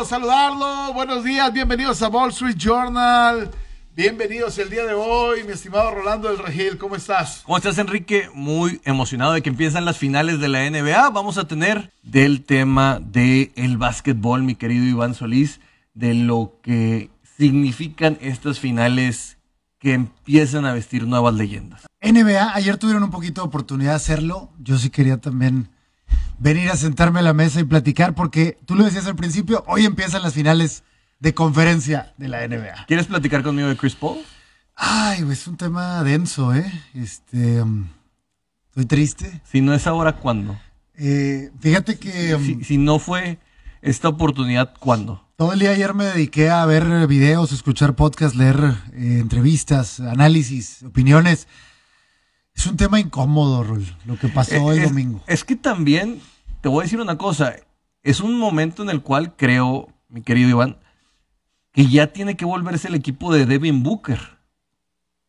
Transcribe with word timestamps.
gusto 0.00 0.16
saludarlo. 0.16 0.94
Buenos 0.94 1.24
días, 1.24 1.52
bienvenidos 1.52 2.00
a 2.00 2.08
Wall 2.08 2.30
Street 2.30 2.56
Journal. 2.56 3.50
Bienvenidos 3.94 4.56
el 4.58 4.70
día 4.70 4.86
de 4.86 4.94
hoy, 4.94 5.44
mi 5.44 5.52
estimado 5.52 5.90
Rolando 5.90 6.28
del 6.28 6.38
Regil. 6.38 6.78
¿Cómo 6.78 6.96
estás? 6.96 7.42
¿Cómo 7.44 7.58
estás, 7.58 7.76
Enrique? 7.76 8.30
Muy 8.32 8.80
emocionado 8.84 9.34
de 9.34 9.42
que 9.42 9.50
empiezan 9.50 9.84
las 9.84 9.98
finales 9.98 10.40
de 10.40 10.48
la 10.48 10.68
NBA. 10.70 11.10
Vamos 11.10 11.36
a 11.36 11.46
tener 11.46 11.92
del 12.02 12.44
tema 12.44 12.98
del 13.02 13.52
el 13.56 13.76
básquetbol, 13.76 14.42
mi 14.42 14.54
querido 14.54 14.86
Iván 14.86 15.14
Solís, 15.14 15.60
de 15.92 16.14
lo 16.14 16.54
que 16.62 17.10
significan 17.36 18.16
estas 18.22 18.58
finales 18.58 19.36
que 19.78 19.92
empiezan 19.92 20.64
a 20.64 20.72
vestir 20.72 21.06
nuevas 21.06 21.34
leyendas. 21.34 21.82
NBA, 22.00 22.54
ayer 22.54 22.78
tuvieron 22.78 23.02
un 23.02 23.10
poquito 23.10 23.42
de 23.42 23.48
oportunidad 23.48 23.90
de 23.90 23.96
hacerlo. 23.96 24.50
Yo 24.60 24.78
sí 24.78 24.88
quería 24.88 25.18
también 25.18 25.68
venir 26.38 26.70
a 26.70 26.76
sentarme 26.76 27.20
a 27.20 27.22
la 27.22 27.34
mesa 27.34 27.60
y 27.60 27.64
platicar, 27.64 28.14
porque 28.14 28.58
tú 28.66 28.74
lo 28.74 28.84
decías 28.84 29.06
al 29.06 29.16
principio, 29.16 29.64
hoy 29.66 29.84
empiezan 29.84 30.22
las 30.22 30.34
finales 30.34 30.82
de 31.18 31.34
conferencia 31.34 32.14
de 32.16 32.28
la 32.28 32.46
NBA. 32.46 32.86
¿Quieres 32.86 33.06
platicar 33.06 33.42
conmigo 33.42 33.68
de 33.68 33.76
Chris 33.76 33.94
Paul? 33.94 34.18
Ay, 34.74 35.24
es 35.30 35.46
un 35.46 35.56
tema 35.56 36.02
denso, 36.02 36.54
¿eh? 36.54 36.72
Este, 36.94 37.60
um, 37.62 37.88
estoy 38.68 38.86
triste. 38.86 39.42
Si 39.44 39.60
no 39.60 39.74
es 39.74 39.86
ahora, 39.86 40.16
¿cuándo? 40.16 40.58
Eh, 40.96 41.50
fíjate 41.60 41.98
que... 41.98 42.34
Um, 42.34 42.44
si, 42.44 42.64
si, 42.64 42.78
no 42.78 42.98
fue 42.98 43.38
esta 43.82 44.08
oportunidad, 44.08 44.74
¿cuándo? 44.78 45.22
Todo 45.36 45.52
el 45.52 45.58
día 45.58 45.70
ayer 45.70 45.94
me 45.94 46.04
dediqué 46.04 46.50
a 46.50 46.64
ver 46.66 47.06
videos, 47.06 47.52
escuchar 47.52 47.94
podcasts, 47.94 48.36
leer 48.36 48.74
eh, 48.92 49.18
entrevistas, 49.20 50.00
análisis, 50.00 50.82
opiniones. 50.82 51.48
Es 52.60 52.66
un 52.66 52.76
tema 52.76 53.00
incómodo, 53.00 53.64
Rul, 53.64 53.86
lo 54.04 54.18
que 54.18 54.28
pasó 54.28 54.70
el 54.70 54.80
es, 54.80 54.84
domingo. 54.90 55.22
Es 55.26 55.44
que 55.44 55.56
también, 55.56 56.20
te 56.60 56.68
voy 56.68 56.80
a 56.80 56.82
decir 56.82 57.00
una 57.00 57.16
cosa, 57.16 57.54
es 58.02 58.20
un 58.20 58.38
momento 58.38 58.82
en 58.82 58.90
el 58.90 59.00
cual 59.00 59.34
creo, 59.34 59.88
mi 60.10 60.20
querido 60.20 60.50
Iván, 60.50 60.76
que 61.72 61.86
ya 61.86 62.12
tiene 62.12 62.36
que 62.36 62.44
volverse 62.44 62.88
el 62.88 62.94
equipo 62.94 63.32
de 63.32 63.46
Devin 63.46 63.82
Booker. 63.82 64.20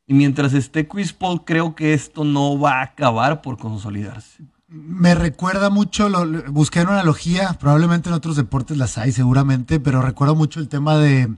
Y 0.06 0.14
mientras 0.14 0.52
esté 0.52 0.90
Chris 0.90 1.14
Paul, 1.14 1.46
creo 1.46 1.74
que 1.74 1.94
esto 1.94 2.26
no 2.26 2.60
va 2.60 2.82
a 2.82 2.84
acabar 2.84 3.42
por 3.42 3.58
consolidarse. 3.58 4.44
Me 4.68 5.16
recuerda 5.16 5.70
mucho, 5.70 6.10
lo, 6.10 6.52
busqué 6.52 6.82
una 6.82 6.96
analogía, 6.96 7.54
probablemente 7.54 8.10
en 8.10 8.16
otros 8.16 8.36
deportes 8.36 8.76
las 8.76 8.98
hay 8.98 9.14
seguramente, 9.14 9.80
pero 9.80 10.02
recuerdo 10.02 10.36
mucho 10.36 10.60
el 10.60 10.68
tema 10.68 10.98
de, 10.98 11.34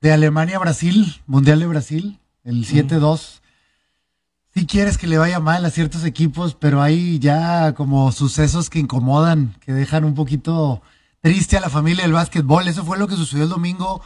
de 0.00 0.12
Alemania-Brasil, 0.12 1.22
Mundial 1.28 1.60
de 1.60 1.66
Brasil, 1.68 2.18
el 2.42 2.66
7-2. 2.66 3.42
Si 4.54 4.60
sí 4.60 4.66
quieres 4.66 4.98
que 4.98 5.06
le 5.06 5.18
vaya 5.18 5.40
mal 5.40 5.64
a 5.64 5.70
ciertos 5.70 6.04
equipos, 6.04 6.54
pero 6.54 6.82
hay 6.82 7.18
ya 7.18 7.74
como 7.74 8.10
sucesos 8.12 8.70
que 8.70 8.78
incomodan, 8.78 9.54
que 9.60 9.72
dejan 9.72 10.04
un 10.04 10.14
poquito 10.14 10.82
triste 11.20 11.56
a 11.56 11.60
la 11.60 11.68
familia 11.68 12.04
del 12.04 12.12
básquetbol. 12.12 12.66
Eso 12.66 12.84
fue 12.84 12.98
lo 12.98 13.08
que 13.08 13.16
sucedió 13.16 13.44
el 13.44 13.50
domingo. 13.50 14.00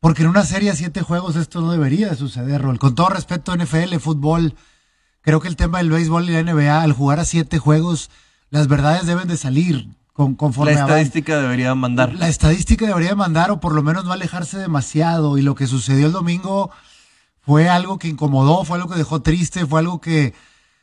Porque 0.00 0.22
en 0.22 0.28
una 0.28 0.44
serie 0.44 0.70
a 0.70 0.76
siete 0.76 1.02
juegos 1.02 1.36
esto 1.36 1.60
no 1.62 1.72
debería 1.72 2.08
de 2.08 2.16
suceder, 2.16 2.62
Rol. 2.62 2.78
Con 2.78 2.94
todo 2.94 3.08
respeto, 3.08 3.56
NFL, 3.56 3.96
fútbol, 3.98 4.54
creo 5.22 5.40
que 5.40 5.48
el 5.48 5.56
tema 5.56 5.78
del 5.78 5.90
béisbol 5.90 6.28
y 6.28 6.32
la 6.32 6.42
NBA, 6.42 6.82
al 6.82 6.92
jugar 6.92 7.18
a 7.18 7.24
siete 7.24 7.58
juegos, 7.58 8.10
las 8.50 8.68
verdades 8.68 9.06
deben 9.06 9.26
de 9.26 9.36
salir 9.36 9.88
con, 10.12 10.34
conforme 10.34 10.74
La 10.74 10.80
estadística 10.80 11.32
avanza. 11.32 11.42
debería 11.44 11.74
mandar. 11.74 12.14
La 12.14 12.28
estadística 12.28 12.86
debería 12.86 13.14
mandar, 13.14 13.50
o 13.50 13.58
por 13.58 13.74
lo 13.74 13.82
menos 13.82 14.04
no 14.04 14.12
alejarse 14.12 14.58
demasiado. 14.58 15.38
Y 15.38 15.42
lo 15.42 15.54
que 15.54 15.66
sucedió 15.66 16.06
el 16.06 16.12
domingo 16.12 16.70
fue 17.46 17.68
algo 17.68 17.98
que 17.98 18.08
incomodó, 18.08 18.64
fue 18.64 18.76
algo 18.76 18.90
que 18.90 18.98
dejó 18.98 19.22
triste, 19.22 19.64
fue 19.66 19.78
algo 19.78 20.00
que... 20.00 20.34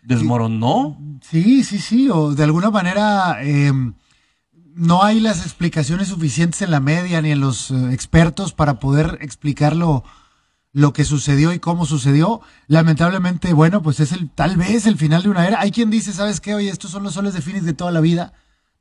¿Desmoronó? 0.02 0.98
Sí, 1.22 1.64
sí, 1.66 1.78
sí. 1.78 2.10
O 2.10 2.34
de 2.34 2.44
alguna 2.44 2.72
manera... 2.72 3.38
Eh, 3.42 3.72
no 4.76 5.04
hay 5.04 5.20
las 5.20 5.42
explicaciones 5.46 6.08
suficientes 6.08 6.62
en 6.62 6.72
la 6.72 6.80
media 6.80 7.22
ni 7.22 7.32
en 7.32 7.42
los 7.42 7.70
uh, 7.70 7.90
expertos 7.90 8.54
para 8.54 8.80
poder 8.80 9.20
explicar 9.22 9.76
lo, 9.76 10.04
lo, 10.72 10.94
que 10.94 11.04
sucedió 11.04 11.54
y 11.54 11.60
cómo 11.60 11.86
sucedió. 11.86 12.42
Lamentablemente, 12.68 13.54
bueno, 13.54 13.82
pues 13.84 14.00
es 14.00 14.12
el 14.12 14.30
tal 14.30 14.58
vez 14.58 14.86
el 14.86 14.98
final 14.98 15.24
de 15.24 15.30
una 15.30 15.48
era. 15.48 15.60
Hay 15.60 15.72
quien 15.72 15.90
dice, 15.90 16.14
¿sabes 16.14 16.42
qué? 16.42 16.56
Oye, 16.56 16.70
estos 16.70 16.92
son 16.92 17.04
los 17.04 17.14
soles 17.14 17.34
de 17.34 17.42
Phoenix 17.42 17.66
de 17.66 17.74
toda 17.74 17.92
la 17.92 18.02
vida. 18.02 18.34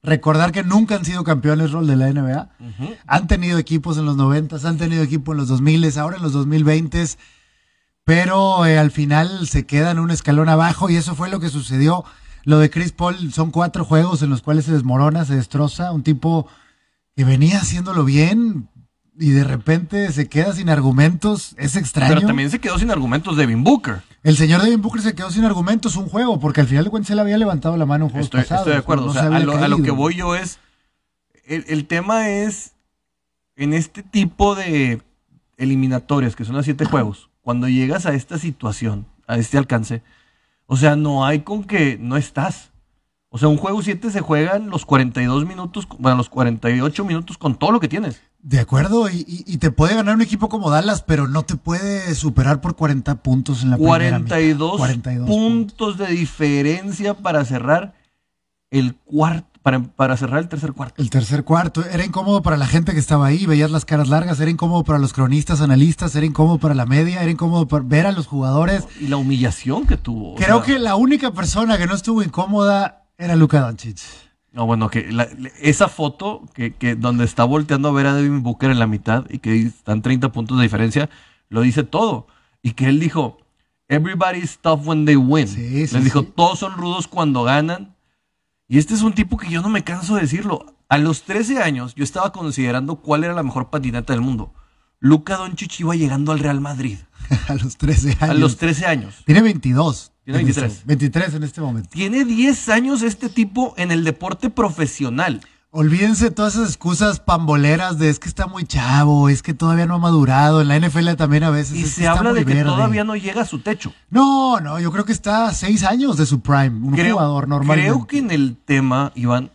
Recordar 0.02 0.50
que 0.50 0.64
nunca 0.64 0.96
han 0.96 1.04
sido 1.04 1.24
campeones 1.24 1.72
rol 1.72 1.86
de 1.86 1.96
la 1.96 2.10
NBA. 2.10 2.50
Uh 2.58 2.64
-huh. 2.64 2.96
Han 3.06 3.26
tenido 3.26 3.58
equipos 3.58 3.98
en 3.98 4.06
los 4.06 4.16
90, 4.16 4.56
han 4.66 4.78
tenido 4.78 5.02
equipo 5.02 5.32
en 5.32 5.38
los 5.38 5.48
2000, 5.48 5.98
ahora 5.98 6.16
en 6.16 6.22
los 6.22 6.32
2020, 6.32 7.04
pero 8.04 8.66
eh, 8.66 8.78
al 8.78 8.90
final 8.90 9.46
se 9.46 9.64
quedan 9.66 9.98
un 9.98 10.10
escalón 10.10 10.48
abajo 10.48 10.90
y 10.90 10.96
eso 10.96 11.14
fue 11.14 11.30
lo 11.30 11.40
que 11.40 11.48
sucedió. 11.48 12.04
Lo 12.44 12.58
de 12.58 12.70
Chris 12.70 12.92
Paul 12.92 13.32
son 13.32 13.50
cuatro 13.50 13.84
juegos 13.84 14.22
en 14.22 14.30
los 14.30 14.42
cuales 14.42 14.64
se 14.64 14.72
desmorona, 14.72 15.24
se 15.24 15.36
destroza. 15.36 15.92
Un 15.92 16.02
tipo 16.02 16.48
que 17.14 17.24
venía 17.24 17.58
haciéndolo 17.58 18.04
bien 18.04 18.68
y 19.18 19.30
de 19.30 19.44
repente 19.44 20.10
se 20.10 20.28
queda 20.28 20.52
sin 20.52 20.68
argumentos. 20.68 21.54
Es 21.58 21.76
extraño. 21.76 22.14
Pero 22.14 22.26
también 22.26 22.50
se 22.50 22.58
quedó 22.58 22.78
sin 22.78 22.90
argumentos 22.90 23.36
Devin 23.36 23.62
Booker. 23.62 24.02
El 24.22 24.36
señor 24.36 24.62
Devin 24.62 24.82
Booker 24.82 25.02
se 25.02 25.14
quedó 25.14 25.30
sin 25.30 25.44
argumentos 25.44 25.96
un 25.96 26.08
juego, 26.08 26.40
porque 26.40 26.60
al 26.60 26.66
final 26.66 26.84
de 26.84 26.90
cuentas 26.90 27.10
él 27.10 27.18
había 27.18 27.38
levantado 27.38 27.76
la 27.76 27.86
mano 27.86 28.06
un 28.06 28.10
juego 28.10 28.24
estoy, 28.24 28.42
pasado. 28.42 28.60
Estoy 28.62 28.72
de 28.72 28.78
acuerdo. 28.78 29.04
No 29.06 29.10
o 29.10 29.14
sea, 29.14 29.24
a, 29.24 29.40
lo, 29.40 29.56
a, 29.56 29.68
lo, 29.68 29.82
que 29.82 29.90
voy 29.90 30.16
yo 30.16 30.34
es. 30.34 30.58
El, 31.44 31.64
el, 31.68 31.86
tema 31.86 32.28
es. 32.28 32.72
En 33.54 33.74
este 33.74 34.02
tipo 34.02 34.54
de 34.54 35.02
eliminatorias, 35.58 36.34
que 36.34 36.44
son 36.44 36.56
a 36.56 36.62
siete 36.62 36.86
juegos, 36.86 37.28
cuando 37.42 37.68
llegas 37.68 38.06
a 38.06 38.14
esta 38.14 38.38
situación, 38.38 39.06
a 39.26 39.36
este 39.36 39.58
alcance 39.58 40.02
o 40.72 40.76
sea, 40.78 40.96
no 40.96 41.26
hay 41.26 41.40
con 41.40 41.64
que 41.64 41.98
no 42.00 42.16
estás. 42.16 42.70
O 43.28 43.36
sea, 43.36 43.48
un 43.48 43.58
juego 43.58 43.82
7 43.82 44.10
se 44.10 44.22
juega 44.22 44.56
en 44.56 44.70
los 44.70 44.86
42 44.86 45.46
minutos, 45.46 45.86
bueno, 45.98 46.16
los 46.16 46.30
48 46.30 47.04
minutos 47.04 47.36
con 47.36 47.56
todo 47.56 47.72
lo 47.72 47.78
que 47.80 47.88
tienes. 47.88 48.22
De 48.40 48.58
acuerdo, 48.58 49.10
y, 49.10 49.18
y, 49.28 49.44
y, 49.46 49.58
te 49.58 49.70
puede 49.70 49.94
ganar 49.94 50.14
un 50.14 50.22
equipo 50.22 50.48
como 50.48 50.70
Dallas, 50.70 51.02
pero 51.02 51.28
no 51.28 51.42
te 51.42 51.56
puede 51.56 52.14
superar 52.14 52.62
por 52.62 52.74
40 52.74 53.22
puntos 53.22 53.62
en 53.62 53.68
la 53.68 53.76
42, 53.76 54.80
primera 54.80 55.02
42 55.02 55.28
puntos 55.28 55.98
de 55.98 56.06
diferencia 56.06 57.12
para 57.12 57.44
cerrar 57.44 57.92
el 58.70 58.94
cuarto, 58.94 59.51
para, 59.62 59.82
para, 59.82 60.16
cerrar 60.16 60.40
el 60.40 60.48
tercer 60.48 60.72
cuarto. 60.72 61.00
El 61.00 61.10
tercer 61.10 61.44
cuarto. 61.44 61.84
Era 61.84 62.04
incómodo 62.04 62.42
para 62.42 62.56
la 62.56 62.66
gente 62.66 62.92
que 62.92 62.98
estaba 62.98 63.26
ahí, 63.26 63.46
veías 63.46 63.70
las 63.70 63.84
caras 63.84 64.08
largas, 64.08 64.40
era 64.40 64.50
incómodo 64.50 64.84
para 64.84 64.98
los 64.98 65.12
cronistas, 65.12 65.60
analistas, 65.60 66.14
era 66.16 66.26
incómodo 66.26 66.58
para 66.58 66.74
la 66.74 66.86
media, 66.86 67.22
era 67.22 67.30
incómodo 67.30 67.68
para 67.68 67.84
ver 67.84 68.06
a 68.06 68.12
los 68.12 68.26
jugadores. 68.26 68.86
Y 69.00 69.08
la 69.08 69.16
humillación 69.16 69.86
que 69.86 69.96
tuvo. 69.96 70.34
Creo 70.34 70.64
sea... 70.64 70.66
que 70.74 70.78
la 70.78 70.96
única 70.96 71.32
persona 71.32 71.78
que 71.78 71.86
no 71.86 71.94
estuvo 71.94 72.22
incómoda 72.22 73.04
era 73.16 73.36
Luka 73.36 73.60
Doncic. 73.60 73.98
No, 74.52 74.66
bueno, 74.66 74.90
que 74.90 75.10
la, 75.10 75.28
esa 75.60 75.88
foto 75.88 76.42
que, 76.52 76.74
que, 76.74 76.94
donde 76.94 77.24
está 77.24 77.44
volteando 77.44 77.88
a 77.88 77.92
ver 77.92 78.06
a 78.06 78.14
Devin 78.14 78.42
Booker 78.42 78.70
en 78.70 78.78
la 78.78 78.86
mitad 78.86 79.24
y 79.30 79.38
que 79.38 79.62
están 79.62 80.02
30 80.02 80.30
puntos 80.30 80.58
de 80.58 80.64
diferencia, 80.64 81.08
lo 81.48 81.62
dice 81.62 81.84
todo. 81.84 82.26
Y 82.62 82.72
que 82.72 82.86
él 82.86 83.00
dijo, 83.00 83.38
everybody's 83.88 84.58
tough 84.58 84.86
when 84.86 85.06
they 85.06 85.16
win. 85.16 85.48
Sí, 85.48 85.86
sí, 85.86 85.94
Les 85.94 86.04
dijo, 86.04 86.20
sí. 86.20 86.32
todos 86.36 86.58
son 86.58 86.74
rudos 86.74 87.08
cuando 87.08 87.44
ganan. 87.44 87.94
Y 88.72 88.78
este 88.78 88.94
es 88.94 89.02
un 89.02 89.12
tipo 89.12 89.36
que 89.36 89.50
yo 89.50 89.60
no 89.60 89.68
me 89.68 89.84
canso 89.84 90.14
de 90.14 90.22
decirlo. 90.22 90.74
A 90.88 90.96
los 90.96 91.24
13 91.24 91.62
años 91.62 91.94
yo 91.94 92.04
estaba 92.04 92.32
considerando 92.32 92.96
cuál 92.96 93.22
era 93.22 93.34
la 93.34 93.42
mejor 93.42 93.68
patineta 93.68 94.14
del 94.14 94.22
mundo. 94.22 94.54
Luca 94.98 95.36
Doncic 95.36 95.80
iba 95.80 95.94
llegando 95.94 96.32
al 96.32 96.38
Real 96.38 96.62
Madrid. 96.62 96.96
a 97.48 97.54
los 97.56 97.76
13 97.76 98.08
años. 98.12 98.30
A 98.30 98.32
los 98.32 98.56
13 98.56 98.86
años. 98.86 99.24
Tiene 99.26 99.42
22. 99.42 100.12
Tiene 100.24 100.38
23. 100.38 100.72
Este, 100.72 100.84
23 100.86 101.34
en 101.34 101.42
este 101.42 101.60
momento. 101.60 101.90
Tiene 101.92 102.24
10 102.24 102.68
años 102.70 103.02
este 103.02 103.28
tipo 103.28 103.74
en 103.76 103.90
el 103.90 104.04
deporte 104.04 104.48
profesional. 104.48 105.42
Olvídense 105.74 106.30
todas 106.30 106.54
esas 106.54 106.68
excusas 106.68 107.18
pamboleras 107.18 107.98
de 107.98 108.10
es 108.10 108.18
que 108.18 108.28
está 108.28 108.46
muy 108.46 108.64
chavo, 108.64 109.30
es 109.30 109.42
que 109.42 109.54
todavía 109.54 109.86
no 109.86 109.94
ha 109.94 109.98
madurado. 109.98 110.60
En 110.60 110.68
la 110.68 110.78
NFL 110.78 111.14
también 111.14 111.44
a 111.44 111.50
veces. 111.50 111.78
Y 111.78 111.84
es 111.84 111.92
se 111.92 112.02
que 112.02 112.08
habla 112.08 112.34
de 112.34 112.44
que 112.44 112.52
verde. 112.52 112.70
todavía 112.70 113.04
no 113.04 113.16
llega 113.16 113.40
a 113.40 113.46
su 113.46 113.60
techo. 113.60 113.94
No, 114.10 114.60
no, 114.60 114.78
yo 114.78 114.92
creo 114.92 115.06
que 115.06 115.12
está 115.12 115.46
a 115.46 115.54
seis 115.54 115.82
años 115.82 116.18
de 116.18 116.26
su 116.26 116.40
prime. 116.40 116.86
Un 116.86 116.92
creo, 116.92 117.14
jugador 117.14 117.48
normal. 117.48 117.78
Creo 117.78 118.06
que 118.06 118.18
en 118.18 118.30
el 118.30 118.54
tema, 118.62 119.12
Iván, 119.14 119.50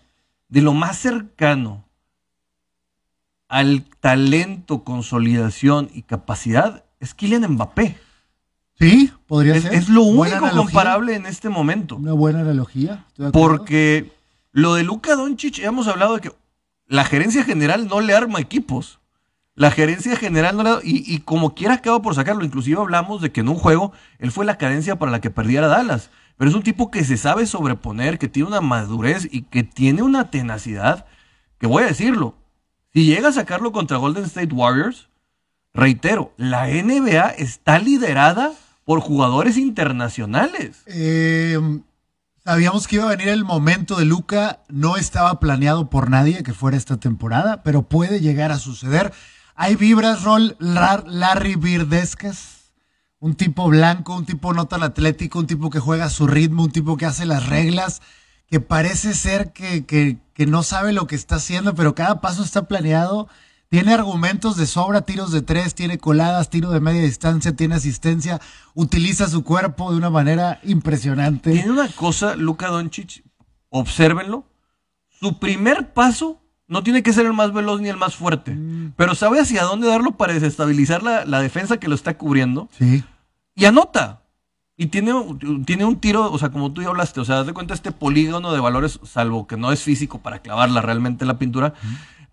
de 0.49 0.63
lo 0.63 0.73
más 0.73 0.97
cercano 0.97 1.85
al 3.47 3.85
talento, 3.99 4.83
consolidación 4.83 5.91
y 5.93 6.01
capacidad 6.01 6.83
es 6.99 7.13
Kylian 7.13 7.47
Mbappé. 7.47 7.95
Sí, 8.79 9.11
podría 9.27 9.55
es, 9.55 9.63
ser. 9.63 9.73
Es 9.75 9.87
lo 9.87 10.01
único 10.01 10.49
comparable 10.49 11.13
en 11.13 11.27
este 11.27 11.49
momento. 11.49 11.97
Una 11.97 12.13
buena 12.13 12.39
analogía. 12.39 13.05
estoy 13.09 13.25
de 13.25 13.29
acuerdo. 13.29 13.57
Porque 13.57 14.16
lo 14.51 14.75
de 14.75 14.83
Luka 14.83 15.15
Doncic, 15.15 15.59
hemos 15.59 15.87
hablado 15.87 16.15
de 16.15 16.21
que 16.21 16.31
la 16.87 17.03
gerencia 17.03 17.43
general 17.43 17.87
no 17.87 18.01
le 18.01 18.13
arma 18.13 18.39
equipos. 18.39 18.99
La 19.55 19.71
gerencia 19.71 20.15
general 20.15 20.55
no 20.55 20.63
le 20.63 20.71
y, 20.83 21.03
y 21.13 21.19
como 21.19 21.55
quiera 21.55 21.75
acaba 21.75 22.01
por 22.01 22.15
sacarlo. 22.15 22.45
Inclusive 22.45 22.79
hablamos 22.79 23.21
de 23.21 23.31
que 23.31 23.41
en 23.41 23.49
un 23.49 23.55
juego 23.55 23.91
él 24.19 24.31
fue 24.31 24.45
la 24.45 24.57
cadencia 24.57 24.97
para 24.97 25.11
la 25.11 25.21
que 25.21 25.29
perdiera 25.29 25.67
Dallas. 25.67 26.09
Pero 26.37 26.49
es 26.49 26.55
un 26.55 26.63
tipo 26.63 26.91
que 26.91 27.03
se 27.03 27.17
sabe 27.17 27.47
sobreponer, 27.47 28.19
que 28.19 28.27
tiene 28.27 28.49
una 28.49 28.61
madurez 28.61 29.27
y 29.29 29.41
que 29.43 29.63
tiene 29.63 30.03
una 30.03 30.29
tenacidad. 30.29 31.05
Que 31.59 31.67
voy 31.67 31.83
a 31.83 31.87
decirlo. 31.87 32.35
Si 32.93 33.05
llega 33.05 33.29
a 33.29 33.33
sacarlo 33.33 33.71
contra 33.71 33.97
Golden 33.97 34.25
State 34.25 34.53
Warriors, 34.53 35.09
reitero, 35.73 36.33
la 36.37 36.67
NBA 36.67 37.29
está 37.37 37.79
liderada 37.79 38.53
por 38.85 39.01
jugadores 39.01 39.57
internacionales. 39.57 40.83
Eh, 40.85 41.59
Sabíamos 42.47 42.87
que 42.87 42.95
iba 42.95 43.03
a 43.03 43.09
venir 43.09 43.27
el 43.27 43.43
momento 43.43 43.97
de 43.97 44.05
Luca, 44.05 44.61
no 44.69 44.95
estaba 44.95 45.37
planeado 45.37 45.89
por 45.89 46.09
nadie 46.09 46.43
que 46.43 46.53
fuera 46.53 46.77
esta 46.77 46.95
temporada, 46.95 47.61
pero 47.61 47.81
puede 47.81 48.21
llegar 48.21 48.53
a 48.53 48.57
suceder. 48.57 49.11
Hay 49.53 49.75
vibras, 49.75 50.23
Rol, 50.23 50.55
Larry 50.57 51.55
Birdescas, 51.55 52.71
un 53.19 53.35
tipo 53.35 53.67
blanco, 53.67 54.15
un 54.15 54.25
tipo 54.25 54.53
no 54.53 54.65
tan 54.65 54.81
atlético, 54.81 55.39
un 55.39 55.47
tipo 55.47 55.69
que 55.69 55.81
juega 55.81 56.05
a 56.05 56.09
su 56.09 56.25
ritmo, 56.25 56.63
un 56.63 56.71
tipo 56.71 56.95
que 56.95 57.05
hace 57.05 57.25
las 57.25 57.47
reglas, 57.47 58.01
que 58.49 58.61
parece 58.61 59.13
ser 59.13 59.51
que, 59.51 59.85
que, 59.85 60.15
que 60.33 60.45
no 60.45 60.63
sabe 60.63 60.93
lo 60.93 61.05
que 61.05 61.15
está 61.15 61.35
haciendo, 61.35 61.75
pero 61.75 61.95
cada 61.95 62.21
paso 62.21 62.45
está 62.45 62.65
planeado 62.65 63.27
tiene 63.69 63.93
argumentos 63.93 64.55
de 64.55 64.65
sobra, 64.65 65.01
tiros 65.01 65.31
de 65.31 65.41
tres, 65.41 65.75
tiene 65.75 65.97
coladas, 65.97 66.49
tiro 66.49 66.71
de 66.71 66.79
media 66.79 67.01
distancia, 67.01 67.55
tiene 67.55 67.75
asistencia, 67.75 68.39
utiliza 68.73 69.27
su 69.27 69.43
cuerpo 69.43 69.91
de 69.91 69.97
una 69.97 70.09
manera 70.09 70.59
impresionante. 70.63 71.51
Tiene 71.51 71.71
una 71.71 71.89
cosa, 71.89 72.35
Luka 72.35 72.67
Doncic, 72.67 73.23
obsérvenlo. 73.69 74.45
Su 75.19 75.37
primer 75.39 75.93
paso 75.93 76.41
no 76.67 76.83
tiene 76.83 77.03
que 77.03 77.11
ser 77.11 77.25
el 77.25 77.33
más 77.33 77.53
veloz 77.53 77.81
ni 77.81 77.89
el 77.89 77.97
más 77.97 78.15
fuerte, 78.15 78.51
mm. 78.51 78.93
pero 78.95 79.15
sabe 79.15 79.39
hacia 79.39 79.63
dónde 79.63 79.87
darlo 79.87 80.11
para 80.11 80.33
desestabilizar 80.33 81.03
la, 81.03 81.41
defensa 81.41 81.77
que 81.77 81.87
lo 81.87 81.95
está 81.95 82.17
cubriendo. 82.17 82.69
Sí. 82.77 83.03
Y 83.55 83.65
anota. 83.65 84.23
Y 84.79 84.87
tiene, 84.87 85.11
tiene 85.65 85.85
un 85.85 85.99
tiro, 85.99 86.31
o 86.31 86.37
sea, 86.37 86.49
como 86.49 86.71
tú 86.71 86.83
ya 86.83 86.89
hablaste, 86.89 87.19
o 87.19 87.25
sea, 87.25 87.39
haz 87.39 87.47
de 87.47 87.53
cuenta 87.53 87.73
este 87.73 87.91
polígono 87.91 88.53
de 88.53 88.59
valores, 88.59 88.99
salvo 89.03 89.47
que 89.47 89.57
no 89.57 89.71
es 89.71 89.81
físico 89.81 90.19
para 90.19 90.39
clavarla 90.39 90.81
realmente 90.81 91.23
en 91.23 91.29
la 91.29 91.39
pintura, 91.39 91.73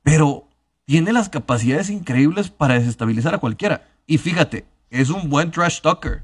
pero 0.02 0.46
tiene 0.86 1.12
las 1.12 1.28
capacidades 1.28 1.90
increíbles 1.90 2.50
para 2.50 2.74
desestabilizar 2.74 3.34
a 3.34 3.38
cualquiera. 3.38 3.88
Y 4.06 4.18
fíjate, 4.18 4.66
es 4.90 5.10
un 5.10 5.30
buen 5.30 5.50
trash 5.50 5.80
talker. 5.80 6.22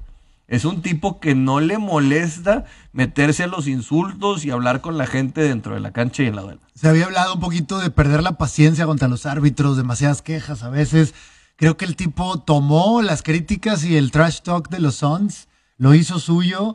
Es 0.50 0.64
un 0.64 0.82
tipo 0.82 1.20
que 1.20 1.36
no 1.36 1.60
le 1.60 1.78
molesta 1.78 2.64
meterse 2.92 3.44
a 3.44 3.46
los 3.46 3.68
insultos 3.68 4.44
y 4.44 4.50
hablar 4.50 4.80
con 4.80 4.98
la 4.98 5.06
gente 5.06 5.42
dentro 5.42 5.74
de 5.74 5.80
la 5.80 5.92
cancha 5.92 6.24
y 6.24 6.26
en 6.26 6.34
la 6.34 6.42
duela. 6.42 6.60
Se 6.74 6.88
había 6.88 7.04
hablado 7.04 7.34
un 7.34 7.40
poquito 7.40 7.78
de 7.78 7.90
perder 7.90 8.24
la 8.24 8.36
paciencia 8.36 8.84
contra 8.84 9.06
los 9.06 9.26
árbitros, 9.26 9.76
demasiadas 9.76 10.22
quejas 10.22 10.64
a 10.64 10.68
veces. 10.68 11.14
Creo 11.54 11.76
que 11.76 11.84
el 11.84 11.94
tipo 11.94 12.40
tomó 12.40 13.00
las 13.00 13.22
críticas 13.22 13.84
y 13.84 13.96
el 13.96 14.10
trash 14.10 14.40
talk 14.40 14.68
de 14.70 14.80
los 14.80 14.96
Suns, 14.96 15.46
lo 15.78 15.94
hizo 15.94 16.18
suyo. 16.18 16.74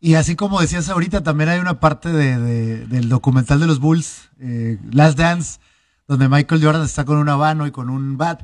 Y 0.00 0.14
así 0.14 0.34
como 0.34 0.58
decías 0.58 0.88
ahorita, 0.88 1.22
también 1.22 1.50
hay 1.50 1.58
una 1.58 1.78
parte 1.78 2.10
de, 2.10 2.86
del 2.86 3.10
documental 3.10 3.60
de 3.60 3.66
los 3.66 3.80
Bulls, 3.80 4.30
eh, 4.40 4.78
Last 4.90 5.18
Dance, 5.18 5.60
donde 6.10 6.28
Michael 6.28 6.60
Jordan 6.60 6.82
está 6.82 7.04
con 7.04 7.18
un 7.18 7.28
habano 7.28 7.68
y 7.68 7.70
con 7.70 7.88
un 7.88 8.18
bat 8.18 8.42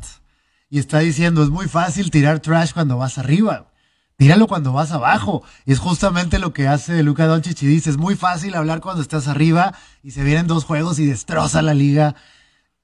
y 0.70 0.78
está 0.78 1.00
diciendo, 1.00 1.42
es 1.42 1.50
muy 1.50 1.66
fácil 1.66 2.12
tirar 2.12 2.38
trash 2.38 2.72
cuando 2.72 2.96
vas 2.96 3.18
arriba. 3.18 3.72
Tíralo 4.16 4.46
cuando 4.46 4.72
vas 4.72 4.92
abajo. 4.92 5.42
Y 5.64 5.72
es 5.72 5.80
justamente 5.80 6.38
lo 6.38 6.52
que 6.52 6.68
hace 6.68 7.02
Luca 7.02 7.26
Doncic 7.26 7.60
y 7.64 7.66
dice, 7.66 7.90
es 7.90 7.96
muy 7.96 8.14
fácil 8.14 8.54
hablar 8.54 8.80
cuando 8.80 9.02
estás 9.02 9.26
arriba 9.26 9.74
y 10.04 10.12
se 10.12 10.22
vienen 10.22 10.46
dos 10.46 10.64
juegos 10.64 11.00
y 11.00 11.06
destroza 11.06 11.60
la 11.60 11.74
liga. 11.74 12.14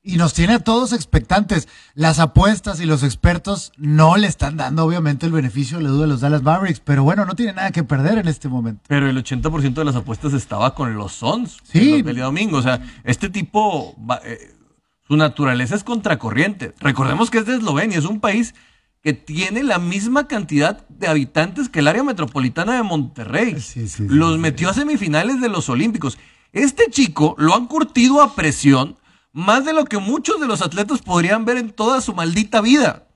Y 0.03 0.17
nos 0.17 0.35
tiene 0.35 0.55
a 0.55 0.59
todos 0.59 0.93
expectantes. 0.93 1.69
Las 1.95 2.19
apuestas 2.19 2.81
y 2.81 2.85
los 2.85 3.05
expertos 3.05 3.71
no 3.77 4.17
le 4.17 4.27
están 4.27 4.57
dando, 4.57 4.85
obviamente, 4.85 5.27
el 5.27 5.33
beneficio 5.33 5.79
de 5.79 5.85
la 5.85 5.91
duda 5.91 6.07
a 6.07 6.09
los 6.09 6.23
Dallas 6.23 6.43
Mavericks. 6.43 6.81
Pero 6.81 7.05
bueno, 7.05 7.25
no 7.25 7.37
tiene 7.37 7.53
nada 7.53 7.71
que 7.71 7.85
perder 7.85 8.19
en 8.19 8.27
este 8.27 8.49
momento. 8.49 8.83
Pero 8.89 9.09
el 9.09 9.17
80% 9.17 9.75
de 9.75 9.85
las 9.85 9.95
apuestas 9.95 10.33
estaba 10.33 10.75
con 10.75 10.93
los 10.97 11.13
Suns. 11.13 11.59
Sí. 11.63 12.03
El 12.05 12.17
domingo. 12.17 12.59
O 12.59 12.63
sea, 12.63 12.83
este 13.05 13.31
tipo 13.31 13.95
eh, 14.25 14.57
su 15.07 15.17
naturaleza 15.17 15.75
es 15.75 15.85
contracorriente. 15.85 16.75
Recordemos 16.81 17.31
que 17.31 17.39
es 17.39 17.47
de 17.47 17.57
Eslovenia, 17.57 17.99
es 17.99 18.05
un 18.05 18.21
país 18.21 18.55
que 19.03 19.13
tiene 19.13 19.65
la 19.65 19.79
misma 19.79 20.29
cantidad 20.29 20.87
de 20.89 21.09
habitantes 21.09 21.69
que 21.69 21.81
el 21.81 21.89
área 21.89 22.05
metropolitana 22.05 22.77
de 22.77 22.83
Monterrey. 22.85 23.57
los 23.99 24.39
metió 24.39 24.71
a 24.71 24.75
semifinales 24.75 25.41
de 25.41 25.49
los 25.49 25.69
Olímpicos. 25.69 26.19
Este 26.53 26.85
chico 26.91 27.35
lo 27.39 27.55
han 27.55 27.67
curtido 27.67 28.23
a 28.23 28.35
presión 28.37 28.97
más 29.33 29.65
de 29.65 29.73
lo 29.73 29.87
que 29.87 29.99
muchos 29.99 30.41
de 30.41 30.47
los 30.47 30.63
atletas 30.63 31.03
podrían 31.03 31.45
ver 31.45 31.57
en 31.57 31.71
toda 31.71 32.01
su 32.01 32.15
maldita 32.15 32.61
vida. 32.61 33.09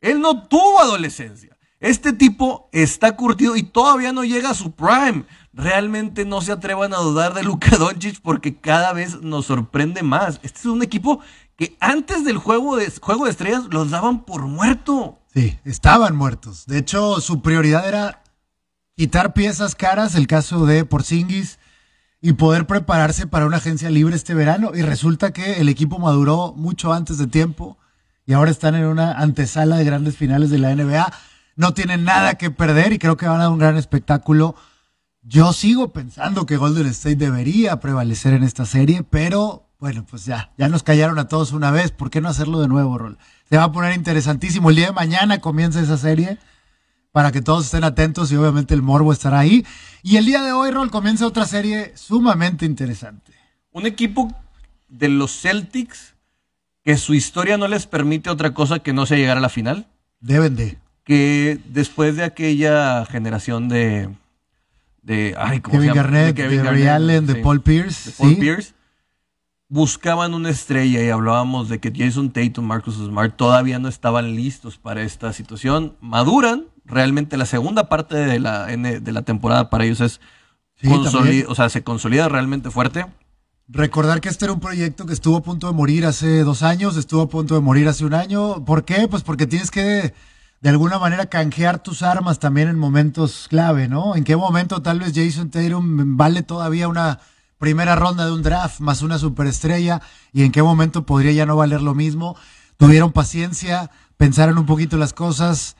Él 0.00 0.20
no 0.20 0.42
tuvo 0.46 0.80
adolescencia. 0.80 1.58
Este 1.80 2.12
tipo 2.12 2.70
está 2.72 3.14
curtido 3.16 3.56
y 3.56 3.62
todavía 3.62 4.12
no 4.12 4.24
llega 4.24 4.50
a 4.50 4.54
su 4.54 4.72
prime. 4.72 5.24
Realmente 5.54 6.24
no 6.24 6.40
se 6.40 6.50
atrevan 6.50 6.92
a 6.92 6.98
dudar 6.98 7.32
de 7.32 7.44
Luka 7.44 7.76
Doncic 7.78 8.20
porque 8.20 8.56
cada 8.56 8.92
vez 8.92 9.20
nos 9.22 9.46
sorprende 9.46 10.02
más. 10.02 10.40
Este 10.42 10.58
es 10.58 10.66
un 10.66 10.82
equipo 10.82 11.20
que 11.56 11.76
antes 11.80 12.24
del 12.24 12.38
juego 12.38 12.76
de, 12.76 12.92
juego 13.00 13.24
de 13.24 13.30
estrellas 13.30 13.62
los 13.70 13.90
daban 13.90 14.24
por 14.24 14.42
muerto. 14.48 15.20
Sí, 15.32 15.58
estaban 15.64 16.16
muertos. 16.16 16.66
De 16.66 16.78
hecho, 16.78 17.20
su 17.20 17.40
prioridad 17.40 17.88
era 17.88 18.22
quitar 18.96 19.32
piezas 19.32 19.74
caras, 19.74 20.16
el 20.16 20.26
caso 20.26 20.66
de 20.66 20.84
Porzingis, 20.84 21.58
y 22.20 22.32
poder 22.32 22.66
prepararse 22.66 23.26
para 23.26 23.46
una 23.46 23.58
agencia 23.58 23.90
libre 23.90 24.16
este 24.16 24.34
verano. 24.34 24.72
Y 24.74 24.82
resulta 24.82 25.32
que 25.32 25.60
el 25.60 25.68
equipo 25.68 25.98
maduró 25.98 26.52
mucho 26.56 26.92
antes 26.92 27.18
de 27.18 27.26
tiempo 27.26 27.78
y 28.26 28.32
ahora 28.32 28.50
están 28.50 28.74
en 28.74 28.86
una 28.86 29.12
antesala 29.12 29.76
de 29.76 29.84
grandes 29.84 30.16
finales 30.16 30.50
de 30.50 30.58
la 30.58 30.74
NBA. 30.74 31.12
No 31.56 31.74
tienen 31.74 32.04
nada 32.04 32.34
que 32.34 32.50
perder 32.50 32.92
y 32.92 32.98
creo 32.98 33.16
que 33.16 33.26
van 33.26 33.36
a 33.36 33.44
dar 33.44 33.52
un 33.52 33.58
gran 33.58 33.76
espectáculo. 33.76 34.56
Yo 35.26 35.54
sigo 35.54 35.92
pensando 35.92 36.44
que 36.44 36.58
Golden 36.58 36.86
State 36.88 37.16
debería 37.16 37.80
prevalecer 37.80 38.34
en 38.34 38.42
esta 38.42 38.66
serie, 38.66 39.02
pero 39.02 39.70
bueno, 39.78 40.04
pues 40.08 40.26
ya, 40.26 40.52
ya 40.58 40.68
nos 40.68 40.82
callaron 40.82 41.18
a 41.18 41.28
todos 41.28 41.52
una 41.52 41.70
vez. 41.70 41.90
¿Por 41.92 42.10
qué 42.10 42.20
no 42.20 42.28
hacerlo 42.28 42.60
de 42.60 42.68
nuevo, 42.68 42.98
Rol? 42.98 43.18
Se 43.48 43.56
va 43.56 43.64
a 43.64 43.72
poner 43.72 43.94
interesantísimo. 43.94 44.68
El 44.68 44.76
día 44.76 44.86
de 44.86 44.92
mañana 44.92 45.40
comienza 45.40 45.80
esa 45.80 45.96
serie 45.96 46.38
para 47.10 47.32
que 47.32 47.40
todos 47.40 47.64
estén 47.64 47.84
atentos 47.84 48.30
y 48.32 48.36
obviamente 48.36 48.74
el 48.74 48.82
morbo 48.82 49.12
estará 49.12 49.38
ahí. 49.38 49.64
Y 50.02 50.16
el 50.16 50.26
día 50.26 50.42
de 50.42 50.52
hoy, 50.52 50.70
Rol, 50.70 50.90
comienza 50.90 51.26
otra 51.26 51.46
serie 51.46 51.92
sumamente 51.96 52.66
interesante. 52.66 53.32
Un 53.72 53.86
equipo 53.86 54.30
de 54.88 55.08
los 55.08 55.40
Celtics 55.40 56.14
que 56.82 56.98
su 56.98 57.14
historia 57.14 57.56
no 57.56 57.66
les 57.66 57.86
permite 57.86 58.28
otra 58.28 58.52
cosa 58.52 58.80
que 58.80 58.92
no 58.92 59.06
sea 59.06 59.16
llegar 59.16 59.38
a 59.38 59.40
la 59.40 59.48
final. 59.48 59.86
Deben 60.20 60.54
de. 60.54 60.78
Que 61.02 61.58
después 61.66 62.16
de 62.16 62.24
aquella 62.24 63.06
generación 63.06 63.68
de. 63.68 64.10
De 65.04 65.34
ay, 65.38 65.60
¿cómo 65.60 65.78
Kevin, 65.78 65.94
Garnett, 65.94 66.34
de 66.34 66.42
Kevin 66.42 66.62
de 66.62 66.90
Allen, 66.90 67.26
de 67.26 67.36
Paul 67.36 67.60
Pierce. 67.60 68.10
De 68.10 68.16
Paul 68.16 68.36
Pierce 68.36 68.74
buscaban 69.68 70.34
una 70.34 70.50
estrella 70.50 71.02
y 71.02 71.10
hablábamos 71.10 71.68
de 71.68 71.80
que 71.80 71.92
Jason 71.94 72.30
Tatum, 72.30 72.64
Marcus 72.64 72.96
Smart 72.96 73.34
todavía 73.36 73.78
no 73.78 73.88
estaban 73.88 74.36
listos 74.36 74.78
para 74.78 75.02
esta 75.02 75.32
situación. 75.32 75.96
Maduran, 76.00 76.66
realmente 76.84 77.36
la 77.36 77.46
segunda 77.46 77.88
parte 77.88 78.16
de 78.16 78.38
la, 78.38 78.66
de 78.66 79.12
la 79.12 79.22
temporada 79.22 79.70
para 79.70 79.84
ellos 79.84 80.00
es, 80.00 80.20
o 81.48 81.54
sea, 81.54 81.68
se 81.68 81.82
consolida 81.82 82.28
realmente 82.28 82.70
fuerte. 82.70 83.06
Recordar 83.66 84.20
que 84.20 84.28
este 84.28 84.44
era 84.44 84.52
un 84.52 84.60
proyecto 84.60 85.06
que 85.06 85.14
estuvo 85.14 85.38
a 85.38 85.42
punto 85.42 85.66
de 85.66 85.72
morir 85.72 86.04
hace 86.06 86.44
dos 86.44 86.62
años, 86.62 86.96
estuvo 86.96 87.22
a 87.22 87.28
punto 87.28 87.54
de 87.54 87.60
morir 87.60 87.88
hace 87.88 88.04
un 88.04 88.14
año. 88.14 88.64
¿Por 88.64 88.84
qué? 88.84 89.08
Pues 89.08 89.22
porque 89.22 89.46
tienes 89.46 89.70
que 89.70 90.14
de 90.64 90.70
alguna 90.70 90.98
manera 90.98 91.26
canjear 91.26 91.82
tus 91.82 92.02
armas 92.02 92.38
también 92.38 92.68
en 92.68 92.78
momentos 92.78 93.48
clave, 93.50 93.86
¿no? 93.86 94.16
¿En 94.16 94.24
qué 94.24 94.34
momento 94.34 94.80
tal 94.80 94.98
vez 94.98 95.12
Jason 95.14 95.50
Tatum 95.50 96.16
vale 96.16 96.42
todavía 96.42 96.88
una 96.88 97.20
primera 97.58 97.96
ronda 97.96 98.24
de 98.24 98.32
un 98.32 98.42
draft 98.42 98.80
más 98.80 99.02
una 99.02 99.18
superestrella 99.18 100.00
y 100.32 100.42
en 100.42 100.52
qué 100.52 100.62
momento 100.62 101.04
podría 101.04 101.32
ya 101.32 101.44
no 101.44 101.54
valer 101.54 101.82
lo 101.82 101.94
mismo. 101.94 102.34
Tuvieron 102.78 103.12
paciencia, 103.12 103.90
pensaron 104.16 104.56
un 104.56 104.64
poquito 104.64 104.96
las 104.96 105.12
cosas, 105.12 105.76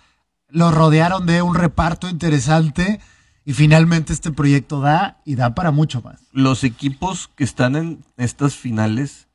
lo 0.50 0.71
rodearon 0.71 1.25
de 1.25 1.41
un 1.41 1.55
reparto 1.55 2.07
interesante 2.07 3.00
y 3.47 3.55
finalmente 3.55 4.12
este 4.12 4.33
proyecto 4.33 4.81
da 4.81 5.23
y 5.25 5.37
da 5.37 5.55
para 5.55 5.71
mucho 5.71 6.03
más. 6.03 6.21
Los 6.31 6.62
equipos 6.62 7.31
que 7.35 7.45
están 7.45 7.75
en 7.76 8.05
estas 8.19 8.55
finales 8.55 9.29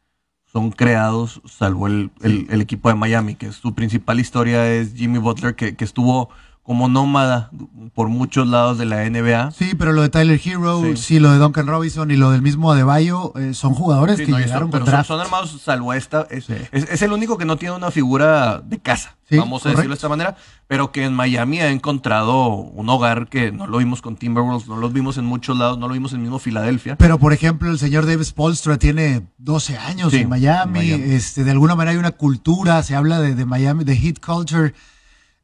son 0.52 0.72
creados, 0.72 1.42
salvo 1.46 1.88
el, 1.88 2.12
equipo 2.22 2.90
de 2.90 2.96
Miami, 2.96 3.36
que 3.36 3.52
su 3.52 3.76
principal 3.76 4.20
historia 4.20 4.72
es 4.72 4.94
Jimmy 4.96 5.20
Butler, 5.20 5.56
que, 5.56 5.76
que 5.76 5.84
estuvo 5.84 6.30
como 6.70 6.88
nómada 6.88 7.50
por 7.96 8.10
muchos 8.10 8.48
lados 8.48 8.78
de 8.78 8.86
la 8.86 9.10
NBA. 9.10 9.50
Sí, 9.54 9.74
pero 9.76 9.92
lo 9.92 10.04
de 10.04 10.10
Tyler 10.10 10.40
Hero, 10.46 10.84
sí, 10.98 11.18
lo 11.18 11.32
de 11.32 11.40
Duncan 11.40 11.66
Robinson 11.66 12.12
y 12.12 12.16
lo 12.16 12.30
del 12.30 12.44
mismo 12.44 12.72
Adebayo 12.72 13.34
eh, 13.40 13.56
son 13.56 13.74
jugadores 13.74 14.18
que 14.18 14.28
llegaron 14.28 14.70
pero 14.70 14.86
son, 15.04 15.20
armados 15.20 15.60
salvo 15.64 15.96
esta. 15.96 16.28
Es, 16.30 16.48
es, 16.72 17.02
el 17.02 17.12
único 17.12 17.40
que 17.40 17.46
no 17.46 17.58
tiene 17.58 17.74
una 17.74 17.90
figura 17.90 18.62
de 18.64 18.78
casa, 18.78 19.18
vamos 19.32 19.66
a 19.66 19.70
decirlo 19.70 19.90
de 19.90 19.96
esta 19.96 20.10
manera, 20.10 20.38
pero 20.68 20.92
que 20.92 21.06
en 21.06 21.16
Miami 21.16 21.60
ha 21.60 21.72
encontrado 21.72 22.50
un 22.50 22.88
hogar 22.88 23.30
que 23.30 23.52
no 23.52 23.66
lo 23.66 23.80
vimos 23.80 24.04
con 24.04 24.16
Timberwolves, 24.16 24.68
no 24.68 24.78
lo 24.78 24.92
vimos 24.92 25.18
en 25.18 25.26
muchos 25.26 25.58
lados, 25.58 25.80
no 25.80 25.88
lo 25.88 25.96
vimos 25.96 26.14
en 26.14 26.22
mismo 26.22 26.38
Filadelfia. 26.38 26.98
Pero 26.98 27.18
por 27.18 27.34
ejemplo, 27.34 27.72
el 27.72 27.80
señor 27.80 28.06
Davis 28.06 28.32
Polstra 28.32 28.78
tiene 28.78 29.24
12 29.40 29.76
años 29.76 30.14
en 30.14 30.30
Miami, 30.30 30.92
Este, 30.92 31.44
de 31.44 31.50
alguna 31.50 31.74
manera 31.74 31.94
hay 31.94 31.98
una 31.98 32.12
cultura, 32.12 32.84
se 32.84 32.96
habla 32.96 33.20
de, 33.20 33.34
de 33.34 33.46
Miami, 33.46 33.86
de 33.86 33.96
hit 33.96 34.24
culture 34.24 34.76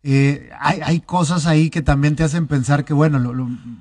eh, 0.08 0.52
hay, 0.60 0.82
hay, 0.84 1.00
cosas 1.00 1.48
ahí 1.48 1.72
que 1.72 1.82
también 1.82 2.16
te 2.16 2.24
hacen 2.24 2.46
pensar 2.46 2.86
que, 2.86 2.94
bueno, 2.94 3.20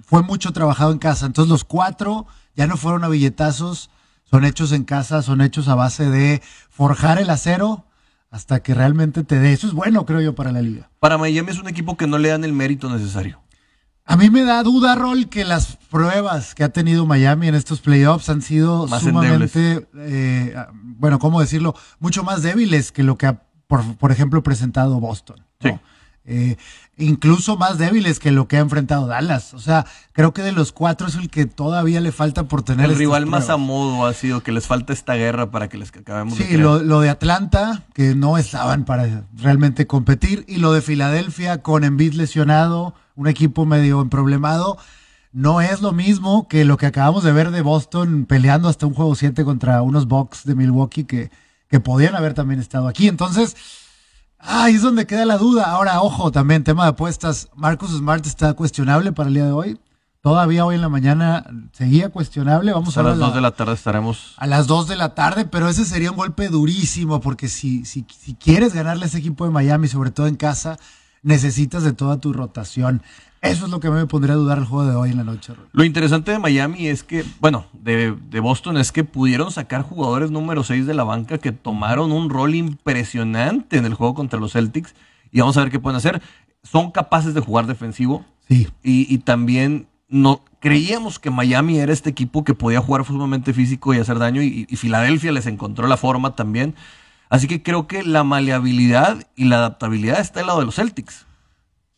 fue 0.07 0.23
mucho 0.23 0.55
trabajado 0.55 0.91
en 0.91 0.99
casa. 0.99 1.27
Entonces 1.27 1.51
los 1.51 1.65
cuatro 1.65 2.27
ya 2.57 2.67
no 2.67 2.79
fueron 2.79 3.05
a 3.05 3.09
billetazos, 3.09 3.91
son 4.25 4.47
hechos 4.47 4.73
en 4.73 4.85
casa, 4.85 5.21
son 5.21 5.43
hechos 5.43 5.69
a 5.69 5.75
base 5.75 6.09
de 6.09 6.41
forjar 6.71 7.19
el 7.19 7.29
acero 7.29 7.85
hasta 8.31 8.63
que 8.63 8.73
realmente 8.73 9.23
te 9.23 9.39
dé. 9.39 9.53
Eso 9.53 9.67
es 9.67 9.75
bueno, 9.75 10.07
creo 10.07 10.23
yo, 10.23 10.35
para 10.35 10.51
la 10.51 10.63
liga. 10.63 10.89
Para 10.99 11.19
Miami 11.19 11.51
es 11.51 11.59
un 11.59 11.69
equipo 11.69 11.99
que 11.99 12.07
no 12.07 12.17
le 12.17 12.31
dan 12.31 12.43
el 12.43 12.55
mérito 12.55 12.89
necesario. 12.89 13.43
A 14.07 14.17
mí 14.17 14.31
me 14.31 14.45
da 14.45 14.63
duda, 14.63 14.95
Rol, 14.95 15.29
que 15.29 15.45
las 15.45 15.77
pruebas 15.91 16.55
que 16.55 16.65
ha 16.65 16.71
tenido 16.71 17.05
Miami 17.05 17.49
en 17.49 17.55
estos 17.55 17.83
playoffs 17.83 18.31
han 18.31 18.41
sido 18.41 18.87
Más 18.87 19.03
sumamente, 19.03 19.87
eh, 19.99 20.57
bueno, 20.73 21.19
¿cómo 21.19 21.43
decirlo? 21.43 21.75
Mucho 21.99 22.25
más 22.25 22.41
débiles 22.41 22.93
que 22.93 23.03
lo 23.03 23.19
que 23.19 23.27
ha, 23.27 23.43
por, 23.67 23.97
por 23.99 24.11
ejemplo, 24.11 24.43
presentado 24.43 24.99
Boston. 25.01 25.45
¿no? 25.61 25.71
Sí. 25.71 25.81
Eh, 26.27 26.57
incluso 26.97 27.59
más 27.59 27.77
débiles 27.77 28.19
que 28.19 28.31
lo 28.31 28.49
que 28.49 28.57
ha 28.57 28.61
enfrentado 28.61 29.07
Dallas. 29.07 29.53
O 29.53 29.59
sea, 29.59 29.85
creo 30.13 30.33
que 30.33 30.41
de 30.43 30.53
los 30.53 30.73
cuatro 30.73 31.07
es 31.07 31.17
el 31.17 31.29
que 31.29 31.45
todavía 31.45 32.01
le 32.01 32.13
falta 32.13 32.45
por 32.45 32.63
tener 32.63 32.89
El 32.91 32.97
rival 32.97 33.27
más 33.27 33.51
a 33.51 33.57
modo 33.59 34.07
ha 34.07 34.15
sido 34.15 34.43
que 34.43 34.53
les 34.53 34.67
falta 34.67 34.93
esta 34.95 35.15
guerra 35.15 35.51
para 35.51 35.69
que 35.69 35.77
les 35.77 35.91
acabemos 35.91 36.39
de 36.39 36.45
Sí, 36.45 36.49
creer. 36.49 36.61
lo, 36.63 36.83
lo 36.83 37.01
de 37.01 37.11
Atlanta, 37.11 37.83
que 37.93 38.15
no 38.15 38.39
estaban 38.39 38.85
para 38.85 39.25
realmente 39.37 39.87
competir, 39.87 40.45
y 40.49 40.57
lo 40.57 40.73
de 40.73 40.81
Filadelfia 40.81 41.61
con 41.63 41.85
Embiid 41.85 42.15
lesionado, 42.15 42.95
un 43.17 43.29
equipo 43.29 43.67
medio 43.67 44.01
emproblemado, 44.01 44.79
no 45.33 45.61
es 45.61 45.83
lo 45.83 45.93
mismo 45.93 46.49
que 46.49 46.65
lo 46.65 46.77
que 46.79 46.87
acabamos 46.87 47.25
de 47.25 47.33
ver 47.33 47.51
de 47.51 47.61
Boston 47.61 48.25
peleando 48.25 48.69
hasta 48.69 48.87
un 48.87 48.95
juego 48.95 49.15
7 49.15 49.45
contra 49.45 49.83
unos 49.83 50.07
Bucks 50.09 50.45
de 50.45 50.55
Milwaukee 50.55 51.05
que, 51.05 51.31
que 51.69 51.81
podían 51.81 52.15
haber 52.15 52.35
también 52.35 52.61
estado 52.61 52.87
aquí. 52.89 53.09
Entonces, 53.09 53.57
ahí 54.47 54.75
es 54.75 54.83
donde 54.83 55.07
queda 55.07 55.25
la 55.25 55.39
duda. 55.39 55.65
Ahora, 55.71 56.01
ojo, 56.03 56.31
también 56.31 56.65
tema 56.65 56.85
de 56.85 56.91
apuestas. 56.91 57.49
Marcus 57.57 57.91
Smart 57.91 58.25
está 58.27 58.55
cuestionable 58.55 59.13
para 59.13 59.29
el 59.29 59.35
día 59.35 59.45
de 59.47 59.53
hoy. 59.53 59.81
Todavía 60.21 60.65
hoy 60.65 60.77
en 60.77 60.81
la 60.81 60.89
mañana 60.89 61.45
seguía 61.73 62.09
cuestionable. 62.09 62.73
Vamos 62.73 62.97
a 62.97 63.01
a 63.01 63.03
las 63.03 63.19
la- 63.19 63.27
2 63.27 63.35
de 63.35 63.41
la 63.43 63.51
tarde 63.51 63.75
estaremos. 63.75 64.35
a 64.39 64.47
las 64.47 64.67
2 64.67 64.89
de 64.89 64.97
la 64.97 65.15
tarde, 65.15 65.45
pero 65.45 65.69
ese 65.69 65.85
sería 65.85 66.11
un 66.11 66.17
golpe 66.17 66.49
durísimo 66.49 67.21
porque 67.21 67.49
si, 67.49 67.85
si, 67.85 68.07
si 68.19 68.35
quieres 68.35 68.73
ganarle 68.73 69.05
a 69.05 69.09
ese 69.09 69.19
equipo 69.19 69.45
de 69.45 69.51
Miami, 69.51 69.87
sobre 69.87 70.11
todo 70.11 70.27
en 70.27 70.37
casa, 70.37 70.79
necesitas 71.23 71.83
de 71.83 71.93
toda 71.93 72.19
tu 72.21 72.33
rotación. 72.33 73.03
Eso 73.45 73.67
es 73.67 73.71
lo 73.71 73.79
que 73.79 73.91
me 73.91 74.07
pondría 74.07 74.35
a 74.35 74.39
dudar 74.39 74.59
el 74.59 74.65
juego 74.65 74.91
de 74.91 74.97
hoy 74.97 75.11
en 75.11 75.19
la 75.19 75.25
noche. 75.25 75.53
Rol. 75.55 75.69
Lo 75.73 75.85
interesante 75.85 76.33
de 76.33 76.39
Miami 76.39 76.89
es 76.89 77.05
que, 77.05 77.25
bueno, 77.41 77.67
de, 77.73 78.17
de 78.31 78.41
Boston 78.41 78.79
es 78.79 78.91
que 78.91 79.05
pudieron 79.05 79.51
sacar 79.51 79.83
jugadores 79.83 80.31
número 80.31 80.65
6 80.65 80.87
de 80.87 80.95
la 80.95 81.05
banca 81.05 81.39
que 81.39 81.53
tomaron 81.53 82.11
un 82.11 82.31
rol 82.31 82.55
impresionante 82.55 83.77
en 83.77 83.85
el 83.85 83.95
juego 83.95 84.15
contra 84.15 84.41
los 84.41 84.53
Celtics. 84.53 84.95
Y 85.31 85.41
vamos 85.41 85.57
a 85.57 85.61
ver 85.61 85.71
qué 85.71 85.79
pueden 85.79 85.97
hacer. 85.97 86.23
Son 86.63 86.91
capaces 86.91 87.35
de 87.35 87.41
jugar 87.41 87.67
defensivo. 87.67 88.25
Sí, 88.49 88.69
Y, 88.83 89.13
y 89.13 89.19
también 89.19 89.89
no 90.09 90.43
creíamos 90.61 91.19
que 91.19 91.31
Miami 91.31 91.79
era 91.79 91.93
este 91.93 92.11
equipo 92.11 92.45
que 92.45 92.55
podía 92.55 92.81
jugar 92.81 93.05
sumamente 93.05 93.53
físico 93.53 93.93
y 93.93 93.99
hacer 93.99 94.19
daño. 94.19 94.43
Y, 94.43 94.67
y 94.69 94.77
Filadelfia 94.77 95.33
les 95.33 95.47
encontró 95.47 95.87
la 95.87 95.97
forma 95.99 96.35
también. 96.35 96.75
Así 97.29 97.47
que 97.47 97.63
creo 97.63 97.87
que 97.87 98.03
la 98.05 98.25
maleabilidad 98.25 99.27
y 99.37 99.45
la 99.45 99.57
adaptabilidad 99.57 100.21
está 100.21 100.41
del 100.41 100.47
lado 100.47 100.61
de 100.61 100.67
los 100.67 100.77
Celtics. 100.77 101.27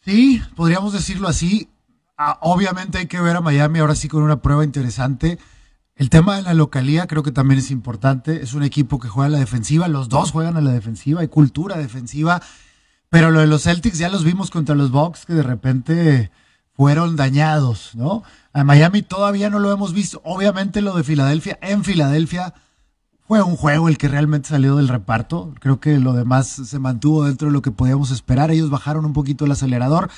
Sí, 0.07 0.41
podríamos 0.55 0.93
decirlo 0.93 1.29
así. 1.29 1.69
Ah, 2.17 2.39
obviamente 2.41 2.99
hay 2.99 3.07
que 3.07 3.21
ver 3.21 3.37
a 3.37 3.41
Miami 3.41 3.81
ahora 3.81 3.97
sí 3.97 4.09
con 4.09 4.23
una 4.23 4.41
prueba 4.41 4.65
interesante. 4.65 5.39
El 5.97 6.11
tema 6.11 6.37
de 6.37 6.43
la 6.43 6.55
localía 6.55 7.07
creo 7.07 7.23
que 7.23 7.33
también 7.33 7.59
es 7.59 7.71
importante. 7.71 8.43
Es 8.43 8.55
un 8.55 8.63
equipo 8.63 9.01
que 9.01 9.09
juega 9.09 9.27
a 9.27 9.31
la 9.31 9.39
defensiva, 9.39 9.89
los 9.89 10.09
dos 10.09 10.31
juegan 10.31 10.57
a 10.57 10.61
la 10.61 10.71
defensiva, 10.71 11.21
hay 11.21 11.29
cultura 11.29 11.77
defensiva. 11.77 12.41
Pero 13.11 13.31
lo 13.31 13.41
de 13.41 13.47
los 13.47 13.65
Celtics 13.65 13.99
ya 13.99 14.09
los 14.09 14.25
vimos 14.25 14.51
contra 14.51 14.75
los 14.75 14.91
Bucks 14.91 15.27
que 15.27 15.35
de 15.35 15.43
repente 15.43 16.31
fueron 16.73 17.17
dañados, 17.17 17.95
¿no? 17.95 18.23
A 18.53 18.63
Miami 18.63 19.03
todavía 19.03 19.51
no 19.51 19.59
lo 19.59 19.73
hemos 19.73 19.93
visto. 19.93 20.21
Obviamente 20.25 20.83
lo 20.83 20.97
de 20.97 21.03
Filadelfia, 21.03 21.59
en 21.63 21.83
Filadelfia 21.85 22.55
fue 23.27 23.43
un 23.43 23.57
juego 23.57 23.89
el 23.89 23.99
que 23.99 24.09
realmente 24.09 24.49
salió 24.49 24.77
del 24.77 24.89
reparto. 24.89 25.53
Creo 25.61 25.81
que 25.81 25.99
lo 25.99 26.13
demás 26.13 26.47
se 26.47 26.79
mantuvo 26.79 27.25
dentro 27.25 27.49
de 27.49 27.53
lo 27.53 27.63
que 27.63 27.71
podíamos 27.71 28.11
esperar. 28.11 28.51
Ellos 28.51 28.71
bajaron 28.71 29.05
un 29.05 29.13
poquito 29.13 29.45
el 29.45 29.53
acelerador. 29.53 30.11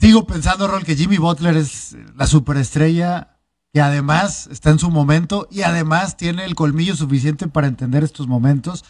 Sigo 0.00 0.26
pensando, 0.26 0.68
Rol, 0.68 0.84
que 0.84 0.96
Jimmy 0.96 1.18
Butler 1.18 1.56
es 1.56 1.96
la 2.16 2.26
superestrella 2.26 3.34
que 3.72 3.80
además 3.80 4.48
está 4.52 4.70
en 4.70 4.78
su 4.78 4.90
momento 4.90 5.48
y 5.50 5.62
además 5.62 6.16
tiene 6.16 6.44
el 6.44 6.54
colmillo 6.54 6.94
suficiente 6.94 7.48
para 7.48 7.66
entender 7.66 8.04
estos 8.04 8.28
momentos. 8.28 8.84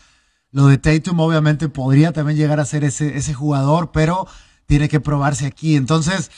Lo 0.50 0.66
de 0.66 0.76
Tatum 0.76 1.18
obviamente 1.20 1.70
podría 1.70 2.12
también 2.12 2.36
llegar 2.36 2.60
a 2.60 2.66
ser 2.66 2.84
ese, 2.84 3.16
ese 3.16 3.32
jugador, 3.32 3.92
pero 3.92 4.26
tiene 4.66 4.90
que 4.90 5.00
probarse 5.00 5.46
aquí. 5.46 5.76
Entonces, 5.76 6.30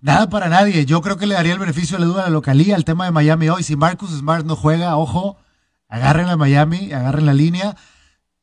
nada 0.00 0.30
para 0.30 0.48
nadie. 0.48 0.86
Yo 0.86 1.02
creo 1.02 1.16
que 1.16 1.26
le 1.26 1.34
daría 1.34 1.52
el 1.52 1.58
beneficio 1.58 1.96
de 1.96 2.04
la 2.04 2.06
duda 2.06 2.22
a 2.22 2.26
la 2.26 2.30
localía 2.30 2.76
al 2.76 2.84
tema 2.84 3.06
de 3.06 3.10
Miami 3.10 3.48
hoy. 3.48 3.64
Si 3.64 3.74
Marcus 3.74 4.10
Smart 4.10 4.46
no 4.46 4.54
juega, 4.54 4.96
ojo, 4.96 5.36
agarren 5.90 6.28
a 6.28 6.36
Miami, 6.36 6.92
agarren 6.92 7.26
la 7.26 7.34
línea. 7.34 7.76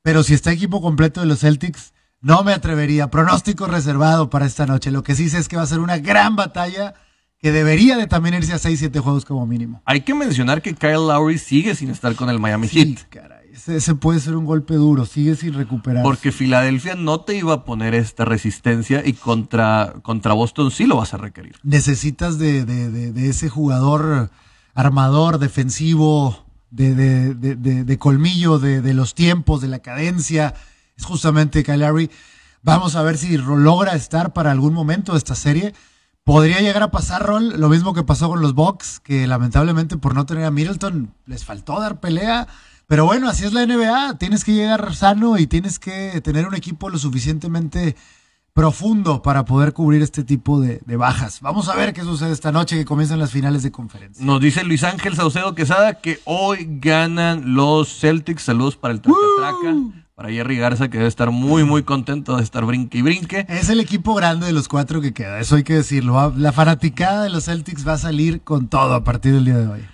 Pero 0.03 0.23
si 0.23 0.33
está 0.33 0.51
equipo 0.51 0.81
completo 0.81 1.21
de 1.21 1.25
los 1.27 1.39
Celtics, 1.39 1.93
no 2.21 2.43
me 2.43 2.53
atrevería. 2.53 3.09
Pronóstico 3.09 3.67
reservado 3.67 4.29
para 4.29 4.45
esta 4.45 4.65
noche. 4.65 4.91
Lo 4.91 5.03
que 5.03 5.15
sí 5.15 5.29
sé 5.29 5.37
es 5.39 5.47
que 5.47 5.57
va 5.57 5.63
a 5.63 5.67
ser 5.67 5.79
una 5.79 5.97
gran 5.97 6.35
batalla 6.35 6.93
que 7.39 7.51
debería 7.51 7.97
de 7.97 8.07
también 8.07 8.33
irse 8.35 8.53
a 8.53 8.57
6-7 8.57 8.99
juegos 8.99 9.23
como 9.25 9.45
mínimo. 9.45 9.81
Hay 9.85 10.01
que 10.01 10.15
mencionar 10.15 10.61
que 10.61 10.73
Kyle 10.73 10.93
Lowry 11.07 11.37
sigue 11.37 11.75
sin 11.75 11.89
estar 11.91 12.15
con 12.15 12.29
el 12.29 12.39
Miami 12.39 12.67
Sí, 12.67 12.95
Heat. 12.95 13.09
caray. 13.09 13.37
Ese, 13.53 13.75
ese 13.75 13.93
puede 13.95 14.19
ser 14.19 14.35
un 14.35 14.45
golpe 14.45 14.73
duro. 14.75 15.05
Sigue 15.05 15.35
sin 15.35 15.53
recuperar. 15.53 16.01
Porque 16.03 16.31
Filadelfia 16.31 16.95
no 16.95 17.21
te 17.21 17.35
iba 17.35 17.53
a 17.53 17.63
poner 17.65 17.93
esta 17.93 18.23
resistencia 18.25 19.03
y 19.05 19.13
contra, 19.13 19.93
contra 20.01 20.33
Boston 20.33 20.71
sí 20.71 20.85
lo 20.87 20.97
vas 20.97 21.13
a 21.13 21.17
requerir. 21.17 21.55
necesitas 21.63 22.39
de, 22.39 22.65
de- 22.65 22.89
de- 22.89 23.11
de 23.11 23.29
ese 23.29 23.49
jugador 23.49 24.31
armador, 24.73 25.37
defensivo, 25.39 26.46
de, 26.69 26.93
de- 26.95 27.33
de- 27.55 27.83
de- 27.83 27.97
colmillo, 27.97 28.59
de, 28.59 28.93
los 28.93 29.15
tiempos, 29.15 29.61
de 29.61 29.67
la 29.67 29.79
cadencia. 29.79 30.53
Es 30.95 31.05
justamente 31.05 31.63
Kyle. 31.63 32.09
Vamos 32.63 32.95
a 32.95 33.01
ver 33.03 33.17
si 33.17 33.37
logra 33.37 33.93
estar 33.93 34.33
para 34.33 34.51
algún 34.51 34.73
momento 34.73 35.13
de 35.13 35.17
esta 35.19 35.35
serie. 35.35 35.73
Podría 36.23 36.59
llegar 36.59 36.83
a 36.83 36.91
pasar, 36.91 37.23
Rol, 37.25 37.57
lo 37.57 37.69
mismo 37.69 37.93
que 37.93 38.03
pasó 38.03 38.27
con 38.27 38.41
los 38.41 38.53
Bucks, 38.53 38.99
que 38.99 39.27
lamentablemente 39.27 39.95
por 39.97 40.13
no 40.13 40.25
tener 40.25 40.43
a 40.43 40.51
Middleton 40.51 41.13
les 41.25 41.45
faltó 41.45 41.79
dar 41.79 41.99
pelea. 42.01 42.47
Pero 42.87 43.05
bueno, 43.05 43.29
así 43.29 43.45
es 43.45 43.53
la 43.53 43.65
NBA. 43.65 44.17
Tienes 44.17 44.43
que 44.43 44.53
llegar 44.53 44.93
sano 44.95 45.37
y 45.37 45.47
tienes 45.47 45.79
que 45.79 46.19
tener 46.21 46.47
un 46.47 46.55
equipo 46.55 46.89
lo 46.89 46.97
suficientemente 46.97 47.95
profundo 48.57 49.21
para 49.21 49.45
poder 49.45 49.71
cubrir 49.71 50.01
este 50.01 50.23
tipo 50.23 50.59
de, 50.59 50.81
de 50.83 50.97
bajas. 50.97 51.41
Vamos 51.41 51.69
a 51.69 51.75
ver 51.75 51.93
qué 51.93 52.01
sucede 52.01 52.31
esta 52.31 52.51
noche 52.51 52.75
que 52.75 52.85
comienzan 52.85 53.19
las 53.19 53.29
finales 53.29 53.61
de 53.61 53.71
conferencia. 53.71 54.25
Nos 54.25 54.41
dice 54.41 54.63
Luis 54.63 54.83
Ángel 54.83 55.15
Saucedo 55.15 55.53
Quesada 55.53 56.01
que 56.01 56.19
hoy 56.25 56.65
ganan 56.81 57.53
los 57.53 57.99
Celtics. 57.99 58.41
Saludos 58.41 58.75
para 58.75 58.95
el 58.95 59.01
Tracatraca, 59.01 59.77
para 60.15 60.29
Jerry 60.31 60.57
Garza, 60.57 60.87
que 60.89 60.97
debe 60.97 61.07
estar 61.07 61.29
muy, 61.29 61.65
muy 61.65 61.83
contento 61.83 62.35
de 62.35 62.41
estar 62.41 62.65
brinque 62.65 62.97
y 62.97 63.01
brinque. 63.03 63.45
Es 63.47 63.69
el 63.69 63.79
equipo 63.79 64.15
grande 64.15 64.47
de 64.47 64.53
los 64.53 64.67
cuatro 64.67 65.01
que 65.01 65.13
queda, 65.13 65.39
eso 65.39 65.55
hay 65.55 65.63
que 65.63 65.75
decirlo. 65.75 66.13
Va- 66.13 66.33
La 66.35 66.51
fanaticada 66.51 67.21
de 67.25 67.29
los 67.29 67.45
Celtics 67.45 67.87
va 67.87 67.93
a 67.93 67.97
salir 67.99 68.41
con 68.41 68.69
todo 68.69 68.95
a 68.95 69.03
partir 69.03 69.33
del 69.35 69.45
día 69.45 69.57
de 69.59 69.67
hoy. 69.67 69.85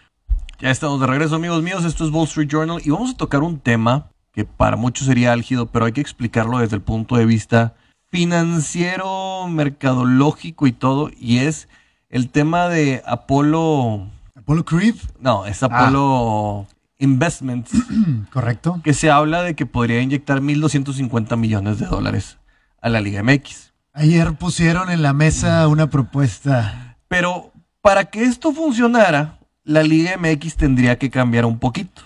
Ya 0.62 0.72
estamos 0.72 1.02
de 1.02 1.08
regreso, 1.08 1.36
amigos 1.36 1.62
míos. 1.62 1.84
Esto 1.84 2.06
es 2.06 2.12
Wall 2.12 2.28
Street 2.30 2.48
Journal 2.50 2.82
y 2.82 2.92
vamos 2.92 3.12
a 3.12 3.18
tocar 3.18 3.42
un 3.44 3.60
tema 3.60 4.08
que 4.32 4.46
para 4.46 4.78
muchos 4.78 5.06
sería 5.08 5.34
álgido, 5.34 5.66
pero 5.66 5.84
hay 5.84 5.92
que 5.92 6.00
explicarlo 6.00 6.60
desde 6.60 6.78
el 6.78 6.82
punto 6.82 7.18
de 7.18 7.26
vista 7.26 7.74
financiero, 8.14 9.48
mercadológico 9.48 10.68
y 10.68 10.72
todo. 10.72 11.10
Y 11.20 11.40
es 11.40 11.68
el 12.10 12.30
tema 12.30 12.68
de 12.70 13.02
Apolo. 13.08 14.08
Apollo 14.36 14.66
Creed, 14.66 14.96
No, 15.20 15.48
es 15.48 15.64
Apolo 15.64 16.68
Investments, 17.00 17.72
correcto. 18.32 18.80
que 18.84 18.94
se 18.94 19.10
habla 19.10 19.42
de 19.42 19.56
que 19.56 19.66
podría 19.66 20.00
inyectar 20.00 20.42
1.250 20.42 21.36
millones 21.38 21.80
de 21.80 21.88
dólares 21.88 22.38
a 22.82 22.90
la 22.90 23.02
Liga 23.02 23.24
MX. 23.24 23.74
Ayer 23.94 24.34
pusieron 24.34 24.92
en 24.92 25.02
la 25.02 25.14
mesa 25.14 25.68
una 25.68 25.90
propuesta. 25.90 26.98
Pero 27.08 27.52
para 27.82 28.06
que 28.06 28.24
esto 28.26 28.54
funcionara, 28.54 29.40
la 29.64 29.82
Liga 29.82 30.18
MX 30.18 30.56
tendría 30.56 31.00
que 31.00 31.10
cambiar 31.10 31.46
un 31.46 31.58
poquito. 31.58 32.04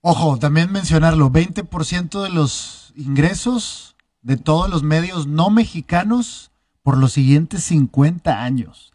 Ojo, 0.00 0.38
también 0.38 0.70
mencionarlo, 0.70 1.30
20% 1.32 2.22
de 2.22 2.28
los 2.28 2.92
ingresos 2.96 3.93
de 4.24 4.36
todos 4.36 4.68
los 4.68 4.82
medios 4.82 5.26
no 5.28 5.50
mexicanos 5.50 6.50
por 6.82 6.96
los 6.98 7.12
siguientes 7.12 7.62
50 7.64 8.42
años. 8.42 8.90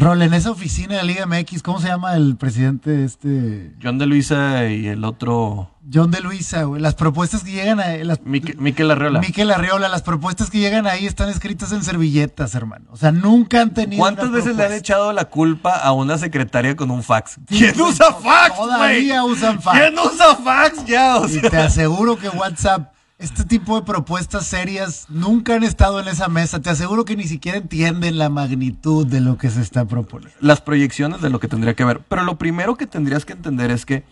Rol, 0.00 0.22
en 0.22 0.32
esa 0.32 0.52
oficina 0.52 0.94
de 0.94 0.98
la 0.98 1.02
Liga 1.02 1.26
MX, 1.26 1.60
¿cómo 1.64 1.80
se 1.80 1.88
llama 1.88 2.14
el 2.14 2.36
presidente 2.36 3.04
este? 3.04 3.74
John 3.82 3.98
de 3.98 4.06
Luisa 4.06 4.66
y 4.66 4.86
el 4.86 5.02
otro, 5.04 5.72
John 5.92 6.12
de 6.12 6.20
Luisa, 6.20 6.62
güey. 6.62 6.80
Las 6.80 6.94
propuestas 6.94 7.42
que 7.42 7.50
llegan 7.50 7.80
a... 7.80 7.96
Las, 8.04 8.20
Mique- 8.22 8.54
Miquel 8.58 8.92
Arreola. 8.92 9.18
Miquel 9.18 9.50
Arriola, 9.50 9.88
las 9.88 10.02
propuestas 10.02 10.50
que 10.50 10.58
llegan 10.60 10.86
ahí 10.86 11.04
están 11.04 11.28
escritas 11.30 11.72
en 11.72 11.82
servilletas, 11.82 12.54
hermano. 12.54 12.84
O 12.92 12.96
sea, 12.96 13.10
nunca 13.10 13.60
han 13.60 13.74
tenido. 13.74 13.98
¿Cuántas 14.00 14.26
una 14.28 14.36
veces 14.36 14.54
le 14.54 14.66
han 14.66 14.72
echado 14.72 15.12
la 15.12 15.24
culpa 15.24 15.74
a 15.76 15.90
una 15.90 16.16
secretaria 16.16 16.76
con 16.76 16.92
un 16.92 17.02
fax? 17.02 17.38
¿Quién 17.48 17.80
usa 17.80 18.12
fax, 18.12 18.54
Todavía 18.56 19.24
usan 19.24 19.60
fax. 19.60 19.80
¿Quién 19.80 19.98
usa 19.98 20.36
fax 20.36 20.84
ya? 20.86 21.16
O 21.16 21.26
Y 21.26 21.40
sea, 21.40 21.50
te 21.50 21.56
aseguro 21.56 22.16
que 22.16 22.28
WhatsApp, 22.28 22.92
este 23.18 23.44
tipo 23.44 23.78
de 23.78 23.84
propuestas 23.84 24.46
serias 24.46 25.06
nunca 25.08 25.56
han 25.56 25.64
estado 25.64 26.00
en 26.00 26.06
esa 26.06 26.28
mesa. 26.28 26.60
Te 26.60 26.70
aseguro 26.70 27.04
que 27.04 27.16
ni 27.16 27.24
siquiera 27.24 27.58
entienden 27.58 28.16
la 28.16 28.28
magnitud 28.28 29.06
de 29.06 29.20
lo 29.20 29.36
que 29.36 29.50
se 29.50 29.60
está 29.60 29.84
proponiendo. 29.86 30.36
las 30.40 30.60
proyecciones 30.60 31.20
de 31.20 31.28
lo 31.28 31.40
que 31.40 31.48
tendría 31.48 31.74
que 31.74 31.84
ver. 31.84 32.00
Pero 32.08 32.22
lo 32.22 32.38
primero 32.38 32.76
que 32.76 32.86
tendrías 32.86 33.24
que 33.24 33.32
entender 33.32 33.72
es 33.72 33.84
que 33.84 34.04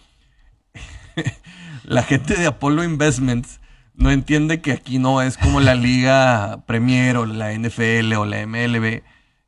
la 1.85 2.03
gente 2.03 2.35
de 2.35 2.47
Apollo 2.47 2.83
Investments 2.83 3.61
no 3.95 4.11
entiende 4.11 4.61
que 4.61 4.73
aquí 4.73 4.99
no 4.99 5.23
es 5.23 5.39
como 5.39 5.61
la 5.61 5.75
Liga 5.75 6.65
Premier 6.67 7.17
o 7.17 7.27
la 7.27 7.53
NFL 7.53 8.13
o 8.15 8.27
la 8.27 8.45
MLB, 8.45 9.03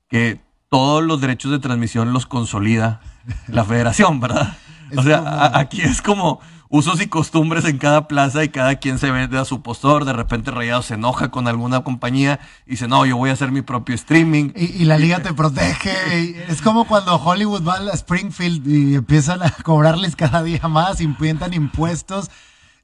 que 0.08 0.40
todos 0.70 1.02
los 1.02 1.20
derechos 1.20 1.50
de 1.50 1.58
transmisión 1.58 2.12
los 2.12 2.26
consolida 2.26 3.00
la 3.48 3.64
federación, 3.64 4.20
¿verdad? 4.20 4.56
o 4.96 5.02
sea, 5.02 5.58
aquí 5.58 5.82
es 5.82 6.00
como 6.00 6.40
usos 6.70 7.00
y 7.00 7.06
costumbres 7.06 7.64
en 7.64 7.78
cada 7.78 8.08
plaza 8.08 8.44
y 8.44 8.50
cada 8.50 8.76
quien 8.76 8.98
se 8.98 9.10
vende 9.10 9.38
a 9.38 9.44
su 9.44 9.62
postor. 9.62 10.04
De 10.04 10.12
repente 10.12 10.50
Rayado 10.50 10.82
se 10.82 10.94
enoja 10.94 11.30
con 11.30 11.48
alguna 11.48 11.82
compañía 11.82 12.40
y 12.66 12.72
dice, 12.72 12.88
no, 12.88 13.06
yo 13.06 13.16
voy 13.16 13.30
a 13.30 13.32
hacer 13.32 13.50
mi 13.50 13.62
propio 13.62 13.94
streaming. 13.94 14.52
Y, 14.54 14.84
la 14.84 14.98
liga 14.98 15.22
te 15.22 15.32
protege. 15.32 16.44
es 16.48 16.62
como 16.62 16.86
cuando 16.86 17.16
Hollywood 17.16 17.66
va 17.66 17.76
a 17.76 17.92
Springfield 17.94 18.66
y 18.66 18.94
empiezan 18.96 19.42
a 19.42 19.50
cobrarles 19.50 20.16
cada 20.16 20.42
día 20.42 20.68
más, 20.68 21.00
impientan 21.00 21.54
impuestos. 21.54 22.30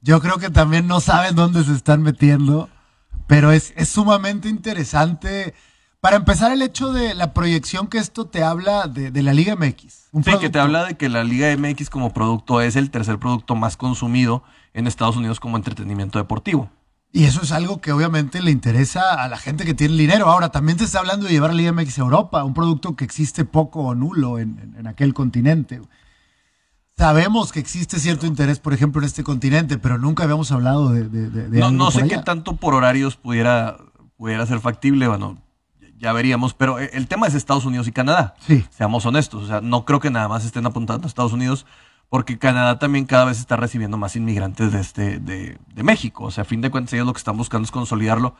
Yo 0.01 0.21
creo 0.21 0.37
que 0.37 0.49
también 0.49 0.87
no 0.87 0.99
saben 0.99 1.35
dónde 1.35 1.63
se 1.63 1.73
están 1.73 2.01
metiendo, 2.01 2.69
pero 3.27 3.51
es, 3.51 3.73
es 3.75 3.89
sumamente 3.89 4.49
interesante 4.49 5.53
para 6.05 6.17
empezar, 6.17 6.51
el 6.51 6.61
hecho 6.61 6.93
de 6.93 7.15
la 7.15 7.33
proyección 7.33 7.87
que 7.87 7.97
esto 7.97 8.25
te 8.25 8.43
habla 8.43 8.85
de, 8.87 9.23
la 9.23 9.33
Liga 9.33 9.55
MX. 9.55 10.11
sí, 10.23 10.37
que 10.39 10.51
te 10.51 10.59
habla 10.59 10.85
de 10.85 10.97
que 10.97 11.09
la 11.09 11.23
Liga 11.23 11.47
MX 11.57 11.89
como 11.89 12.13
producto 12.13 12.61
es 12.61 12.75
el 12.75 12.91
tercer 12.91 13.17
producto 13.17 13.55
más 13.55 13.75
consumido 13.75 14.43
en 14.75 14.85
Estados 14.85 15.17
Unidos 15.17 15.39
como 15.39 15.57
entretenimiento 15.57 16.19
deportivo. 16.19 16.69
Y 17.11 17.23
eso 17.23 17.41
es 17.41 17.51
algo 17.51 17.81
que 17.81 17.91
obviamente 17.91 18.43
le 18.43 18.51
interesa 18.51 19.15
a 19.15 19.27
la 19.27 19.37
gente 19.37 19.65
que 19.65 19.73
tiene 19.73 19.95
dinero. 19.95 20.29
Ahora, 20.29 20.49
también 20.49 20.77
te 20.77 20.83
está 20.83 20.99
hablando 20.99 21.25
de 21.25 21.31
llevar 21.31 21.49
la 21.49 21.55
Liga 21.55 21.71
MX 21.71 21.97
a 21.97 22.01
Europa, 22.03 22.43
un 22.43 22.53
producto 22.53 22.95
que 22.95 23.03
existe 23.03 23.43
poco 23.43 23.79
o 23.79 23.95
nulo 23.95 24.37
en, 24.37 24.85
aquel 24.85 25.15
continente. 25.15 25.81
Sabemos 26.95 27.51
que 27.51 27.59
existe 27.59 27.99
cierto 27.99 28.27
interés, 28.27 28.59
por 28.59 28.75
ejemplo, 28.75 29.01
en 29.01 29.07
este 29.07 29.23
continente, 29.23 29.79
pero 29.79 29.97
nunca 29.97 30.25
habíamos 30.25 30.51
hablado 30.51 30.89
de... 30.89 31.09
de, 31.09 31.59
no, 31.59 31.71
no 31.71 31.89
sé 31.89 32.07
qué 32.07 32.19
tanto 32.19 32.57
por 32.57 32.75
horarios 32.75 33.15
pudiera, 33.15 33.77
pudiera 34.17 34.45
ser 34.45 34.59
factible. 34.59 35.07
Bueno, 35.07 35.43
ya 35.97 36.13
veríamos, 36.13 36.53
pero 36.53 36.79
eh, 36.79 36.89
el 36.93 37.07
tema 37.07 37.27
es 37.27 37.33
Estados 37.33 37.65
Unidos 37.65 37.87
y 37.87 37.91
Canadá. 37.91 38.35
Sí. 38.39 38.65
Seamos 38.69 39.05
honestos, 39.05 39.43
o 39.43 39.47
sea, 39.47 39.61
no 39.61 39.85
creo 39.85 39.99
que 39.99 40.11
nada 40.11 40.27
más 40.27 40.45
estén 40.45 40.65
apuntando 40.65 41.05
a 41.05 41.07
Estados 41.07 41.33
Unidos, 41.33 41.65
porque 42.09 42.37
Canadá 42.37 42.79
también 42.79 43.05
cada 43.05 43.25
vez 43.25 43.39
está 43.39 43.55
recibiendo 43.57 43.97
más 43.97 44.15
inmigrantes 44.15 44.71
de, 44.71 44.79
este, 44.79 45.19
de, 45.19 45.57
México. 45.83 46.25
O 46.25 46.31
sea, 46.31 46.43
a 46.43 46.45
fin 46.45 46.61
de 46.61 46.69
cuentas, 46.69 46.93
ellos 46.93 47.07
lo 47.07 47.13
que 47.13 47.19
están 47.19 47.37
buscando 47.37 47.65
es 47.65 47.71
consolidarlo. 47.71 48.35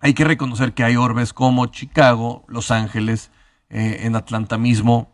Hay 0.00 0.14
que 0.14 0.24
reconocer 0.24 0.72
que 0.72 0.82
hay 0.82 0.96
orbes 0.96 1.32
como 1.32 1.66
Chicago, 1.66 2.44
Los 2.48 2.70
Ángeles, 2.70 3.30
eh, 3.68 4.00
en 4.02 4.16
Atlanta 4.16 4.58
mismo, 4.58 5.12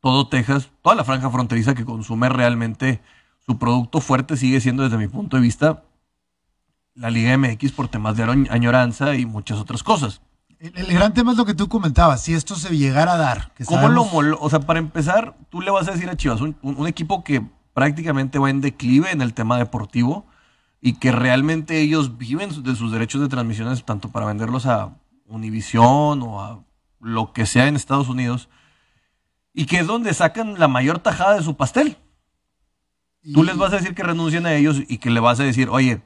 todo 0.00 0.28
Texas, 0.28 0.70
toda 0.82 0.94
la 0.94 1.04
franja 1.04 1.28
fronteriza 1.30 1.74
que 1.74 1.84
consume 1.84 2.28
realmente 2.28 3.02
su 3.44 3.58
producto 3.58 4.00
fuerte 4.00 4.36
sigue 4.36 4.60
siendo, 4.60 4.84
desde 4.84 4.98
mi 4.98 5.08
punto 5.08 5.36
de 5.36 5.42
vista, 5.42 5.82
la 6.94 7.10
Liga 7.10 7.36
MX 7.36 7.72
por 7.72 7.88
temas 7.88 8.16
de 8.16 8.24
añoranza 8.50 9.14
y 9.14 9.26
muchas 9.26 9.58
otras 9.58 9.82
cosas. 9.82 10.22
El, 10.58 10.86
gran 10.86 11.12
tema 11.12 11.32
es 11.32 11.38
lo 11.38 11.44
que 11.44 11.54
tú 11.54 11.68
comentabas, 11.68 12.22
si 12.22 12.32
esto 12.32 12.54
se 12.54 12.76
llegara 12.76 13.14
a 13.14 13.16
dar. 13.18 13.52
¿Cómo 13.66 13.88
lo 13.88 14.08
O 14.40 14.50
sea, 14.50 14.60
para 14.60 14.78
empezar, 14.78 15.36
tú 15.50 15.60
le 15.60 15.70
vas 15.70 15.86
a 15.88 15.92
decir 15.92 16.08
a 16.08 16.16
Chivas, 16.16 16.40
un, 16.40 16.86
equipo 16.86 17.22
que 17.24 17.44
prácticamente 17.74 18.38
va 18.38 18.48
en 18.48 18.62
declive 18.62 19.10
en 19.10 19.20
el 19.20 19.34
tema 19.34 19.58
deportivo 19.58 20.26
y 20.80 20.94
que 20.94 21.12
realmente 21.12 21.80
ellos 21.80 22.16
viven 22.16 22.62
de 22.62 22.74
sus 22.74 22.90
derechos 22.90 23.20
de 23.20 23.28
transmisiones 23.28 23.84
tanto 23.84 24.08
para 24.08 24.26
venderlos 24.26 24.64
a 24.66 24.96
Univision 25.26 26.22
o 26.22 26.42
a 26.42 26.64
lo 27.00 27.32
que 27.32 27.44
sea 27.44 27.66
en 27.66 27.76
Estados 27.76 28.08
Unidos 28.08 28.48
y 29.52 29.66
que 29.66 29.78
es 29.78 29.86
donde 29.86 30.14
sacan 30.14 30.58
la 30.58 30.68
mayor 30.68 31.00
tajada 31.00 31.34
de 31.34 31.42
su 31.42 31.56
pastel. 31.56 31.98
Tú 33.34 33.42
les 33.42 33.56
vas 33.56 33.72
a 33.72 33.76
decir 33.76 33.94
que 33.94 34.04
renuncien 34.04 34.46
a 34.46 34.54
ellos 34.54 34.80
y 34.86 34.98
que 34.98 35.10
le 35.10 35.20
vas 35.20 35.40
a 35.40 35.42
decir, 35.42 35.68
oye, 35.68 36.02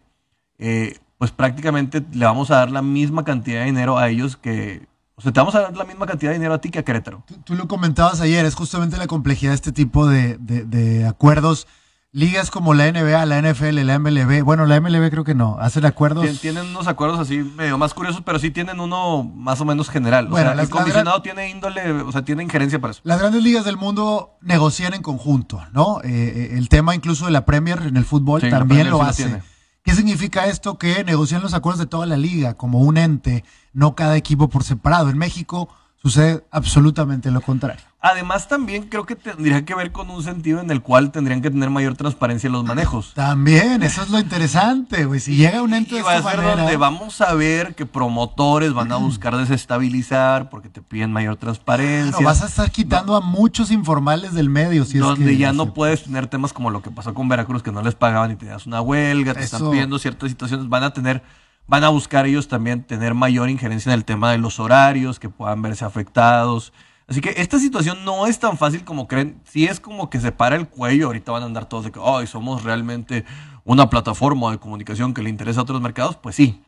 eh, 0.59 0.99
pues 1.21 1.33
prácticamente 1.33 2.03
le 2.15 2.25
vamos 2.25 2.51
a 2.51 2.57
dar 2.57 2.71
la 2.71 2.81
misma 2.81 3.27
cantidad 3.27 3.61
de 3.61 3.67
dinero 3.67 3.99
a 3.99 4.09
ellos 4.09 4.39
que... 4.39 4.89
O 5.17 5.21
sea, 5.21 5.33
te 5.33 5.39
vamos 5.39 5.55
a 5.55 5.61
dar 5.61 5.77
la 5.77 5.85
misma 5.85 6.07
cantidad 6.07 6.31
de 6.31 6.39
dinero 6.39 6.55
a 6.55 6.63
ti 6.63 6.71
que 6.71 6.79
a 6.79 6.83
Querétaro. 6.83 7.23
Tú, 7.45 7.57
lo 7.57 7.69
comentabas 7.69 8.23
ayer, 8.23 8.47
es 8.47 8.55
justamente 8.55 8.97
la 8.97 9.07
complejidad 9.07 9.51
de 9.51 9.57
este 9.57 9.71
tipo 9.71 10.07
de, 10.09 11.07
acuerdos. 11.07 11.67
Ligas 12.11 12.51
como 12.51 12.73
la 12.73 12.91
NBA, 12.91 13.27
la 13.27 13.43
NFL, 13.43 13.81
la 13.85 13.99
MLB, 13.99 14.43
bueno, 14.45 14.65
la 14.65 14.81
MLB 14.81 15.11
creo 15.11 15.25
que 15.25 15.35
no, 15.35 15.59
hacen 15.61 15.85
acuerdos. 15.85 16.41
tienen 16.41 16.65
unos 16.69 16.87
acuerdos 16.87 17.21
así 17.21 17.37
medio 17.37 17.77
más 17.77 17.93
curiosos, 17.93 18.23
pero 18.25 18.39
sí 18.39 18.51
tienen 18.51 18.81
uno 18.81 19.23
más 19.23 19.61
o 19.61 19.67
menos 19.67 19.91
general. 19.91 20.29
O 20.29 20.31
bueno, 20.31 20.55
sea, 20.55 20.63
el 20.63 20.71
comisionado 20.71 21.21
tiene 21.21 21.51
índole, 21.51 22.01
o 22.01 22.13
sea, 22.13 22.25
tiene 22.25 22.43
injerencia 22.43 22.81
para 22.81 22.93
eso. 22.93 23.03
Las 23.05 23.19
grandes 23.19 23.43
ligas 23.43 23.67
del 23.67 23.77
mundo 23.77 24.39
negocian 24.41 24.95
en 24.95 25.03
conjunto, 25.03 25.63
¿no? 25.75 26.01
Eh, 26.03 26.09
eh, 26.09 26.55
el 26.57 26.71
tema 26.71 26.95
incluso 26.95 27.27
de 27.27 27.31
la 27.31 27.45
Premier 27.45 27.83
en 27.83 27.99
el 27.99 28.07
fútbol 28.07 28.41
también 28.49 28.89
lo 28.89 29.03
hace. 29.03 29.43
¿Qué 29.83 29.95
significa 29.95 30.47
esto? 30.47 30.77
Que 30.77 31.05
negocian 31.05 31.43
los 31.43 31.55
acuerdos 31.55 31.79
de 31.81 31.87
toda 31.87 32.07
la 32.07 32.19
liga 32.19 32.55
como 32.55 32.81
un 32.81 32.99
ente, 32.99 33.45
no 33.73 33.95
cada 33.95 34.17
equipo 34.17 34.49
por 34.49 34.63
separado. 34.63 35.09
En 35.09 35.17
México 35.17 35.69
sucede 36.03 36.45
absolutamente 36.51 37.31
lo 37.31 37.41
contrario. 37.41 37.83
Además, 38.03 38.49
también 38.49 38.85
creo 38.85 39.05
que 39.05 39.15
tendría 39.15 39.67
que 39.67 39.75
ver 39.75 39.93
con 39.93 40.09
un 40.09 40.23
sentido 40.23 40.61
en 40.61 40.71
el 40.71 40.81
cual 40.81 41.13
tendrían 41.13 41.43
que 41.43 41.51
tener 41.51 41.69
mayor 41.69 41.97
transparencia 41.97 42.47
en 42.47 42.55
los 42.55 42.65
manejos. 42.65 43.13
También, 43.13 43.83
eso 43.83 44.03
es 44.03 44.09
lo 44.09 44.19
interesante, 44.19 45.05
güey. 45.05 45.21
Si 45.21 45.37
llega 45.37 45.61
un 45.61 45.75
ente 45.75 45.97
de 45.97 46.03
va 46.03 46.17
a 46.17 46.23
ser 46.23 46.41
donde 46.41 46.79
vamos 46.79 47.21
a 47.21 47.35
ver 47.35 47.75
que 47.75 47.85
promotores 47.85 48.73
van 48.73 48.91
a 48.91 48.97
buscar 48.97 49.37
desestabilizar 49.37 50.49
porque 50.49 50.71
te 50.71 50.81
piden 50.81 51.13
mayor 51.13 51.37
transparencia. 51.37 52.25
vas 52.25 52.43
a 52.43 52.47
estar 52.47 52.71
quitando 52.71 53.17
a 53.17 53.21
muchos 53.21 53.71
informales 53.71 54.33
del 54.33 54.49
medio. 54.49 54.87
Si 54.87 54.97
donde 54.97 55.37
ya 55.37 55.53
no 55.53 55.75
puedes 55.75 56.05
tener 56.05 56.27
temas 56.27 56.55
como 56.55 56.71
lo 56.71 56.81
que 56.81 56.91
pasó 56.91 57.13
con 57.13 57.29
Veracruz, 57.29 57.63
que 57.63 57.73
no 57.73 57.83
les 57.83 57.95
pagaban 57.95 58.31
y 58.31 58.37
tenías 58.37 58.67
una 58.67 58.81
huelga, 58.81 59.35
te 59.35 59.43
están 59.43 59.71
pidiendo 59.71 59.99
ciertas 59.99 60.31
situaciones. 60.31 60.71
Van 60.71 60.85
a 60.85 60.95
tener 60.95 61.23
van 61.67 61.85
a 61.85 61.89
buscar 61.89 62.27
ellos 62.27 62.49
también 62.49 62.85
tener 62.85 63.15
mayor 63.15 63.49
injerencia 63.51 63.93
en 63.93 63.99
el 63.99 64.05
tema 64.05 64.33
de 64.33 64.39
los 64.39 64.59
horarios, 64.59 65.19
que 65.19 65.29
puedan 65.29 65.63
verse 65.63 65.85
afectados. 65.85 66.73
Así 67.07 67.21
que 67.21 67.35
esta 67.37 67.59
situación 67.59 68.05
no 68.05 68.27
es 68.27 68.39
tan 68.39 68.57
fácil 68.57 68.85
como 68.85 69.09
creen. 69.09 69.41
Si 69.45 69.67
es 69.67 69.81
como 69.81 70.11
que 70.11 70.21
se 70.21 70.33
para 70.33 70.57
el 70.57 70.69
cuello, 70.69 71.07
ahorita 71.07 71.33
van 71.33 71.43
a 71.43 71.47
andar 71.47 71.67
todos 71.67 71.85
de 71.85 71.93
que, 71.93 72.01
ay, 72.03 72.27
somos 72.27 72.63
realmente 72.63 73.25
una 73.65 73.91
plataforma 73.91 74.51
de 74.53 74.59
comunicación 74.59 75.15
que 75.15 75.23
le 75.23 75.31
interesa 75.31 75.61
a 75.61 75.63
otros 75.65 75.81
mercados, 75.81 76.17
pues 76.17 76.37
sí. 76.37 76.63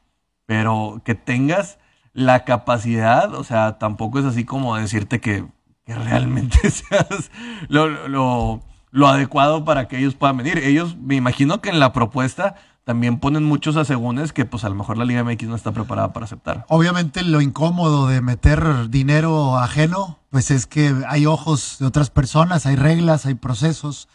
Pero 0.47 1.01
que 1.05 1.15
tengas 1.15 1.79
la 2.13 2.45
capacidad, 2.45 3.35
o 3.35 3.45
sea, 3.45 3.79
tampoco 3.79 4.19
es 4.19 4.25
así 4.25 4.45
como 4.45 4.77
decirte 4.77 5.21
que, 5.21 5.47
realmente 5.87 6.71
seas 6.71 7.31
lo, 7.69 7.89
lo 8.93 9.09
adecuado 9.09 9.65
para 9.65 9.89
que 9.89 9.99
ellos 9.99 10.15
puedan 10.15 10.37
venir. 10.37 10.59
Ellos, 10.59 10.97
me 10.97 11.17
imagino 11.17 11.61
que 11.61 11.71
en 11.71 11.81
la 11.81 11.93
propuesta 11.93 12.55
también 12.85 13.21
ponen 13.21 13.45
muchos 13.45 13.77
asegúnes 13.77 14.33
que 14.33 14.45
pues 14.45 14.65
a 14.65 14.69
lo 14.69 14.75
mejor 14.75 14.99
la 14.99 15.05
Liga 15.05 15.23
MX 15.23 15.45
no 15.45 15.57
está 15.57 15.73
preparada 15.73 16.13
para 16.13 16.27
aceptar. 16.27 16.67
Obviamente 16.69 17.23
lo 17.23 17.41
incómodo 17.41 18.09
de 18.09 18.21
meter 18.21 18.91
dinero 18.91 19.59
ajeno, 19.59 20.19
pues 20.31 20.51
es 20.51 20.67
que 20.67 20.95
hay 21.09 21.27
ojos 21.27 21.77
de 21.79 21.87
otras 21.87 22.11
personas, 22.11 22.67
hay 22.67 22.77
reglas, 22.77 23.27
hay 23.27 23.35
procesos, 23.35 24.09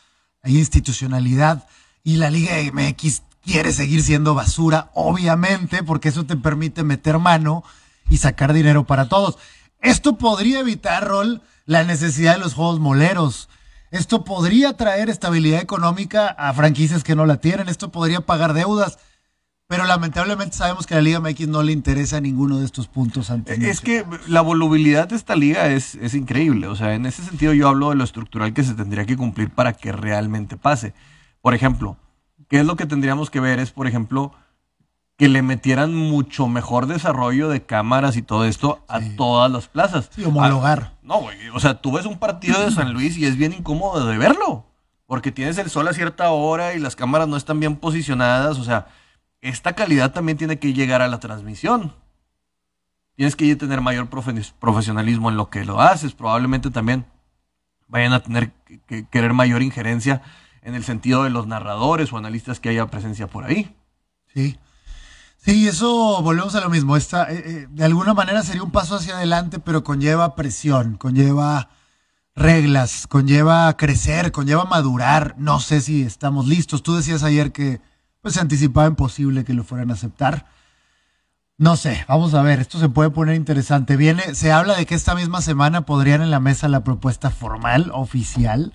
hay 0.44 0.58
institucionalidad 0.58 1.68
y 2.04 2.18
la 2.18 2.30
Liga 2.30 2.54
MX 2.74 3.24
quiere 3.44 3.72
seguir 3.72 4.04
siendo 4.04 4.36
basura, 4.36 4.92
obviamente, 4.94 5.84
porque 5.84 6.10
eso 6.10 6.26
te 6.26 6.36
permite 6.36 6.84
meter 6.84 7.18
mano 7.20 7.64
y 8.10 8.18
sacar 8.18 8.54
dinero 8.54 8.86
para 8.86 9.08
todos. 9.08 9.38
Esto 9.82 10.18
podría 10.18 10.60
evitar, 10.60 11.08
Rol, 11.08 11.42
la 11.66 11.84
necesidad 11.84 12.34
de 12.34 12.40
los 12.40 12.54
juegos 12.54 12.80
moleros 12.80 13.48
esto 13.92 14.24
podría 14.24 14.74
traer 14.74 15.10
estabilidad 15.10 15.62
económica 15.62 16.28
a 16.28 16.54
franquicias 16.54 17.04
que 17.04 17.16
no 17.16 17.26
la 17.26 17.38
tienen. 17.38 17.70
Esto 17.70 17.92
podría 17.92 18.22
pagar 18.22 18.54
deudas. 18.54 19.00
Pero 19.68 19.84
lamentablemente 19.84 20.56
sabemos 20.56 20.88
que 20.88 20.94
a 20.94 20.98
la 20.98 21.04
Liga 21.04 21.20
MX 21.20 21.50
no 21.50 21.62
le 21.62 21.74
interesa 21.74 22.22
ninguno 22.22 22.60
de 22.60 22.66
estos 22.66 22.88
puntos. 22.88 23.30
es 23.30 23.82
que 23.82 24.06
la 24.28 24.40
volubilidad 24.40 25.10
de 25.10 25.18
esta 25.18 25.36
liga 25.36 25.68
es, 25.68 25.96
es 25.96 26.14
increíble. 26.14 26.68
O 26.68 26.76
sea, 26.76 26.94
en 26.94 27.06
ese 27.06 27.22
sentido 27.22 27.54
yo 27.54 27.68
hablo 27.68 27.90
de 27.90 27.96
lo 27.96 28.06
estructural 28.06 28.54
que 28.54 28.64
se 28.64 28.76
tendría 28.76 29.06
que 29.06 29.18
cumplir 29.18 29.50
para 29.50 29.74
que 29.74 29.92
realmente 29.92 30.56
pase. 30.56 30.94
Por 31.42 31.54
ejemplo, 31.54 31.98
¿qué 32.48 32.62
es 32.62 32.66
lo 32.66 32.78
que 32.78 32.86
tendríamos 32.86 33.30
que 33.30 33.42
ver? 33.42 33.60
Es, 33.60 33.72
por 33.72 33.88
ejemplo, 33.88 34.34
que 35.18 35.28
le 35.30 35.42
metieran 35.42 35.96
mucho 35.96 36.48
mejor 36.48 36.86
desarrollo 36.86 37.50
de 37.50 37.66
cámaras 37.66 38.18
y 38.18 38.22
todo 38.22 38.46
esto 38.46 38.86
a 38.88 39.02
todas 39.18 39.52
las 39.52 39.68
plazas. 39.68 40.12
Sí, 40.14 40.24
homologar. 40.24 40.92
Ah, 40.94 41.00
no, 41.02 41.22
güey. 41.22 41.50
O 41.50 41.60
sea, 41.60 41.82
tú 41.82 41.92
ves 41.92 42.06
un 42.06 42.20
partido 42.20 42.62
de 42.62 42.72
San 42.72 42.94
Luis 42.94 43.18
y 43.18 43.26
es 43.26 43.36
bien 43.36 43.52
incómodo 43.54 44.06
de 44.06 44.18
verlo. 44.18 44.66
Porque 45.08 45.32
tienes 45.32 45.58
el 45.58 45.72
sol 45.72 45.88
a 45.88 45.94
cierta 45.94 46.30
hora 46.30 46.76
y 46.76 46.80
las 46.80 46.96
cámaras 46.96 47.28
no 47.28 47.36
están 47.36 47.60
bien 47.60 47.78
posicionadas. 47.78 48.60
O 48.60 48.64
sea, 48.64 48.88
esta 49.42 49.74
calidad 49.74 50.12
también 50.12 50.38
tiene 50.38 50.60
que 50.60 50.74
llegar 50.74 51.02
a 51.02 51.08
la 51.08 51.20
transmisión. 51.20 51.96
Tienes 53.16 53.36
que 53.36 53.56
tener 53.56 53.82
mayor 53.82 54.10
profesionalismo 54.10 55.32
en 55.32 55.38
lo 55.38 55.50
que 55.50 55.66
lo 55.66 55.82
haces. 55.82 56.14
Probablemente 56.14 56.70
también 56.70 57.06
vayan 57.88 58.14
a 58.14 58.20
tener 58.20 58.52
que 58.86 59.08
querer 59.08 59.34
mayor 59.34 59.64
injerencia 59.64 60.22
en 60.62 60.76
el 60.76 60.84
sentido 60.84 61.24
de 61.24 61.32
los 61.32 61.48
narradores 61.48 62.14
o 62.14 62.18
analistas 62.18 62.60
que 62.60 62.70
haya 62.70 62.86
presencia 62.86 63.26
por 63.26 63.46
ahí. 63.46 63.76
Sí. 64.28 64.60
Sí, 65.38 65.68
eso 65.68 66.22
volvemos 66.22 66.56
a 66.56 66.62
lo 66.62 66.70
mismo. 66.70 66.98
Esta, 66.98 67.32
eh, 67.32 67.44
eh, 67.46 67.68
de 67.70 67.86
alguna 67.86 68.14
manera 68.14 68.44
sería 68.44 68.64
un 68.64 68.72
paso 68.72 68.96
hacia 68.96 69.18
adelante, 69.18 69.60
pero 69.60 69.84
conlleva 69.84 70.36
presión, 70.36 70.98
conlleva 70.98 71.70
reglas, 72.36 73.08
conlleva 73.08 73.76
crecer, 73.78 74.32
conlleva 74.32 74.66
madurar. 74.66 75.36
No 75.38 75.60
sé 75.60 75.82
si 75.82 76.04
estamos 76.04 76.48
listos. 76.48 76.84
Tú 76.84 76.96
decías 76.96 77.24
ayer 77.24 77.52
que 77.52 77.82
pues, 78.22 78.34
se 78.34 78.42
anticipaba 78.42 78.88
imposible 78.88 79.46
que 79.46 79.54
lo 79.54 79.64
fueran 79.64 79.90
a 79.90 79.94
aceptar. 79.94 80.46
No 81.60 81.76
sé, 81.76 82.06
vamos 82.08 82.36
a 82.36 82.44
ver, 82.44 82.60
esto 82.60 82.78
se 82.78 82.90
puede 82.90 83.10
poner 83.10 83.36
interesante. 83.36 83.98
Viene, 83.98 84.36
se 84.36 84.52
habla 84.52 84.76
de 84.76 84.86
que 84.86 84.94
esta 84.94 85.16
misma 85.16 85.42
semana 85.42 85.88
podrían 85.88 86.22
en 86.22 86.30
la 86.30 86.40
mesa 86.40 86.68
la 86.68 86.84
propuesta 86.84 87.32
formal, 87.32 87.90
oficial, 87.96 88.74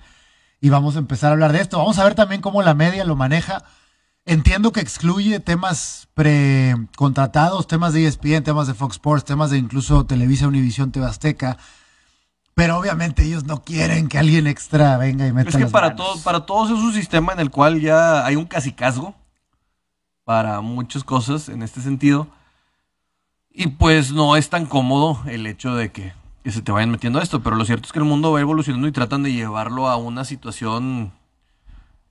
y 0.59 0.69
vamos 0.69 0.97
a 0.97 0.99
empezar 0.99 1.29
a 1.29 1.33
hablar 1.33 1.53
de 1.53 1.61
esto. 1.61 1.77
Vamos 1.77 1.97
a 1.99 2.03
ver 2.03 2.15
también 2.15 2.41
cómo 2.41 2.61
la 2.61 2.73
media 2.73 3.05
lo 3.05 3.15
maneja. 3.15 3.63
Entiendo 4.25 4.71
que 4.71 4.79
excluye 4.79 5.41
temas 5.41 6.07
precontratados, 6.13 7.67
temas 7.67 7.91
de 7.91 8.07
ESPN, 8.07 8.43
temas 8.43 8.67
de 8.67 8.73
Fox 8.73 8.95
Sports, 8.95 9.25
temas 9.25 9.49
de 9.49 9.57
incluso 9.57 10.05
Televisa, 10.05 10.47
Univisión, 10.47 10.93
TV 10.93 11.05
Azteca. 11.05 11.57
Pero 12.55 12.77
obviamente 12.77 13.23
ellos 13.23 13.43
no 13.43 13.63
quieren 13.63 14.07
que 14.07 14.17
alguien 14.17 14.47
extra 14.47 14.97
venga 14.97 15.27
y 15.27 15.33
meta 15.33 15.49
Es 15.49 15.55
que 15.57 15.63
las 15.63 15.71
para, 15.71 15.95
todo, 15.95 16.21
para 16.21 16.45
todos 16.45 16.69
es 16.69 16.77
un 16.77 16.93
sistema 16.93 17.33
en 17.33 17.41
el 17.41 17.49
cual 17.49 17.81
ya 17.81 18.25
hay 18.25 18.37
un 18.37 18.45
casicazgo 18.45 19.13
para 20.23 20.61
muchas 20.61 21.03
cosas 21.03 21.49
en 21.49 21.61
este 21.61 21.81
sentido. 21.81 22.27
Y 23.51 23.67
pues 23.67 24.13
no 24.13 24.37
es 24.37 24.49
tan 24.49 24.67
cómodo 24.67 25.21
el 25.25 25.45
hecho 25.47 25.75
de 25.75 25.91
que, 25.91 26.13
que 26.43 26.51
se 26.51 26.61
te 26.61 26.71
vayan 26.71 26.91
metiendo 26.91 27.19
esto. 27.19 27.43
Pero 27.43 27.57
lo 27.57 27.65
cierto 27.65 27.87
es 27.87 27.91
que 27.91 27.99
el 27.99 28.05
mundo 28.05 28.31
va 28.31 28.39
evolucionando 28.39 28.87
y 28.87 28.93
tratan 28.93 29.23
de 29.23 29.33
llevarlo 29.33 29.89
a 29.89 29.97
una 29.97 30.23
situación 30.23 31.11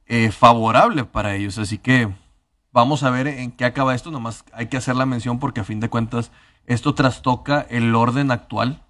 eh, 0.06 0.30
favorable 0.30 1.04
para 1.04 1.34
ellos. 1.34 1.58
Así 1.58 1.78
que 1.78 2.08
vamos 2.72 3.02
a 3.02 3.10
ver 3.10 3.26
en 3.26 3.52
qué 3.52 3.64
acaba 3.64 3.94
esto. 3.94 4.10
Nomás 4.10 4.44
hay 4.52 4.66
que 4.66 4.76
hacer 4.76 4.96
la 4.96 5.06
mención 5.06 5.38
porque 5.38 5.60
a 5.60 5.64
fin 5.64 5.80
de 5.80 5.88
cuentas 5.88 6.30
esto 6.66 6.94
trastoca 6.94 7.60
el 7.70 7.94
orden 7.94 8.30
actual 8.30 8.82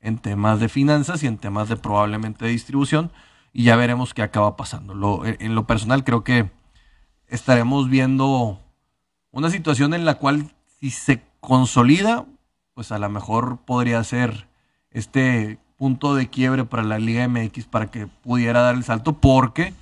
en 0.00 0.18
temas 0.18 0.60
de 0.60 0.68
finanzas 0.68 1.22
y 1.22 1.26
en 1.26 1.38
temas 1.38 1.68
de 1.68 1.76
probablemente 1.76 2.46
distribución. 2.46 3.10
Y 3.52 3.64
ya 3.64 3.76
veremos 3.76 4.12
qué 4.14 4.22
acaba 4.22 4.56
pasando. 4.56 4.94
Lo- 4.94 5.24
en 5.24 5.54
lo 5.54 5.66
personal 5.66 6.04
creo 6.04 6.24
que 6.24 6.50
estaremos 7.28 7.88
viendo 7.88 8.60
una 9.30 9.50
situación 9.50 9.94
en 9.94 10.04
la 10.04 10.14
cual 10.16 10.52
si 10.80 10.90
se 10.90 11.22
consolida, 11.40 12.26
pues 12.74 12.92
a 12.92 12.98
lo 12.98 13.08
mejor 13.08 13.58
podría 13.64 14.02
ser 14.04 14.48
este 14.90 15.58
punto 15.76 16.14
de 16.14 16.28
quiebre 16.28 16.64
para 16.64 16.82
la 16.82 16.98
Liga 16.98 17.26
MX 17.28 17.66
para 17.66 17.90
que 17.90 18.06
pudiera 18.06 18.60
dar 18.62 18.74
el 18.74 18.84
salto 18.84 19.14
porque 19.14 19.74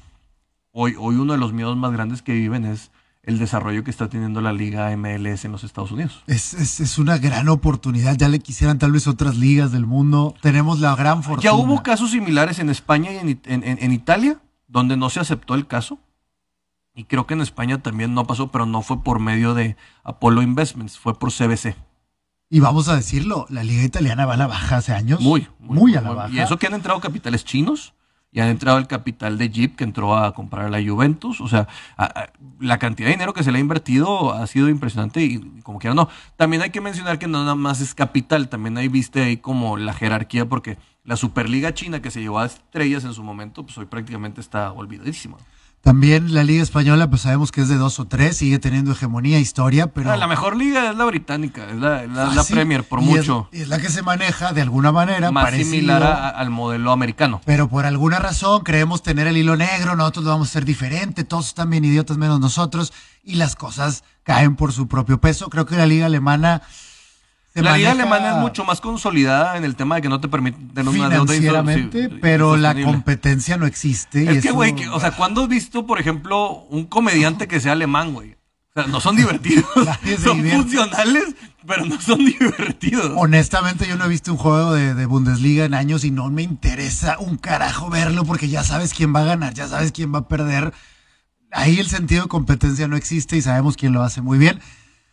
hoy, 0.74 0.94
hoy 0.98 1.14
uno 1.14 1.32
de 1.32 1.38
los 1.38 1.52
miedos 1.52 1.76
más 1.76 1.92
grandes 1.92 2.20
que 2.22 2.32
viven 2.34 2.64
es 2.64 2.90
el 3.22 3.38
desarrollo 3.38 3.84
que 3.84 3.90
está 3.90 4.08
teniendo 4.10 4.40
la 4.42 4.52
Liga 4.52 4.94
MLS 4.96 5.46
en 5.46 5.52
los 5.52 5.64
Estados 5.64 5.90
Unidos. 5.92 6.22
Es, 6.26 6.52
es, 6.52 6.80
es 6.80 6.98
una 6.98 7.16
gran 7.16 7.48
oportunidad. 7.48 8.16
Ya 8.18 8.28
le 8.28 8.38
quisieran 8.40 8.78
tal 8.78 8.92
vez 8.92 9.06
otras 9.06 9.36
ligas 9.36 9.72
del 9.72 9.86
mundo. 9.86 10.34
Tenemos 10.42 10.80
la 10.80 10.94
gran 10.94 11.22
fortuna. 11.22 11.42
Ya 11.42 11.54
hubo 11.54 11.82
casos 11.82 12.10
similares 12.10 12.58
en 12.58 12.68
España 12.68 13.12
y 13.12 13.16
en, 13.18 13.40
en- 13.46 13.78
en 13.80 13.92
Italia, 13.92 14.40
donde 14.66 14.96
no 14.98 15.08
se 15.08 15.20
aceptó 15.20 15.54
el 15.54 15.66
caso. 15.66 15.98
Y 16.94 17.04
creo 17.04 17.26
que 17.26 17.34
en 17.34 17.40
España 17.40 17.78
también 17.82 18.12
no 18.14 18.26
pasó, 18.26 18.48
pero 18.52 18.66
no 18.66 18.82
fue 18.82 19.02
por 19.02 19.20
medio 19.20 19.54
de 19.54 19.76
Apollo 20.02 20.42
Investments, 20.42 20.98
fue 20.98 21.18
por 21.18 21.32
CBC. 21.32 21.74
Y 22.50 22.60
vamos 22.60 22.88
a 22.88 22.94
decirlo, 22.94 23.46
la 23.48 23.64
liga 23.64 23.82
italiana 23.84 24.26
va 24.26 24.34
a 24.34 24.36
la 24.36 24.46
baja 24.46 24.76
hace 24.76 24.92
años. 24.92 25.20
Muy, 25.20 25.48
muy, 25.58 25.96
a 25.96 26.02
la 26.02 26.10
baja. 26.12 26.32
Y 26.34 26.38
eso 26.40 26.58
que 26.58 26.66
han 26.66 26.74
entrado 26.74 27.00
capitales 27.00 27.44
chinos, 27.44 27.93
y 28.34 28.40
han 28.40 28.48
entrado 28.48 28.78
el 28.78 28.88
capital 28.88 29.38
de 29.38 29.48
Jeep 29.48 29.76
que 29.76 29.84
entró 29.84 30.16
a 30.16 30.34
comprar 30.34 30.66
a 30.66 30.68
la 30.68 30.82
Juventus. 30.84 31.40
O 31.40 31.46
sea, 31.46 31.68
la 32.58 32.78
cantidad 32.78 33.06
de 33.06 33.12
dinero 33.14 33.32
que 33.32 33.44
se 33.44 33.52
le 33.52 33.58
ha 33.58 33.60
invertido 33.60 34.32
ha 34.32 34.44
sido 34.48 34.68
impresionante 34.68 35.22
y 35.22 35.38
como 35.62 35.78
quiera 35.78 35.94
no. 35.94 36.08
También 36.36 36.60
hay 36.60 36.70
que 36.70 36.80
mencionar 36.80 37.20
que 37.20 37.28
no 37.28 37.38
nada 37.38 37.54
más 37.54 37.80
es 37.80 37.94
capital, 37.94 38.48
también 38.48 38.76
ahí 38.76 38.88
viste 38.88 39.22
ahí 39.22 39.36
como 39.36 39.76
la 39.76 39.94
jerarquía, 39.94 40.46
porque 40.48 40.78
la 41.04 41.14
Superliga 41.14 41.74
China 41.74 42.02
que 42.02 42.10
se 42.10 42.20
llevó 42.20 42.40
a 42.40 42.46
estrellas 42.46 43.04
en 43.04 43.14
su 43.14 43.22
momento, 43.22 43.62
pues 43.62 43.78
hoy 43.78 43.86
prácticamente 43.86 44.40
está 44.40 44.72
olvidadísima. 44.72 45.36
También 45.84 46.32
la 46.32 46.42
liga 46.44 46.62
española, 46.62 47.10
pues 47.10 47.22
sabemos 47.22 47.52
que 47.52 47.60
es 47.60 47.68
de 47.68 47.76
dos 47.76 48.00
o 48.00 48.06
tres, 48.06 48.38
sigue 48.38 48.58
teniendo 48.58 48.92
hegemonía, 48.92 49.38
historia, 49.38 49.88
pero... 49.88 50.10
Ah, 50.10 50.16
la 50.16 50.26
mejor 50.26 50.56
liga 50.56 50.90
es 50.90 50.96
la 50.96 51.04
británica, 51.04 51.68
es 51.68 51.76
la, 51.76 52.06
la- 52.06 52.24
la 52.24 52.30
Fácil, 52.32 52.56
Premier 52.56 52.84
por 52.84 53.00
y 53.02 53.04
es- 53.04 53.08
mucho. 53.10 53.48
y 53.52 53.60
Es, 53.60 53.68
la 53.68 53.78
que 53.78 53.90
se 53.90 54.00
maneja 54.00 54.54
de 54.54 54.62
alguna 54.62 54.92
manera. 54.92 55.30
Más 55.30 55.44
parecido, 55.44 55.70
similar 55.72 56.02
a- 56.02 56.28
al 56.30 56.48
modelo 56.48 56.90
americano. 56.90 57.42
Pero 57.44 57.68
por 57.68 57.84
alguna 57.84 58.18
razón 58.18 58.62
creemos 58.64 59.02
tener 59.02 59.26
el 59.26 59.36
hilo 59.36 59.56
negro, 59.56 59.94
nosotros 59.94 60.24
lo 60.24 60.30
vamos 60.30 60.48
a 60.48 60.50
hacer 60.52 60.64
diferente, 60.64 61.22
todos 61.22 61.48
están 61.48 61.68
bien 61.68 61.84
idiotas 61.84 62.16
menos 62.16 62.40
nosotros, 62.40 62.94
y 63.22 63.34
las 63.34 63.54
cosas 63.54 64.04
caen 64.22 64.56
por 64.56 64.72
su 64.72 64.88
propio 64.88 65.20
peso. 65.20 65.50
Creo 65.50 65.66
que 65.66 65.76
la 65.76 65.84
liga 65.86 66.06
alemana... 66.06 66.62
se 67.54 67.62
la 67.62 67.76
liga 67.76 67.92
alemana 67.92 68.30
es 68.32 68.36
mucho 68.38 68.64
más 68.64 68.80
consolidada 68.80 69.56
en 69.56 69.64
el 69.64 69.76
tema 69.76 69.94
de 69.96 70.02
que 70.02 70.08
no 70.08 70.20
te 70.20 70.28
permite 70.28 70.58
tener 70.74 70.88
una 70.88 71.08
deuda 71.08 71.24
financieramente, 71.32 72.08
sí, 72.08 72.18
pero 72.20 72.56
la 72.56 72.74
competencia 72.82 73.56
no 73.56 73.66
existe. 73.66 74.24
y 74.24 74.28
Es 74.28 74.32
que, 74.42 74.48
eso- 74.48 74.54
güey, 74.54 74.74
que- 74.74 74.88
o 74.88 74.98
sea, 75.00 75.12
¿cuándo 75.12 75.42
has 75.42 75.48
visto, 75.48 75.86
por 75.86 76.00
ejemplo, 76.00 76.64
un 76.70 76.84
comediante 76.86 77.46
que 77.48 77.60
sea 77.60 77.72
alemán, 77.72 78.12
güey? 78.12 78.32
O 78.76 78.80
sea, 78.82 78.88
no 78.90 79.00
son 79.00 79.14
divertidos. 79.14 79.64
Son 80.24 80.36
divierte. 80.38 80.62
funcionales, 80.62 81.36
pero 81.64 81.84
no 81.84 82.00
son 82.00 82.18
divertidos. 82.24 83.12
Honestamente, 83.16 83.86
yo 83.86 83.94
no 83.96 84.06
he 84.06 84.08
visto 84.08 84.32
un 84.32 84.36
juego 84.38 84.72
de, 84.74 84.94
de 84.94 85.06
Bundesliga 85.06 85.64
en 85.64 85.74
años 85.74 86.02
y 86.04 86.10
no 86.10 86.28
me 86.30 86.42
interesa 86.42 87.18
un 87.20 87.36
carajo 87.36 87.88
verlo 87.88 88.24
porque 88.24 88.48
ya 88.48 88.64
sabes 88.64 88.92
quién 88.92 89.14
va 89.14 89.20
a 89.20 89.24
ganar, 89.26 89.54
ya 89.54 89.68
sabes 89.68 89.92
quién 89.92 90.12
va 90.12 90.18
a 90.18 90.28
perder. 90.28 90.72
Ahí 91.52 91.78
el 91.78 91.86
sentido 91.86 92.22
de 92.24 92.28
competencia 92.28 92.88
no 92.88 92.96
existe 92.96 93.36
y 93.36 93.42
sabemos 93.42 93.76
quién 93.76 93.92
lo 93.92 94.02
hace 94.02 94.20
muy 94.22 94.38
bien. 94.38 94.58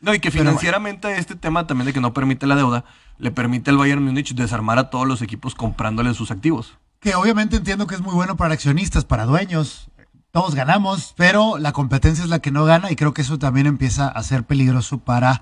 No, 0.02 0.16
y 0.16 0.20
que 0.20 0.32
financieramente 0.32 1.18
este 1.18 1.36
tema 1.36 1.68
también 1.68 1.86
de 1.86 1.94
que 1.94 2.02
no 2.02 2.14
permite 2.14 2.48
la 2.48 2.56
deuda, 2.56 2.84
le 3.20 3.30
permite 3.30 3.70
al 3.70 3.78
Bayern 3.78 4.04
Múnich 4.04 4.34
desarmar 4.34 4.80
a 4.80 4.90
todos 4.90 5.08
los 5.08 5.22
equipos 5.22 5.54
comprándole 5.54 6.14
sus 6.16 6.32
activos. 6.32 6.78
Que 7.00 7.14
obviamente 7.14 7.58
entiendo 7.58 7.86
que 7.86 7.96
es 7.96 8.02
muy 8.02 8.14
bueno 8.14 8.36
para 8.36 8.56
accionistas, 8.56 9.06
para 9.06 9.26
dueños. 9.26 9.90
Todos 10.32 10.56
ganamos, 10.56 11.14
pero 11.18 11.60
la 11.60 11.72
competencia 11.72 12.24
es 12.24 12.30
la 12.30 12.40
que 12.40 12.52
no 12.52 12.66
gana 12.66 12.92
y 12.92 12.96
creo 12.96 13.14
que 13.14 13.22
eso 13.22 13.38
también 13.38 13.68
empieza 13.68 14.08
a 14.08 14.24
ser 14.24 14.44
peligroso 14.44 14.98
para 14.98 15.42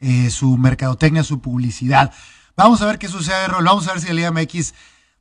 eh, 0.00 0.30
su 0.30 0.56
mercadotecnia, 0.58 1.22
su 1.22 1.40
publicidad. 1.40 2.12
Vamos 2.56 2.82
a 2.82 2.86
ver 2.86 2.98
qué 2.98 3.08
sucede, 3.08 3.46
Rol. 3.46 3.64
Vamos 3.64 3.86
a 3.86 3.92
ver 3.92 4.00
si 4.00 4.08
el 4.08 4.16
Liga 4.16 4.32
MX 4.32 4.74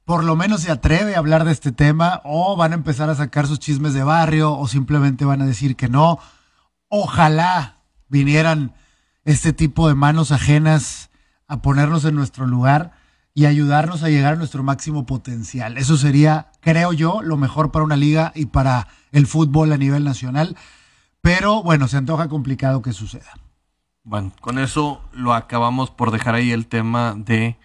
por 0.06 0.24
lo 0.24 0.36
menos 0.36 0.62
se 0.62 0.72
atreve 0.72 1.16
a 1.16 1.20
hablar 1.20 1.46
de 1.46 1.52
este 1.52 1.72
tema 1.72 2.22
o 2.24 2.56
van 2.56 2.72
a 2.72 2.76
empezar 2.76 3.10
a 3.10 3.16
sacar 3.16 3.46
sus 3.46 3.60
chismes 3.60 3.94
de 3.94 4.04
barrio 4.04 4.58
o 4.58 4.68
simplemente 4.68 5.24
van 5.24 5.42
a 5.42 5.46
decir 5.46 5.76
que 5.76 5.88
no. 5.88 6.18
Ojalá 6.90 7.81
vinieran 8.12 8.74
este 9.26 9.54
tipo 9.54 9.88
de 9.88 9.96
manos 9.96 10.32
ajenas 10.32 11.10
a 11.48 11.62
ponernos 11.62 12.06
en 12.06 12.16
nuestro 12.16 12.46
lugar 12.46 12.92
y 13.34 13.46
ayudarnos 13.46 14.04
a 14.04 14.10
llegar 14.10 14.34
a 14.34 14.36
nuestro 14.36 14.62
máximo 14.62 15.06
potencial. 15.06 15.78
Eso 15.78 15.98
sería, 15.98 16.52
creo 16.60 16.92
yo, 16.94 17.22
lo 17.22 17.38
mejor 17.38 17.72
para 17.72 17.86
una 17.86 17.96
liga 17.96 18.34
y 18.36 18.48
para 18.48 18.88
el 19.12 19.26
fútbol 19.26 19.72
a 19.72 19.78
nivel 19.78 20.04
nacional. 20.04 20.58
Pero 21.22 21.64
bueno, 21.64 21.88
se 21.88 21.98
antoja 21.98 22.28
complicado 22.28 22.82
que 22.82 22.94
suceda. 22.94 23.32
Bueno, 24.04 24.34
con 24.42 24.60
eso 24.60 25.02
lo 25.14 25.34
acabamos 25.34 25.92
por 25.92 26.12
dejar 26.12 26.36
ahí 26.36 26.52
el 26.52 26.66
tema 26.68 27.14
de 27.16 27.58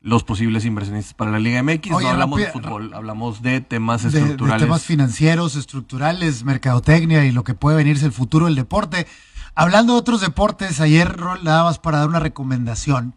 los 0.00 0.24
posibles 0.24 0.64
inversionistas 0.64 1.14
para 1.14 1.30
la 1.30 1.38
Liga 1.38 1.62
MX. 1.62 1.92
Oye, 1.92 2.04
no 2.04 2.10
hablamos 2.10 2.40
de 2.40 2.46
fútbol, 2.46 2.92
hablamos 2.94 3.42
de 3.42 3.60
temas 3.60 4.02
De, 4.02 4.10
de 4.10 4.18
estructurales. 4.18 4.62
temas 4.62 4.82
financieros, 4.82 5.56
estructurales, 5.56 6.44
mercadotecnia 6.44 7.24
y 7.24 7.32
lo 7.32 7.44
que 7.44 7.54
puede 7.54 7.76
venirse 7.76 8.06
el 8.06 8.12
futuro 8.12 8.46
del 8.46 8.54
deporte. 8.56 9.06
Hablando 9.60 9.94
de 9.94 9.98
otros 9.98 10.20
deportes, 10.20 10.80
ayer, 10.80 11.16
Rol, 11.16 11.42
nada 11.42 11.64
más 11.64 11.80
para 11.80 11.98
dar 11.98 12.06
una 12.08 12.20
recomendación. 12.20 13.16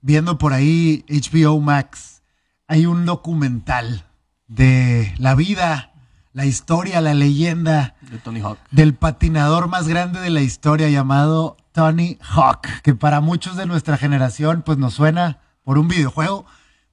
Viendo 0.00 0.36
por 0.36 0.52
ahí 0.52 1.04
HBO 1.08 1.60
Max, 1.60 2.22
hay 2.66 2.86
un 2.86 3.06
documental 3.06 4.04
de 4.48 5.14
la 5.18 5.36
vida, 5.36 5.92
la 6.32 6.44
historia, 6.44 7.00
la 7.00 7.14
leyenda 7.14 7.94
de 8.00 8.18
Tony 8.18 8.40
Hawk. 8.40 8.58
del 8.72 8.96
patinador 8.96 9.68
más 9.68 9.86
grande 9.86 10.18
de 10.18 10.30
la 10.30 10.40
historia 10.40 10.88
llamado 10.88 11.56
Tony 11.70 12.18
Hawk, 12.20 12.66
que 12.82 12.96
para 12.96 13.20
muchos 13.20 13.56
de 13.56 13.66
nuestra 13.66 13.96
generación 13.96 14.62
pues 14.66 14.76
nos 14.76 14.94
suena 14.94 15.38
por 15.62 15.78
un 15.78 15.86
videojuego, 15.86 16.46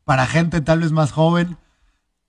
para 0.04 0.28
gente 0.28 0.62
tal 0.62 0.82
vez 0.82 0.92
más 0.92 1.12
joven, 1.12 1.58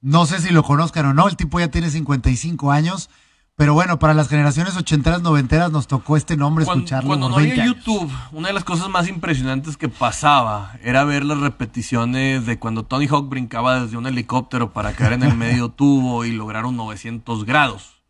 no 0.00 0.24
sé 0.24 0.40
si 0.40 0.48
lo 0.48 0.62
conozcan 0.62 1.04
o 1.04 1.12
no, 1.12 1.28
el 1.28 1.37
tipo 1.37 1.61
ya 1.61 1.68
tiene 1.68 1.90
55 1.90 2.72
años, 2.72 3.11
pero 3.58 3.74
bueno, 3.74 3.98
para 3.98 4.14
las 4.14 4.28
generaciones 4.28 4.76
ochenteras, 4.76 5.20
noventeras 5.20 5.72
nos 5.72 5.88
tocó 5.88 6.16
este 6.16 6.36
nombre 6.36 6.64
Cuando, 6.64 6.84
escucharlo 6.84 7.08
cuando 7.08 7.26
por 7.26 7.32
no 7.32 7.36
20 7.38 7.52
había 7.54 7.64
años. 7.64 7.84
YouTube, 7.84 8.12
una 8.30 8.46
de 8.46 8.54
las 8.54 8.62
cosas 8.62 8.88
más 8.88 9.08
impresionantes 9.08 9.76
que 9.76 9.88
pasaba 9.88 10.78
era 10.80 11.02
ver 11.02 11.24
las 11.24 11.38
repeticiones 11.38 12.46
de 12.46 12.60
cuando 12.60 12.84
Tony 12.84 13.08
Hawk 13.08 13.28
brincaba 13.28 13.80
desde 13.80 13.96
un 13.96 14.06
helicóptero 14.06 14.72
para 14.72 14.92
caer 14.92 15.14
en 15.14 15.24
el 15.24 15.34
medio 15.36 15.70
tubo 15.70 16.24
y 16.24 16.30
lograr 16.30 16.66
un 16.66 16.76
900 16.76 17.44
grados. 17.44 18.00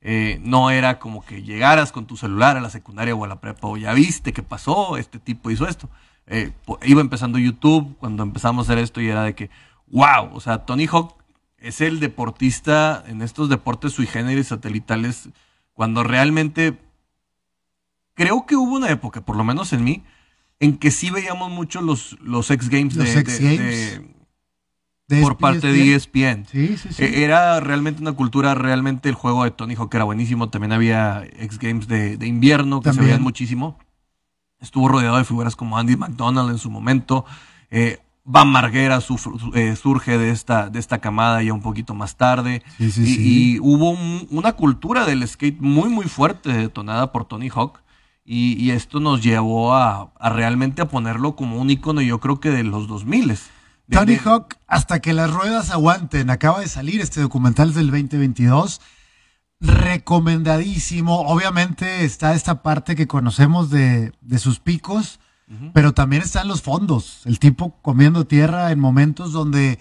Eh, 0.00 0.40
no 0.44 0.70
era 0.70 1.00
como 1.00 1.24
que 1.24 1.42
llegaras 1.42 1.90
con 1.90 2.06
tu 2.06 2.16
celular 2.16 2.56
a 2.56 2.60
la 2.60 2.70
secundaria 2.70 3.16
o 3.16 3.24
a 3.24 3.26
la 3.26 3.40
prepa 3.40 3.66
o 3.66 3.76
ya 3.76 3.94
viste 3.94 4.32
qué 4.32 4.44
pasó, 4.44 4.96
este 4.96 5.18
tipo 5.18 5.50
hizo 5.50 5.66
esto. 5.66 5.90
Eh, 6.28 6.52
iba 6.84 7.00
empezando 7.00 7.40
YouTube 7.40 7.96
cuando 7.98 8.22
empezamos 8.22 8.68
a 8.68 8.72
hacer 8.72 8.80
esto 8.80 9.00
y 9.00 9.08
era 9.08 9.24
de 9.24 9.34
que, 9.34 9.50
wow, 9.88 10.30
o 10.32 10.38
sea, 10.38 10.58
Tony 10.58 10.86
Hawk 10.86 11.23
es 11.64 11.80
el 11.80 12.00
deportista 12.00 13.02
en 13.06 13.22
estos 13.22 13.48
deportes 13.48 13.92
sui 13.92 14.06
generis 14.06 14.48
satelitales 14.48 15.28
cuando 15.72 16.02
realmente 16.04 16.78
creo 18.14 18.46
que 18.46 18.56
hubo 18.56 18.74
una 18.76 18.90
época, 18.90 19.20
por 19.24 19.36
lo 19.36 19.44
menos 19.44 19.72
en 19.72 19.84
mí, 19.84 20.02
en 20.60 20.78
que 20.78 20.90
sí 20.90 21.10
veíamos 21.10 21.50
mucho 21.50 21.80
los, 21.80 22.16
los 22.20 22.50
X 22.50 22.68
Games, 22.68 22.94
Los 22.96 23.06
de, 23.12 23.20
X 23.20 23.38
de- 23.38 23.44
Games. 23.56 23.58
de- 23.98 24.14
De 25.06 25.20
por 25.20 25.36
parte 25.36 25.70
de 25.70 25.82
E 25.82 25.94
ESPN. 25.96 26.46
Sí, 26.50 26.76
sí, 26.78 26.88
sí. 26.92 27.04
Eh, 27.04 27.24
Era 27.24 27.60
realmente 27.60 28.00
una 28.00 28.12
cultura, 28.12 28.54
realmente 28.54 29.08
el 29.10 29.14
juego 29.14 29.44
de 29.44 29.50
Tony 29.50 29.74
Hawk 29.74 29.94
era 29.94 30.04
buenísimo. 30.04 30.48
También 30.48 30.72
había 30.72 31.24
X 31.40 31.58
Games 31.58 31.88
de, 31.88 32.16
de 32.16 32.26
invierno 32.26 32.80
que 32.80 32.90
se 32.94 33.00
veían 33.02 33.22
muchísimo. 33.22 33.78
Estuvo 34.60 34.88
rodeado 34.88 35.18
de 35.18 35.24
figuras 35.24 35.56
como 35.56 35.76
Andy 35.76 35.96
McDonald 35.96 36.50
en 36.50 36.56
su 36.58 36.70
momento. 36.70 37.26
Eh, 37.70 37.98
Van 38.26 38.48
Marguera 38.48 39.00
su- 39.02 39.18
su- 39.18 39.52
eh, 39.54 39.76
surge 39.76 40.16
de 40.16 40.30
esta, 40.30 40.70
de 40.70 40.78
esta 40.78 40.98
camada 40.98 41.42
ya 41.42 41.52
un 41.52 41.60
poquito 41.60 41.94
más 41.94 42.16
tarde. 42.16 42.62
Sí, 42.78 42.90
sí, 42.90 43.02
y, 43.02 43.06
sí. 43.06 43.20
y 43.54 43.58
hubo 43.60 43.90
un- 43.90 44.26
una 44.30 44.52
cultura 44.54 45.04
del 45.04 45.26
skate 45.28 45.60
muy, 45.60 45.88
muy 45.90 46.06
fuerte, 46.06 46.50
detonada 46.52 47.12
por 47.12 47.26
Tony 47.26 47.50
Hawk. 47.54 47.82
Y, 48.24 48.54
y 48.54 48.70
esto 48.70 49.00
nos 49.00 49.22
llevó 49.22 49.74
a, 49.74 50.10
a 50.18 50.30
realmente 50.30 50.80
a 50.80 50.88
ponerlo 50.88 51.36
como 51.36 51.58
un 51.60 51.68
icono, 51.68 52.00
yo 52.00 52.20
creo 52.20 52.40
que 52.40 52.48
de 52.50 52.64
los 52.64 52.88
2000 52.88 53.28
de- 53.28 53.38
Tony 53.90 54.14
de- 54.14 54.20
Hawk, 54.24 54.56
hasta 54.66 55.00
que 55.00 55.12
las 55.12 55.30
ruedas 55.30 55.70
aguanten, 55.70 56.30
acaba 56.30 56.60
de 56.60 56.68
salir 56.68 57.02
este 57.02 57.20
documental 57.20 57.74
del 57.74 57.88
2022. 57.90 58.80
Recomendadísimo. 59.60 61.20
Obviamente 61.22 62.04
está 62.04 62.34
esta 62.34 62.62
parte 62.62 62.96
que 62.96 63.06
conocemos 63.06 63.70
de, 63.70 64.12
de 64.20 64.38
sus 64.38 64.58
picos, 64.60 65.20
pero 65.72 65.92
también 65.92 66.22
están 66.22 66.48
los 66.48 66.62
fondos. 66.62 67.20
El 67.26 67.38
tipo 67.38 67.78
comiendo 67.82 68.26
tierra 68.26 68.72
en 68.72 68.80
momentos 68.80 69.32
donde 69.32 69.78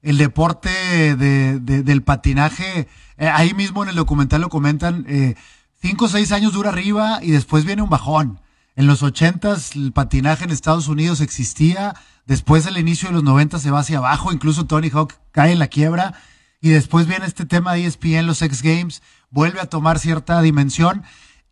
el 0.00 0.16
deporte 0.18 0.70
de- 1.16 1.60
de- 1.60 1.82
del 1.82 2.02
patinaje, 2.02 2.88
eh, 3.18 3.28
ahí 3.28 3.54
mismo 3.54 3.82
en 3.82 3.90
el 3.90 3.94
documental 3.96 4.40
lo 4.40 4.48
comentan, 4.48 5.04
eh, 5.08 5.36
cinco 5.80 6.06
o 6.06 6.08
seis 6.08 6.32
años 6.32 6.52
dura 6.54 6.70
arriba 6.70 7.20
y 7.22 7.30
después 7.30 7.64
viene 7.64 7.82
un 7.82 7.90
bajón. 7.90 8.40
En 8.74 8.86
los 8.86 9.02
ochentas 9.02 9.76
el 9.76 9.92
patinaje 9.92 10.44
en 10.44 10.50
Estados 10.50 10.88
Unidos 10.88 11.20
existía, 11.20 11.94
después 12.26 12.66
al 12.66 12.78
inicio 12.78 13.08
de 13.08 13.14
los 13.14 13.22
noventas 13.22 13.62
se 13.62 13.70
va 13.70 13.80
hacia 13.80 13.98
abajo, 13.98 14.32
incluso 14.32 14.64
Tony 14.66 14.88
Hawk 14.92 15.14
cae 15.30 15.52
en 15.52 15.58
la 15.58 15.68
quiebra 15.68 16.14
y 16.60 16.70
después 16.70 17.06
viene 17.06 17.26
este 17.26 17.44
tema 17.44 17.74
de 17.74 17.84
ESPN, 17.84 18.26
los 18.26 18.40
X 18.40 18.62
Games, 18.62 19.02
vuelve 19.30 19.60
a 19.60 19.66
tomar 19.66 19.98
cierta 19.98 20.40
dimensión 20.40 21.02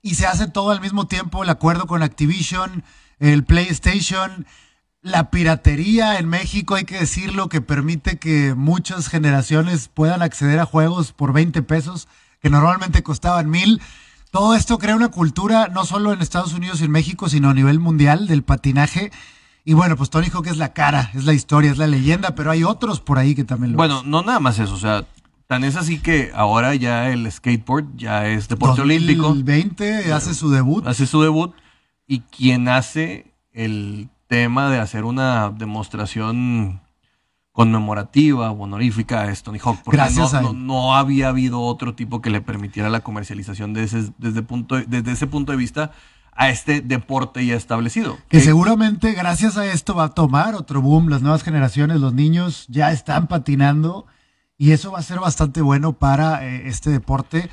y 0.02 0.14
se 0.14 0.26
hace 0.26 0.46
todo 0.48 0.70
al 0.70 0.80
mismo 0.80 1.06
tiempo, 1.06 1.42
el 1.44 1.50
acuerdo 1.50 1.86
con 1.86 2.02
Activision, 2.02 2.84
el 3.20 3.44
PlayStation, 3.44 4.46
la 5.02 5.30
piratería 5.30 6.18
en 6.18 6.28
México, 6.28 6.74
hay 6.74 6.84
que 6.84 6.98
decirlo, 6.98 7.48
que 7.48 7.60
permite 7.60 8.18
que 8.18 8.54
muchas 8.54 9.08
generaciones 9.08 9.88
puedan 9.88 10.22
acceder 10.22 10.58
a 10.58 10.66
juegos 10.66 11.12
por 11.12 11.32
20 11.32 11.62
pesos, 11.62 12.08
que 12.40 12.50
normalmente 12.50 13.02
costaban 13.02 13.48
mil. 13.48 13.80
Todo 14.30 14.54
esto 14.54 14.78
crea 14.78 14.96
una 14.96 15.08
cultura, 15.08 15.68
no 15.68 15.84
solo 15.84 16.12
en 16.12 16.22
Estados 16.22 16.54
Unidos 16.54 16.80
y 16.80 16.84
en 16.84 16.90
México, 16.90 17.28
sino 17.28 17.50
a 17.50 17.54
nivel 17.54 17.78
mundial 17.78 18.26
del 18.26 18.42
patinaje. 18.42 19.12
Y 19.64 19.74
bueno, 19.74 19.96
pues 19.96 20.08
Tony 20.08 20.28
Hawk 20.32 20.46
es 20.46 20.56
la 20.56 20.72
cara, 20.72 21.10
es 21.14 21.24
la 21.24 21.34
historia, 21.34 21.70
es 21.70 21.78
la 21.78 21.86
leyenda, 21.86 22.34
pero 22.34 22.50
hay 22.50 22.64
otros 22.64 23.00
por 23.00 23.18
ahí 23.18 23.34
que 23.34 23.44
también 23.44 23.72
lo 23.72 23.76
Bueno, 23.76 24.02
no 24.04 24.22
nada 24.22 24.40
más 24.40 24.58
eso, 24.58 24.74
o 24.74 24.78
sea, 24.78 25.04
tan 25.46 25.64
es 25.64 25.76
así 25.76 25.98
que 25.98 26.30
ahora 26.34 26.74
ya 26.74 27.10
el 27.10 27.30
skateboard 27.30 27.96
ya 27.96 28.26
es 28.26 28.48
deporte 28.48 28.80
olímpico, 28.80 29.28
2020 29.28 30.12
hace 30.12 30.32
su 30.32 30.50
debut. 30.50 30.86
hace 30.86 31.06
su 31.06 31.20
debut 31.20 31.52
y 32.10 32.22
quien 32.22 32.66
hace 32.66 33.32
el 33.52 34.08
tema 34.26 34.68
de 34.68 34.80
hacer 34.80 35.04
una 35.04 35.50
demostración 35.50 36.80
conmemorativa 37.52 38.50
o 38.50 38.64
honorífica 38.64 39.30
es 39.30 39.44
Tony 39.44 39.60
Hawk, 39.62 39.78
porque 39.84 39.96
Gracias 39.96 40.32
no, 40.32 40.48
a 40.48 40.52
no, 40.52 40.96
había 40.96 41.28
habido 41.28 41.60
otro 41.60 41.94
tipo 41.94 42.20
que 42.20 42.30
le 42.30 42.40
permitiera 42.40 42.90
la 42.90 42.98
comercialización 42.98 43.74
de 43.74 43.84
ese, 43.84 44.10
desde, 44.18 44.42
punto, 44.42 44.80
desde 44.80 45.12
ese 45.12 45.28
punto 45.28 45.52
de 45.52 45.58
vista 45.58 45.92
a 46.32 46.48
este 46.50 46.80
deporte 46.80 47.46
ya 47.46 47.54
establecido. 47.54 48.18
Que 48.28 48.40
seguramente 48.40 49.12
gracias 49.12 49.56
a 49.56 49.66
esto 49.66 49.94
va 49.94 50.06
a 50.06 50.08
tomar 50.14 50.56
otro 50.56 50.82
boom. 50.82 51.10
Las 51.10 51.22
nuevas 51.22 51.44
generaciones, 51.44 52.00
los 52.00 52.12
niños 52.12 52.66
ya 52.68 52.90
están 52.90 53.28
patinando 53.28 54.06
y 54.58 54.72
eso 54.72 54.90
va 54.90 54.98
a 54.98 55.02
ser 55.02 55.20
bastante 55.20 55.62
bueno 55.62 55.92
para 55.92 56.44
eh, 56.44 56.66
este 56.66 56.90
deporte. 56.90 57.50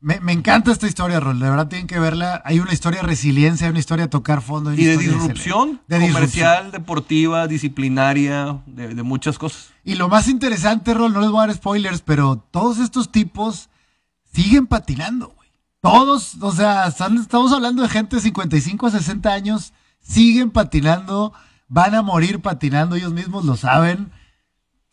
Me, 0.00 0.20
me 0.20 0.32
encanta 0.32 0.70
esta 0.70 0.86
historia, 0.86 1.18
Rol. 1.18 1.40
De 1.40 1.50
verdad 1.50 1.66
tienen 1.68 1.88
que 1.88 1.98
verla. 1.98 2.40
Hay 2.44 2.60
una 2.60 2.72
historia 2.72 3.00
de 3.00 3.06
resiliencia, 3.08 3.66
hay 3.66 3.70
una 3.70 3.80
historia 3.80 4.04
de 4.04 4.08
tocar 4.10 4.42
fondo. 4.42 4.72
y 4.72 4.84
de 4.84 4.96
disrupción. 4.96 5.80
De 5.88 5.96
comercial, 5.98 6.22
disrupción. 6.22 6.70
deportiva, 6.70 7.46
disciplinaria, 7.48 8.60
de, 8.66 8.94
de 8.94 9.02
muchas 9.02 9.38
cosas. 9.38 9.70
Y 9.84 9.94
lo 9.96 10.08
más 10.08 10.28
interesante, 10.28 10.94
Rol, 10.94 11.12
no 11.12 11.20
les 11.20 11.30
voy 11.30 11.42
a 11.42 11.46
dar 11.48 11.56
spoilers, 11.56 12.00
pero 12.02 12.36
todos 12.50 12.78
estos 12.78 13.10
tipos 13.10 13.70
siguen 14.32 14.66
patinando, 14.66 15.28
güey. 15.36 15.48
Todos, 15.80 16.36
o 16.42 16.52
sea, 16.52 16.86
están- 16.88 17.18
estamos 17.18 17.52
hablando 17.52 17.82
de 17.82 17.88
gente 17.88 18.16
de 18.16 18.22
55 18.22 18.86
a 18.86 18.90
60 18.90 19.32
años, 19.32 19.72
siguen 20.00 20.50
patinando, 20.50 21.32
van 21.68 21.94
a 21.94 22.02
morir 22.02 22.40
patinando, 22.40 22.96
ellos 22.96 23.12
mismos 23.12 23.44
lo 23.44 23.56
saben. 23.56 24.10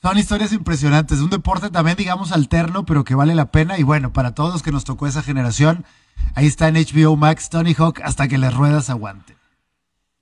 Son 0.05 0.19
historias 0.19 0.53
impresionantes, 0.53 1.19
un 1.19 1.31
deporte 1.31 1.71
también, 1.71 1.97
digamos, 1.97 2.31
alterno, 2.31 2.85
pero 2.85 3.03
que 3.03 3.15
vale 3.15 3.33
la 3.33 3.49
pena. 3.49 3.79
Y 3.79 3.81
bueno, 3.81 4.13
para 4.13 4.35
todos 4.35 4.53
los 4.53 4.61
que 4.61 4.71
nos 4.71 4.83
tocó 4.83 5.07
esa 5.07 5.23
generación, 5.23 5.83
ahí 6.35 6.45
está 6.45 6.67
en 6.67 6.75
HBO 6.75 7.15
Max, 7.15 7.49
Tony 7.49 7.73
Hawk, 7.73 8.01
hasta 8.03 8.27
que 8.27 8.37
las 8.37 8.53
ruedas 8.53 8.91
aguanten. 8.91 9.35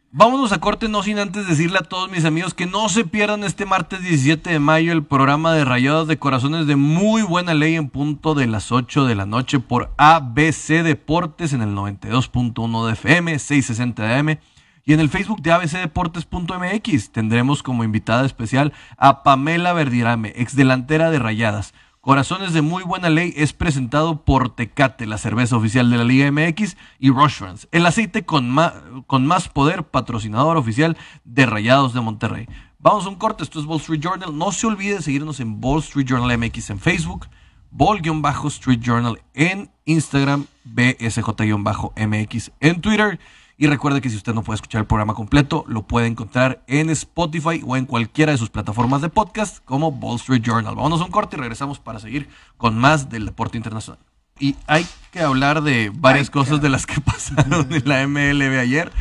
Vámonos 0.10 0.54
a 0.54 0.62
corte, 0.62 0.88
no 0.88 1.04
sin 1.04 1.20
antes 1.20 1.50
decirle 1.50 1.80
a 1.80 1.82
todos 1.82 2.10
mis 2.10 2.24
amigos 2.24 2.54
que 2.54 2.66
no 2.66 2.88
se 2.88 3.04
pierdan 3.04 3.44
este 3.44 3.66
martes 3.66 4.02
17 4.02 4.52
de 4.52 4.60
mayo 4.60 4.94
el 4.94 5.04
programa 5.04 5.52
de 5.52 5.66
Rayados 5.66 6.08
de 6.08 6.18
Corazones 6.18 6.66
de 6.66 6.78
muy 6.78 7.22
buena 7.22 7.54
ley 7.54 7.76
en 7.76 7.90
punto 7.90 8.36
de 8.36 8.48
las 8.48 8.72
8 8.72 9.04
de 9.04 9.16
la 9.16 9.26
noche 9.26 9.60
por 9.60 9.94
ABC 9.98 10.82
Deportes 10.82 11.52
en 11.52 11.62
el 11.62 11.76
92.1 11.76 12.86
de 12.86 12.94
FM, 12.94 13.38
660 13.38 14.04
de 14.04 14.16
AM 14.16 14.40
y 14.86 14.94
en 14.94 15.00
el 15.00 15.10
Facebook 15.10 15.42
de 15.42 15.52
abcdeportes.mx 15.52 17.12
tendremos 17.12 17.64
como 17.64 17.84
invitada 17.84 18.26
especial 18.26 18.74
a 18.98 19.24
Pamela 19.24 19.74
Verdirame, 19.74 20.34
ex 20.36 20.56
delantera 20.56 21.10
de 21.12 21.20
Rayadas. 21.20 21.74
Corazones 22.02 22.52
de 22.52 22.62
muy 22.62 22.84
buena 22.84 23.10
ley 23.10 23.34
es 23.38 23.54
presentado 23.54 24.26
por 24.26 24.50
Tecate, 24.54 25.06
la 25.06 25.18
cerveza 25.18 25.56
oficial 25.56 25.90
de 25.90 25.98
la 25.98 26.04
Liga 26.04 26.30
MX, 26.30 26.76
y 27.00 27.12
Rushfans, 27.12 27.70
el 27.72 27.86
aceite 27.86 28.26
con, 28.26 28.50
ma- 28.50 28.74
con 29.08 29.26
más 29.26 29.48
poder, 29.48 29.84
patrocinador 29.86 30.58
oficial 30.58 30.98
de 31.24 31.46
Rayados 31.46 31.94
de 31.94 32.02
Monterrey. 32.02 32.48
Vamos 32.80 33.06
a 33.06 33.10
un 33.10 33.16
corte, 33.16 33.44
esto 33.44 33.62
es 33.62 33.66
Wall 33.66 33.80
Street 33.80 34.02
Journal. 34.02 34.38
No 34.38 34.52
se 34.52 34.68
olvide 34.68 34.96
de 34.96 35.02
seguirnos 35.02 35.40
en 35.40 35.60
Wall 35.64 35.80
Street 35.80 36.06
Journal 36.06 36.38
MX 36.38 36.72
en 36.72 36.80
Facebook, 36.82 37.28
Ball-Street 37.72 38.80
Journal 38.82 39.22
en 39.34 39.72
Instagram, 39.86 40.46
BSJ-MX 40.66 42.52
en 42.60 42.82
Twitter. 42.82 43.20
Y 43.58 43.68
recuerde 43.68 44.02
que 44.02 44.10
si 44.10 44.18
usted 44.18 44.34
no 44.34 44.44
puede 44.44 44.56
escuchar 44.56 44.82
el 44.82 44.88
programa 44.88 45.14
completo, 45.14 45.64
lo 45.68 45.84
puede 45.84 46.08
encontrar 46.08 46.64
en 46.68 46.90
Spotify 46.90 47.62
o 47.66 47.78
en 47.78 47.86
cualquiera 47.86 48.32
de 48.32 48.38
sus 48.38 48.50
plataformas 48.50 49.02
de 49.02 49.10
podcast 49.10 49.64
como 49.64 49.90
Wall 49.90 50.16
Street 50.16 50.42
Journal. 50.42 50.76
Vámonos 50.76 51.02
a 51.02 51.06
un 51.06 51.12
corte 51.12 51.36
y 51.36 51.40
regresamos 51.40 51.80
para 51.80 52.00
seguir 52.00 52.30
con 52.58 52.78
más 52.78 53.10
del 53.10 53.26
deporte 53.26 53.58
internacional. 53.58 54.00
Y 54.40 54.56
hay 54.66 54.86
que 55.12 55.22
hablar 55.22 55.62
de 55.62 55.92
varias 55.94 56.32
cosas 56.32 56.62
de 56.62 56.70
las 56.70 56.88
que 56.88 57.00
pasaron 57.06 57.72
en 57.72 57.84
la 57.86 58.08
MLB 58.08 58.60
ayer. 58.60 58.92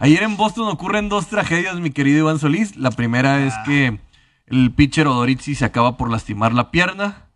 Ayer 0.00 0.22
en 0.22 0.36
Boston 0.36 0.68
ocurren 0.68 1.08
dos 1.08 1.26
tragedias, 1.26 1.78
mi 1.80 1.90
querido 1.90 2.20
Iván 2.20 2.38
Solís. 2.38 2.76
La 2.76 2.90
primera 2.90 3.44
es 3.44 3.54
que 3.66 4.00
el 4.46 4.72
pitcher 4.72 5.06
Odorizzi 5.06 5.54
se 5.54 5.64
acaba 5.64 5.96
por 5.96 6.10
lastimar 6.10 6.54
la 6.54 6.70
pierna. 6.70 7.27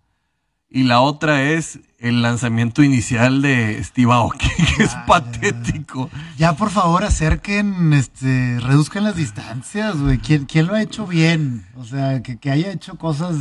Y 0.74 0.84
la 0.84 1.00
otra 1.02 1.42
es 1.42 1.80
el 1.98 2.22
lanzamiento 2.22 2.82
inicial 2.82 3.42
de 3.42 3.82
Steve 3.84 4.10
Aoki, 4.10 4.48
que 4.76 4.84
es 4.84 4.94
patético. 5.06 6.08
Ya, 6.38 6.56
por 6.56 6.70
favor, 6.70 7.04
acerquen, 7.04 7.92
este, 7.92 8.58
reduzcan 8.58 9.04
las 9.04 9.14
distancias, 9.14 9.98
güey. 9.98 10.18
¿Quién, 10.18 10.46
quién 10.46 10.66
lo 10.66 10.74
ha 10.74 10.82
hecho 10.82 11.06
bien? 11.06 11.66
O 11.76 11.84
sea, 11.84 12.22
que, 12.22 12.38
que 12.38 12.50
haya 12.50 12.72
hecho 12.72 12.96
cosas 12.96 13.36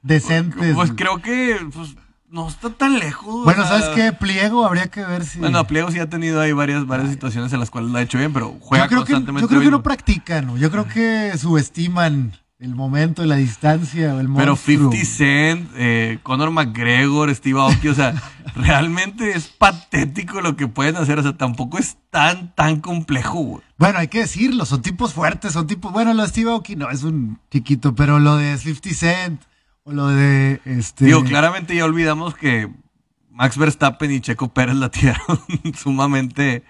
decentes. 0.00 0.74
Pues 0.74 0.92
creo 0.96 1.20
que 1.20 1.58
pues, 1.74 1.94
no 2.30 2.48
está 2.48 2.70
tan 2.70 2.98
lejos. 2.98 3.44
Bueno, 3.44 3.64
¿sabes 3.64 3.90
qué? 3.94 4.12
Pliego 4.12 4.64
habría 4.64 4.86
que 4.88 5.04
ver 5.04 5.26
si. 5.26 5.38
Bueno, 5.38 5.66
Pliego 5.66 5.90
sí 5.90 5.98
ha 5.98 6.08
tenido 6.08 6.40
ahí 6.40 6.52
varias, 6.52 6.86
varias 6.86 7.10
situaciones 7.10 7.52
en 7.52 7.60
las 7.60 7.70
cuales 7.70 7.90
lo 7.90 7.98
ha 7.98 8.02
hecho 8.02 8.16
bien, 8.16 8.32
pero 8.32 8.56
juega 8.60 8.86
yo 8.86 8.88
creo 8.88 9.04
que, 9.04 9.12
constantemente 9.12 9.42
yo 9.42 9.48
creo 9.48 9.60
que 9.60 9.70
no 9.70 9.82
practican, 9.82 10.46
¿no? 10.46 10.56
Yo 10.56 10.70
creo 10.70 10.88
que 10.88 11.36
subestiman 11.36 12.32
el 12.62 12.76
momento, 12.76 13.24
la 13.26 13.34
distancia, 13.34 14.12
el 14.12 14.28
Pero 14.32 14.52
monstruo. 14.52 14.92
50 14.92 15.04
Cent, 15.04 15.70
eh, 15.74 16.20
Conor 16.22 16.52
McGregor, 16.52 17.34
Steve 17.34 17.58
Aoki, 17.58 17.88
o 17.88 17.94
sea, 17.94 18.14
realmente 18.54 19.32
es 19.32 19.48
patético 19.48 20.40
lo 20.40 20.54
que 20.54 20.68
pueden 20.68 20.94
hacer, 20.96 21.18
o 21.18 21.22
sea, 21.24 21.36
tampoco 21.36 21.78
es 21.78 21.96
tan, 22.10 22.54
tan 22.54 22.80
complejo, 22.80 23.40
güey. 23.40 23.62
Bueno, 23.78 23.98
hay 23.98 24.06
que 24.06 24.20
decirlo, 24.20 24.64
son 24.64 24.80
tipos 24.80 25.12
fuertes, 25.12 25.54
son 25.54 25.66
tipos. 25.66 25.92
Bueno, 25.92 26.14
lo 26.14 26.22
de 26.22 26.28
Steve 26.28 26.52
Aoki 26.52 26.76
no, 26.76 26.88
es 26.88 27.02
un 27.02 27.40
chiquito, 27.50 27.96
pero 27.96 28.20
lo 28.20 28.36
de 28.36 28.56
50 28.56 28.90
Cent 28.90 29.42
o 29.82 29.90
lo 29.90 30.06
de. 30.06 30.60
Este, 30.64 31.06
Digo, 31.06 31.24
claramente 31.24 31.74
ya 31.74 31.84
olvidamos 31.84 32.36
que 32.36 32.70
Max 33.28 33.58
Verstappen 33.58 34.12
y 34.12 34.20
Checo 34.20 34.54
Pérez 34.54 34.76
la 34.76 34.88
tiraron 34.88 35.40
sumamente, 35.74 36.62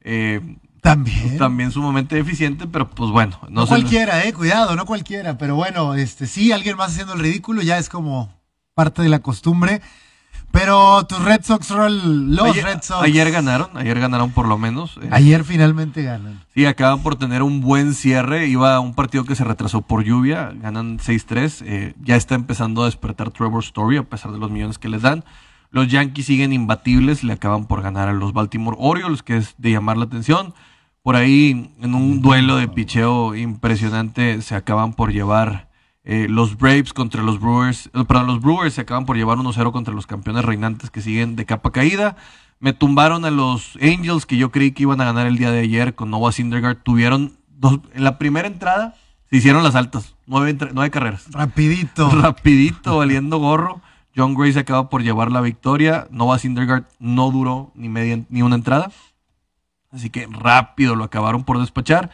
eh, 0.00 0.40
También. 0.84 1.38
también 1.38 1.70
sumamente 1.72 2.18
eficiente, 2.18 2.66
pero 2.66 2.90
pues 2.90 3.10
bueno, 3.10 3.40
no, 3.48 3.66
cualquiera, 3.66 4.22
eh, 4.26 4.32
cuidado, 4.34 4.76
no 4.76 4.84
cualquiera, 4.84 5.38
pero 5.38 5.56
bueno, 5.56 5.94
este 5.94 6.26
sí, 6.26 6.52
alguien 6.52 6.76
más 6.76 6.92
haciendo 6.92 7.14
el 7.14 7.20
ridículo 7.20 7.62
ya 7.62 7.78
es 7.78 7.88
como 7.88 8.30
parte 8.74 9.00
de 9.02 9.08
la 9.08 9.18
costumbre. 9.20 9.80
Pero 10.50 11.04
tus 11.06 11.18
Red 11.24 11.40
Sox, 11.42 11.70
Roll, 11.70 12.36
los 12.36 12.46
ayer, 12.50 12.64
Red 12.64 12.82
Sox. 12.82 13.02
ayer 13.02 13.30
ganaron, 13.32 13.76
ayer 13.76 13.98
ganaron 13.98 14.30
por 14.30 14.46
lo 14.46 14.56
menos. 14.56 14.98
eh, 15.02 15.08
Ayer 15.10 15.42
finalmente 15.42 16.02
ganan. 16.04 16.44
Sí, 16.54 16.64
acaban 16.64 17.02
por 17.02 17.16
tener 17.16 17.42
un 17.42 17.60
buen 17.60 17.92
cierre. 17.94 18.46
Iba 18.46 18.76
a 18.76 18.80
un 18.80 18.94
partido 18.94 19.24
que 19.24 19.34
se 19.34 19.42
retrasó 19.42 19.80
por 19.82 20.04
lluvia. 20.04 20.52
Ganan 20.54 20.98
6-3. 21.00 21.62
eh, 21.66 21.94
ya 22.00 22.14
está 22.14 22.36
empezando 22.36 22.82
a 22.82 22.86
despertar 22.86 23.30
Trevor 23.32 23.64
Story 23.64 23.96
a 23.96 24.04
pesar 24.04 24.30
de 24.30 24.38
los 24.38 24.48
millones 24.50 24.78
que 24.78 24.88
les 24.88 25.02
dan. 25.02 25.24
Los 25.72 25.88
Yankees 25.88 26.26
siguen 26.26 26.52
imbatibles. 26.52 27.24
Le 27.24 27.32
acaban 27.32 27.66
por 27.66 27.82
ganar 27.82 28.08
a 28.08 28.12
los 28.12 28.32
Baltimore 28.32 28.76
Orioles, 28.78 29.24
que 29.24 29.36
es 29.38 29.54
de 29.58 29.72
llamar 29.72 29.96
la 29.96 30.04
atención. 30.04 30.54
Por 31.04 31.16
ahí, 31.16 31.70
en 31.82 31.94
un 31.94 32.22
duelo 32.22 32.56
de 32.56 32.66
picheo 32.66 33.34
impresionante, 33.34 34.40
se 34.40 34.54
acaban 34.54 34.94
por 34.94 35.12
llevar 35.12 35.68
eh, 36.02 36.28
los 36.30 36.56
Braves 36.56 36.94
contra 36.94 37.22
los 37.22 37.38
Brewers. 37.38 37.90
eh, 37.92 38.04
perdón, 38.08 38.26
los 38.26 38.40
Brewers 38.40 38.72
se 38.72 38.80
acaban 38.80 39.04
por 39.04 39.14
llevar 39.14 39.36
1-0 39.36 39.70
contra 39.70 39.92
los 39.92 40.06
campeones 40.06 40.46
reinantes 40.46 40.90
que 40.90 41.02
siguen 41.02 41.36
de 41.36 41.44
capa 41.44 41.72
caída. 41.72 42.16
Me 42.58 42.72
tumbaron 42.72 43.26
a 43.26 43.30
los 43.30 43.76
Angels, 43.82 44.24
que 44.24 44.38
yo 44.38 44.50
creí 44.50 44.72
que 44.72 44.84
iban 44.84 44.98
a 45.02 45.04
ganar 45.04 45.26
el 45.26 45.36
día 45.36 45.50
de 45.50 45.60
ayer 45.60 45.94
con 45.94 46.08
Noah 46.08 46.32
Syndergaard. 46.32 46.78
Tuvieron 46.82 47.36
dos, 47.48 47.80
en 47.92 48.02
la 48.02 48.16
primera 48.16 48.48
entrada, 48.48 48.94
se 49.28 49.36
hicieron 49.36 49.62
las 49.62 49.74
altas, 49.74 50.14
nueve, 50.26 50.56
nueve 50.72 50.90
carreras. 50.90 51.26
Rapidito. 51.32 52.08
Rapidito, 52.18 52.96
valiendo 52.96 53.36
gorro. 53.36 53.82
John 54.16 54.32
Gray 54.32 54.54
se 54.54 54.60
acaba 54.60 54.88
por 54.88 55.02
llevar 55.02 55.30
la 55.30 55.42
victoria. 55.42 56.08
Noah 56.10 56.38
Syndergaard 56.38 56.84
no 56.98 57.30
duró 57.30 57.72
ni, 57.74 57.90
media, 57.90 58.24
ni 58.30 58.40
una 58.40 58.54
entrada. 58.54 58.90
Así 59.94 60.10
que 60.10 60.26
rápido 60.30 60.96
lo 60.96 61.04
acabaron 61.04 61.44
por 61.44 61.58
despachar. 61.60 62.10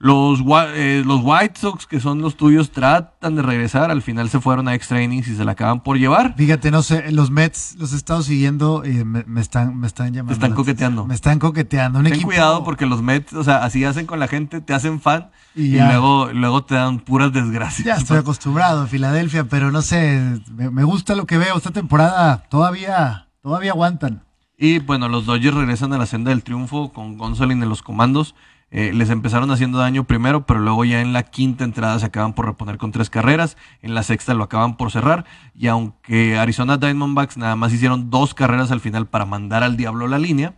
Los, 0.00 0.38
eh, 0.76 1.02
los 1.04 1.22
White 1.24 1.58
Sox, 1.58 1.84
que 1.88 1.98
son 1.98 2.20
los 2.22 2.36
tuyos, 2.36 2.70
tratan 2.70 3.34
de 3.34 3.42
regresar. 3.42 3.90
Al 3.90 4.00
final 4.00 4.28
se 4.30 4.38
fueron 4.38 4.68
a 4.68 4.74
extra 4.76 5.02
innings 5.02 5.26
y 5.26 5.34
se 5.34 5.44
la 5.44 5.52
acaban 5.52 5.82
por 5.82 5.98
llevar. 5.98 6.36
Fíjate, 6.36 6.70
no 6.70 6.82
sé, 6.82 7.10
los 7.10 7.32
Mets 7.32 7.74
los 7.80 7.92
he 7.92 7.96
estado 7.96 8.22
siguiendo 8.22 8.84
y 8.84 9.02
me, 9.04 9.24
me 9.26 9.40
están, 9.40 9.76
me 9.76 9.88
están 9.88 10.12
llamando. 10.12 10.28
Te 10.28 10.34
están 10.34 10.54
coqueteando. 10.54 11.04
Me 11.04 11.14
están 11.16 11.40
coqueteando. 11.40 11.98
Un 11.98 12.04
Ten 12.04 12.14
equipo- 12.14 12.28
cuidado 12.28 12.62
porque 12.62 12.86
los 12.86 13.02
Mets, 13.02 13.32
o 13.32 13.42
sea, 13.42 13.64
así 13.64 13.84
hacen 13.84 14.06
con 14.06 14.20
la 14.20 14.28
gente, 14.28 14.60
te 14.60 14.72
hacen 14.72 15.00
fan 15.00 15.30
Y 15.56 15.72
luego, 15.80 16.30
luego 16.32 16.62
te 16.62 16.76
dan 16.76 17.00
puras 17.00 17.32
desgracias. 17.32 17.84
Ya 17.84 17.96
estoy 17.96 18.18
acostumbrado 18.18 18.82
a 18.82 18.86
Filadelfia, 18.86 19.48
pero 19.48 19.72
no 19.72 19.82
sé, 19.82 20.40
me, 20.54 20.70
me 20.70 20.84
gusta 20.84 21.16
lo 21.16 21.26
que 21.26 21.38
veo. 21.38 21.56
Esta 21.56 21.72
temporada 21.72 22.44
todavía, 22.48 23.26
todavía 23.42 23.72
aguantan. 23.72 24.22
Y 24.60 24.80
bueno, 24.80 25.08
los 25.08 25.24
Dodgers 25.24 25.56
regresan 25.56 25.92
a 25.92 25.98
la 25.98 26.06
senda 26.06 26.30
del 26.30 26.42
triunfo 26.42 26.92
con 26.92 27.16
Gonzolin 27.16 27.62
en 27.62 27.68
los 27.68 27.82
comandos. 27.82 28.34
Eh, 28.70 28.92
les 28.92 29.08
empezaron 29.08 29.50
haciendo 29.52 29.78
daño 29.78 30.02
primero, 30.02 30.44
pero 30.46 30.58
luego 30.58 30.84
ya 30.84 31.00
en 31.00 31.12
la 31.12 31.22
quinta 31.22 31.62
entrada 31.62 31.98
se 32.00 32.06
acaban 32.06 32.34
por 32.34 32.46
reponer 32.46 32.76
con 32.76 32.90
tres 32.90 33.08
carreras. 33.08 33.56
En 33.82 33.94
la 33.94 34.02
sexta 34.02 34.34
lo 34.34 34.42
acaban 34.42 34.76
por 34.76 34.90
cerrar. 34.90 35.24
Y 35.54 35.68
aunque 35.68 36.36
Arizona 36.36 36.76
Diamondbacks 36.76 37.36
nada 37.36 37.54
más 37.54 37.72
hicieron 37.72 38.10
dos 38.10 38.34
carreras 38.34 38.72
al 38.72 38.80
final 38.80 39.06
para 39.06 39.24
mandar 39.24 39.62
al 39.62 39.76
diablo 39.76 40.08
la 40.08 40.18
línea, 40.18 40.54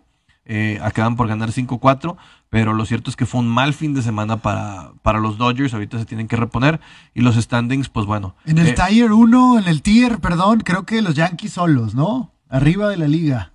eh, 0.46 0.80
acaban 0.82 1.14
por 1.14 1.28
ganar 1.28 1.52
5-4. 1.52 2.16
Pero 2.48 2.72
lo 2.72 2.86
cierto 2.86 3.10
es 3.10 3.16
que 3.16 3.26
fue 3.26 3.40
un 3.40 3.48
mal 3.48 3.74
fin 3.74 3.92
de 3.92 4.00
semana 4.00 4.38
para, 4.38 4.92
para 5.02 5.20
los 5.20 5.36
Dodgers. 5.36 5.74
Ahorita 5.74 5.98
se 5.98 6.06
tienen 6.06 6.26
que 6.26 6.36
reponer. 6.36 6.80
Y 7.12 7.20
los 7.20 7.36
standings, 7.36 7.90
pues 7.90 8.06
bueno. 8.06 8.34
En 8.46 8.56
el 8.56 8.68
eh, 8.68 8.74
Tier 8.74 9.12
1, 9.12 9.58
en 9.58 9.68
el 9.68 9.82
Tier, 9.82 10.20
perdón, 10.20 10.60
creo 10.60 10.86
que 10.86 11.02
los 11.02 11.14
Yankees 11.14 11.52
solos, 11.52 11.94
¿no? 11.94 12.32
Arriba 12.48 12.88
de 12.88 12.96
la 12.96 13.06
liga. 13.06 13.52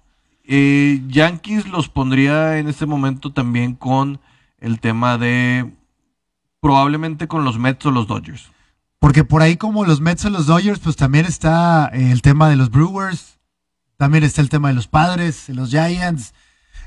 Eh, 0.48 1.02
Yankees 1.08 1.68
los 1.68 1.90
pondría 1.90 2.58
en 2.60 2.68
este 2.68 2.86
momento 2.86 3.32
también 3.34 3.74
con 3.74 4.20
el 4.60 4.80
tema 4.80 5.18
de 5.18 5.74
probablemente 6.60 7.28
con 7.28 7.44
los 7.44 7.58
Mets 7.60 7.86
o 7.86 7.92
los 7.92 8.08
Dodgers. 8.08 8.52
Porque 9.00 9.24
por 9.24 9.42
ahí 9.42 9.58
como 9.58 9.86
los 9.86 10.02
Mets 10.02 10.26
o 10.26 10.30
los 10.30 10.48
Dodgers, 10.48 10.80
pues 10.80 10.96
también 10.96 11.26
está 11.26 11.90
eh, 11.94 12.12
el 12.12 12.22
tema 12.22 12.50
de 12.50 12.56
los 12.56 12.72
Brewers, 12.72 13.40
también 13.98 14.24
está 14.24 14.42
el 14.42 14.50
tema 14.50 14.70
de 14.70 14.74
los 14.74 14.88
Padres, 14.88 15.48
de 15.48 15.54
los 15.54 15.70
Giants. 15.70 16.34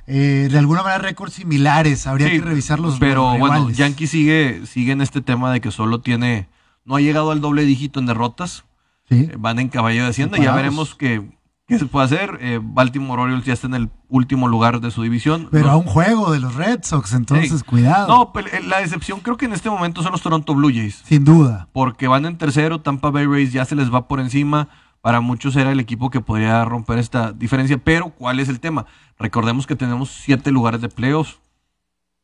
Eh, 0.06 0.48
de 0.50 0.58
alguna 0.58 0.82
manera 0.82 1.02
récords 1.02 1.34
similares, 1.34 2.06
habría 2.06 2.28
Sí, 2.28 2.38
que 2.38 2.44
revisar 2.44 2.80
los 2.80 2.98
Pero 2.98 3.36
bueno. 3.38 3.70
Yankees 3.70 4.10
sigue, 4.10 4.62
sigue 4.66 4.92
en 4.92 5.02
este 5.02 5.20
tema 5.20 5.52
de 5.52 5.60
que 5.60 5.70
solo 5.70 6.00
tiene, 6.00 6.48
no 6.84 6.96
ha 6.96 7.00
llegado 7.00 7.30
al 7.30 7.40
doble 7.40 7.64
dígito 7.64 8.00
en 8.00 8.06
derrotas. 8.06 8.64
Sí. 9.08 9.28
Eh, 9.30 9.34
Van 9.38 9.58
en 9.58 9.68
caballo 9.68 10.02
de 10.04 10.08
hacienda. 10.08 10.38
Ya 10.38 10.54
veremos 10.54 10.94
qué, 10.94 11.22
qué 11.68 11.78
se 11.78 11.86
puede 11.86 12.06
hacer. 12.06 12.38
Eh, 12.40 12.58
Baltimore 12.62 13.22
Orioles 13.22 13.44
ya 13.44 13.52
está 13.52 13.66
en 13.68 13.74
el 13.74 13.90
último 14.08 14.48
lugar 14.48 14.80
de 14.80 14.90
su 14.90 15.02
división. 15.02 15.48
Pero 15.52 15.70
a 15.70 15.76
un 15.76 15.84
juego 15.84 16.32
de 16.32 16.40
los 16.40 16.54
Red 16.54 16.80
Sox, 16.82 17.12
entonces 17.12 17.60
Sí. 17.60 17.64
cuidado. 17.64 18.08
No, 18.08 18.32
pero, 18.32 18.48
eh, 18.48 18.62
la 18.66 18.78
decepción 18.80 19.20
creo 19.20 19.36
que 19.36 19.44
en 19.44 19.52
este 19.52 19.68
momento 19.70 20.02
son 20.02 20.12
los 20.12 20.22
Toronto 20.22 20.54
Blue 20.54 20.70
Jays. 20.70 21.02
Sin 21.04 21.24
duda. 21.24 21.68
porque 21.72 22.08
van 22.08 22.24
en 22.26 22.38
tercero, 22.38 22.80
Tampa 22.80 23.10
Bay 23.10 23.26
Rays 23.26 23.52
ya 23.52 23.64
se 23.64 23.76
les 23.76 23.92
va 23.92 24.08
por 24.08 24.18
encima. 24.18 24.68
Para 25.02 25.20
muchos 25.20 25.54
era 25.54 25.70
el 25.70 25.78
equipo 25.78 26.10
que 26.10 26.20
podría 26.20 26.64
romper 26.64 26.98
esta 26.98 27.32
diferencia, 27.32 27.78
pero 27.78 28.10
¿cuál 28.10 28.40
es 28.40 28.48
el 28.48 28.58
tema? 28.58 28.86
Recordemos 29.18 29.66
que 29.66 29.76
tenemos 29.76 30.10
siete 30.10 30.50
lugares 30.50 30.80
de 30.80 30.88
playoffs, 30.88 31.38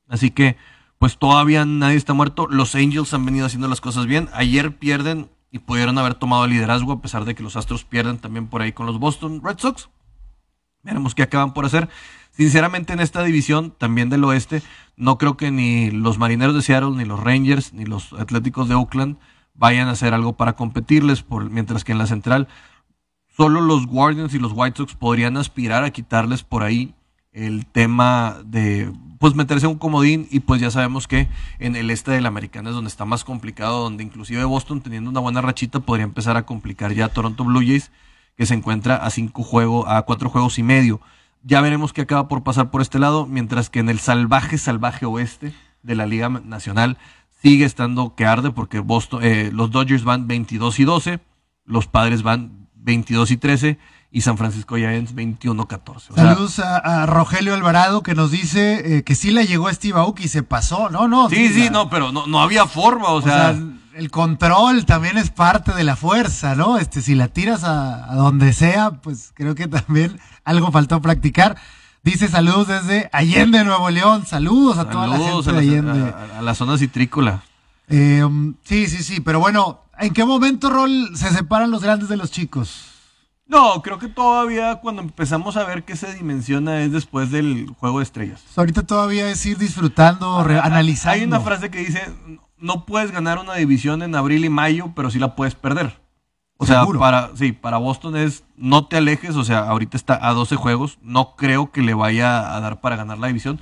así 0.09 0.31
que 0.31 0.57
pues 0.99 1.19
todavía 1.19 1.65
nadie 1.67 1.97
está 1.97 2.15
muerto. 2.15 2.47
Los 2.51 2.75
Angels 2.75 3.13
han 3.15 3.25
venido 3.27 3.47
haciendo 3.47 3.69
las 3.69 3.81
cosas 3.81 4.07
bien. 4.07 4.29
Ayer 4.33 4.77
pierden 4.77 5.29
y 5.55 5.61
pudieron 5.61 5.97
haber 5.99 6.15
tomado 6.17 6.49
liderazgo 6.49 6.91
a 6.91 7.01
pesar 7.01 7.25
de 7.25 7.37
que 7.37 7.45
los 7.45 7.55
Astros 7.55 7.85
pierden 7.85 8.19
también 8.19 8.49
por 8.49 8.61
ahí 8.61 8.73
con 8.73 8.87
los 8.87 8.99
Boston 8.99 9.41
Red 9.41 9.61
Sox. 9.61 9.89
Veremos 10.83 11.15
qué 11.15 11.23
acaban 11.23 11.55
por 11.55 11.65
hacer. 11.65 11.89
Sinceramente, 12.33 12.93
en 12.93 12.99
esta 12.99 13.23
división, 13.23 13.71
también 13.71 14.11
del 14.11 14.25
oeste, 14.25 14.63
no 14.97 15.17
creo 15.17 15.37
que 15.37 15.53
ni 15.53 15.93
los 15.93 16.19
marineros 16.19 16.57
de 16.57 16.63
Seattle, 16.63 16.97
ni 16.97 17.05
los 17.05 17.21
Rangers, 17.21 17.73
ni 17.73 17.85
los 17.85 18.15
Atléticos 18.15 18.69
de 18.69 18.75
Oakland 18.75 19.17
vayan 19.55 19.87
a 19.87 19.93
hacer 19.93 20.13
algo 20.13 20.33
para 20.33 20.55
competirles, 20.55 21.23
por, 21.23 21.49
mientras 21.49 21.85
que 21.85 21.93
en 21.93 21.99
la 21.99 22.09
central, 22.09 22.49
solo 23.37 23.61
los 23.61 23.87
Guardians 23.87 24.35
y 24.35 24.41
los 24.41 24.51
White 24.57 24.79
Sox 24.79 24.97
podrían 24.97 25.37
aspirar 25.37 25.85
a 25.85 25.91
quitarles 25.91 26.43
por 26.43 26.65
ahí 26.65 26.97
el 27.31 27.65
tema 27.67 28.39
de 28.45 28.93
pues 29.25 29.35
meterse 29.35 29.65
a 29.65 29.71
un 29.71 29.79
comodín 29.79 30.29
y 30.31 30.41
pues 30.41 30.61
ya 30.61 30.71
sabemos 30.71 31.09
que 31.09 31.29
en 31.59 31.77
el 31.77 31.89
este 31.89 32.11
de 32.11 32.21
la 32.21 32.29
es 32.29 32.53
donde 32.53 32.89
está 32.89 33.07
más 33.07 33.25
complicado, 33.25 33.83
donde 33.83 34.05
inclusive 34.05 34.45
Boston 34.45 34.83
teniendo 34.83 35.09
una 35.09 35.21
buena 35.21 35.41
rachita 35.41 35.81
podría 35.81 36.05
empezar 36.05 36.37
a 36.37 36.45
complicar 36.45 36.93
ya 36.93 37.07
a 37.07 37.09
Toronto 37.09 37.43
Blue 37.43 37.63
Jays 37.67 37.91
que 38.37 38.45
se 38.45 38.53
encuentra 38.53 38.97
a 38.97 39.09
cinco 39.09 39.43
juegos, 39.43 39.87
a 39.89 40.03
cuatro 40.03 40.29
juegos 40.29 40.59
y 40.59 40.63
medio. 40.63 41.01
Ya 41.43 41.63
veremos 41.63 41.95
qué 41.95 42.03
acaba 42.03 42.29
por 42.29 42.43
pasar 42.43 42.71
por 42.71 42.83
este 42.83 42.99
lado, 42.99 43.25
mientras 43.25 43.71
que 43.71 43.79
en 43.79 43.89
el 43.89 43.99
salvaje, 43.99 44.59
salvaje 44.59 45.07
oeste 45.07 45.55
de 45.83 45.95
la 45.95 46.05
Liga 46.05 46.29
Nacional 46.29 46.99
sigue 47.41 47.65
estando 47.65 48.15
que 48.15 48.27
arde 48.27 48.51
porque 48.51 48.81
Boston, 48.81 49.25
eh, 49.25 49.49
los 49.55 49.71
Dodgers 49.71 50.05
van 50.05 50.29
22 50.29 50.81
y 50.81 50.85
12, 50.85 51.21
los 51.65 51.87
Padres 51.87 52.23
van 52.23 52.69
22 52.75 53.31
y 53.31 53.39
13 53.39 53.79
y 54.15 54.21
San 54.21 54.39
Francisco 54.39 54.77
Giants 54.77 55.15
21-14. 55.15 55.97
O 55.97 55.99
sea, 55.99 56.15
Saludos 56.15 56.59
a, 56.61 56.77
a 57.03 57.07
Rogelio 57.07 57.53
Alvarado 57.53 58.03
que 58.05 58.15
nos 58.15 58.31
dice 58.31 58.99
eh, 58.99 59.03
que 59.03 59.15
sí 59.17 59.33
le 59.33 59.47
llegó 59.47 59.67
a 59.69 59.75
Steve 59.75 59.99
Aoki 59.99 60.25
y 60.25 60.29
se 60.29 60.43
pasó. 60.45 60.89
No, 60.89 61.09
no. 61.09 61.29
sí, 61.29 61.49
sí, 61.49 61.65
la- 61.65 61.71
no, 61.71 61.91
pero 61.91 62.13
no, 62.13 62.27
no 62.29 62.41
había 62.41 62.67
forma, 62.67 63.09
o 63.09 63.17
O 63.17 63.23
sea, 63.23 63.53
sea, 63.55 63.63
el 63.97 64.11
control 64.13 64.87
también 64.87 65.19
es 65.19 65.31
parte 65.31 65.73
de 65.75 65.83
la 65.85 65.97
fuerza, 65.97 66.55
¿no? 66.55 66.79
Este, 66.79 67.03
si 67.03 67.15
la 67.17 67.27
tiras 67.29 67.65
a, 67.65 68.11
a 68.11 68.15
donde 68.15 68.53
sea, 68.53 68.93
pues 69.03 69.33
creo 69.35 69.55
que 69.57 69.67
también 69.69 70.19
algo 70.45 70.71
faltó 70.71 71.03
practicar. 71.03 71.57
Dice 72.05 72.29
saludos 72.29 72.69
desde 72.69 73.09
Allende, 73.13 73.65
Nuevo 73.65 73.91
León. 73.91 74.27
Saludos 74.27 74.79
a 74.79 74.89
toda 74.91 75.07
la 75.09 75.17
gente 75.19 75.51
a, 75.51 75.53
de 75.55 75.59
Allende. 75.59 76.15
a- 76.35 76.39
a 76.39 76.43
la 76.43 76.55
zona 76.55 76.79
citrícola. 76.79 77.43
Eh, 77.89 78.25
sí, 78.63 78.87
sí, 78.87 79.03
sí, 79.03 79.21
pero 79.21 79.41
bueno, 79.41 79.81
¿en 79.99 80.13
qué 80.15 80.25
momento, 80.25 80.71
Rol, 80.71 81.11
se 81.17 81.31
separan 81.31 81.71
los 81.73 81.83
grandes 81.83 82.09
de 82.09 82.17
los 82.17 82.31
chicos? 82.31 82.93
No, 83.47 83.83
creo 83.83 83.99
que 83.99 84.09
todavía 84.09 84.77
cuando 84.77 85.03
empezamos 85.03 85.57
a 85.57 85.65
ver 85.65 85.85
que 85.85 85.97
se 85.97 86.15
dimensiona 86.15 86.81
es 86.81 86.93
después 86.93 87.31
del 87.31 87.67
juego 87.79 87.99
de 87.99 88.05
estrellas. 88.05 88.43
Ahorita 88.57 88.85
todavía 88.85 89.29
es 89.29 89.45
ir 89.45 89.59
disfrutando, 89.59 90.43
re- 90.43 90.59
analizando. 90.59 91.15
Hay 91.21 91.25
una 91.25 91.41
frase 91.41 91.71
que 91.71 91.79
dice, 91.79 92.03
no 92.57 92.87
puedes 92.87 93.11
ganar 93.11 93.39
una 93.39 93.55
división 93.55 94.03
en 94.03 94.15
abril 94.15 94.45
y 94.45 94.49
mayo, 94.49 94.93
pero 94.97 95.11
sí 95.11 95.19
la 95.19 95.35
puedes 95.37 95.55
perder. 95.55 96.01
O 96.57 96.65
sea, 96.67 96.81
Seguro. 96.81 97.01
para, 97.01 97.31
sí, 97.37 97.53
para 97.53 97.77
Boston 97.79 98.17
es, 98.17 98.45
no 98.57 98.87
te 98.87 98.97
alejes, 98.97 99.37
o 99.37 99.45
sea, 99.45 99.59
ahorita 99.69 99.97
está 99.97 100.27
a 100.27 100.33
12 100.33 100.57
juegos, 100.57 100.99
no 101.03 101.35
creo 101.37 101.71
que 101.73 101.83
le 101.83 101.95
vaya 101.95 102.55
a 102.55 102.61
dar 102.61 102.81
para 102.81 102.97
ganar 102.97 103.19
la 103.19 103.27
división, 103.27 103.61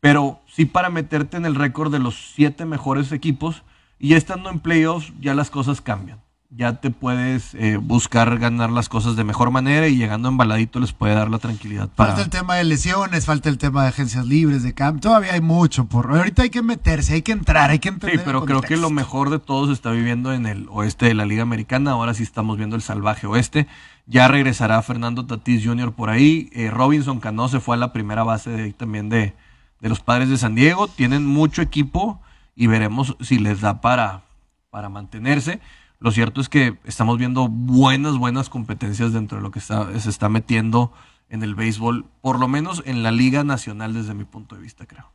pero 0.00 0.40
sí 0.46 0.64
para 0.66 0.90
meterte 0.90 1.36
en 1.38 1.46
el 1.46 1.54
récord 1.54 1.90
de 1.92 2.00
los 2.00 2.32
siete 2.34 2.66
mejores 2.66 3.12
equipos 3.12 3.62
y 3.98 4.08
ya 4.08 4.16
estando 4.16 4.50
en 4.50 4.58
playoffs 4.60 5.12
ya 5.20 5.32
las 5.34 5.48
cosas 5.48 5.80
cambian. 5.80 6.20
Ya 6.56 6.74
te 6.74 6.90
puedes 6.90 7.54
eh, 7.54 7.78
buscar 7.78 8.38
ganar 8.38 8.70
las 8.70 8.88
cosas 8.88 9.16
de 9.16 9.24
mejor 9.24 9.50
manera 9.50 9.88
y 9.88 9.96
llegando 9.96 10.28
embaladito 10.28 10.78
les 10.78 10.92
puede 10.92 11.12
dar 11.12 11.28
la 11.28 11.40
tranquilidad 11.40 11.88
para... 11.88 12.10
Falta 12.10 12.22
el 12.22 12.30
tema 12.30 12.54
de 12.54 12.62
lesiones, 12.62 13.26
falta 13.26 13.48
el 13.48 13.58
tema 13.58 13.82
de 13.82 13.88
agencias 13.88 14.24
libres, 14.24 14.62
de 14.62 14.72
camp. 14.72 15.00
Todavía 15.00 15.32
hay 15.32 15.40
mucho 15.40 15.86
por. 15.86 16.16
Ahorita 16.16 16.42
hay 16.42 16.50
que 16.50 16.62
meterse, 16.62 17.14
hay 17.14 17.22
que 17.22 17.32
entrar, 17.32 17.70
hay 17.70 17.80
que 17.80 17.88
entender. 17.88 18.18
Sí, 18.18 18.22
pero 18.24 18.44
creo 18.44 18.60
que 18.60 18.76
lo 18.76 18.90
mejor 18.90 19.30
de 19.30 19.40
todo 19.40 19.66
se 19.66 19.72
está 19.72 19.90
viviendo 19.90 20.32
en 20.32 20.46
el 20.46 20.68
oeste 20.70 21.06
de 21.06 21.14
la 21.14 21.24
Liga 21.24 21.42
Americana. 21.42 21.90
Ahora 21.90 22.14
sí 22.14 22.22
estamos 22.22 22.56
viendo 22.56 22.76
el 22.76 22.82
salvaje 22.82 23.26
oeste. 23.26 23.66
Ya 24.06 24.28
regresará 24.28 24.80
Fernando 24.82 25.26
Tatís 25.26 25.64
Jr. 25.64 25.92
por 25.92 26.08
ahí. 26.08 26.50
Eh, 26.52 26.70
Robinson 26.70 27.18
Cano 27.18 27.48
se 27.48 27.58
fue 27.58 27.74
a 27.74 27.78
la 27.80 27.92
primera 27.92 28.22
base 28.22 28.50
de 28.50 28.72
también 28.72 29.08
de, 29.08 29.34
de 29.80 29.88
los 29.88 29.98
padres 29.98 30.28
de 30.28 30.36
San 30.36 30.54
Diego. 30.54 30.86
Tienen 30.86 31.26
mucho 31.26 31.62
equipo 31.62 32.20
y 32.54 32.68
veremos 32.68 33.16
si 33.20 33.38
les 33.38 33.60
da 33.60 33.80
para, 33.80 34.22
para 34.70 34.88
mantenerse. 34.88 35.60
Lo 36.00 36.10
cierto 36.10 36.40
es 36.40 36.48
que 36.48 36.78
estamos 36.84 37.18
viendo 37.18 37.48
buenas, 37.48 38.16
buenas 38.18 38.50
competencias 38.50 39.12
dentro 39.12 39.38
de 39.38 39.42
lo 39.42 39.50
que 39.50 39.58
está, 39.58 39.98
se 39.98 40.10
está 40.10 40.28
metiendo 40.28 40.92
en 41.28 41.42
el 41.42 41.54
béisbol, 41.54 42.06
por 42.20 42.38
lo 42.38 42.48
menos 42.48 42.82
en 42.86 43.02
la 43.02 43.10
Liga 43.10 43.44
Nacional 43.44 43.94
desde 43.94 44.14
mi 44.14 44.24
punto 44.24 44.56
de 44.56 44.62
vista, 44.62 44.86
creo. 44.86 45.10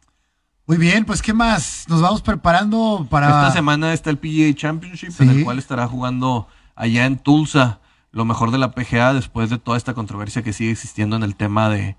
Muy 0.66 0.78
bien, 0.78 1.06
pues 1.06 1.22
¿qué 1.22 1.34
más? 1.34 1.86
Nos 1.88 2.02
vamos 2.02 2.22
preparando 2.22 3.08
para. 3.10 3.28
Esta 3.28 3.52
semana 3.52 3.94
está 3.94 4.10
el 4.10 4.18
PGA 4.18 4.54
Championship, 4.54 5.20
en 5.20 5.30
el 5.30 5.44
cual 5.44 5.58
estará 5.58 5.88
jugando 5.88 6.48
allá 6.76 7.06
en 7.06 7.18
Tulsa 7.18 7.80
lo 8.12 8.26
mejor 8.26 8.52
de 8.52 8.58
la 8.58 8.72
PGA 8.72 9.14
después 9.14 9.50
de 9.50 9.58
toda 9.58 9.78
esta 9.78 9.94
controversia 9.94 10.44
que 10.44 10.54
sigue 10.54 10.72
existiendo 10.72 11.16
en 11.16 11.24
el 11.24 11.36
tema 11.36 11.70
de, 11.70 11.98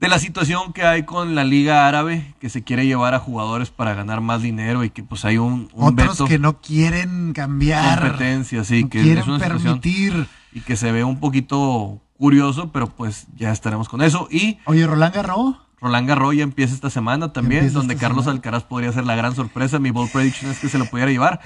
de 0.00 0.08
la 0.08 0.18
situación 0.18 0.72
que 0.72 0.84
hay 0.84 1.04
con 1.04 1.34
la 1.34 1.44
Liga 1.44 1.86
Árabe, 1.86 2.34
que 2.40 2.48
se 2.48 2.64
quiere 2.64 2.86
llevar 2.86 3.14
a 3.14 3.18
jugadores 3.18 3.70
para 3.70 3.94
ganar 3.94 4.20
más 4.22 4.40
dinero 4.42 4.82
y 4.82 4.90
que 4.90 5.02
pues 5.02 5.24
hay 5.24 5.36
un, 5.38 5.68
un 5.74 5.92
Otros 5.92 6.08
veto, 6.12 6.24
que 6.26 6.38
no 6.38 6.60
quieren 6.60 7.32
cambiar. 7.34 8.00
competencia, 8.00 8.64
sí, 8.64 8.84
no 8.84 8.88
que 8.88 9.02
quieren 9.02 9.18
es 9.18 9.28
una 9.28 9.38
situación 9.38 9.80
permitir. 9.80 10.26
y 10.52 10.60
que 10.62 10.76
se 10.76 10.90
ve 10.90 11.04
un 11.04 11.20
poquito 11.20 12.00
curioso, 12.16 12.70
pero 12.72 12.88
pues 12.88 13.26
ya 13.36 13.52
estaremos 13.52 13.88
con 13.88 14.00
eso. 14.02 14.26
Y 14.30 14.58
Oye, 14.64 14.86
Roland 14.86 15.14
Garros. 15.14 15.56
Roland 15.82 16.06
Garros 16.08 16.34
ya 16.36 16.42
empieza 16.42 16.74
esta 16.74 16.90
semana 16.90 17.32
también, 17.32 17.60
Empieza 17.62 17.78
donde 17.78 17.96
Carlos 17.96 18.24
semana. 18.24 18.36
Alcaraz 18.36 18.64
podría 18.64 18.92
ser 18.92 19.06
la 19.06 19.14
gran 19.16 19.34
sorpresa. 19.34 19.78
Mi 19.78 19.90
bold 19.90 20.12
prediction 20.12 20.50
es 20.50 20.58
que 20.58 20.68
se 20.68 20.76
lo 20.76 20.84
pudiera 20.84 21.10
llevar. 21.10 21.40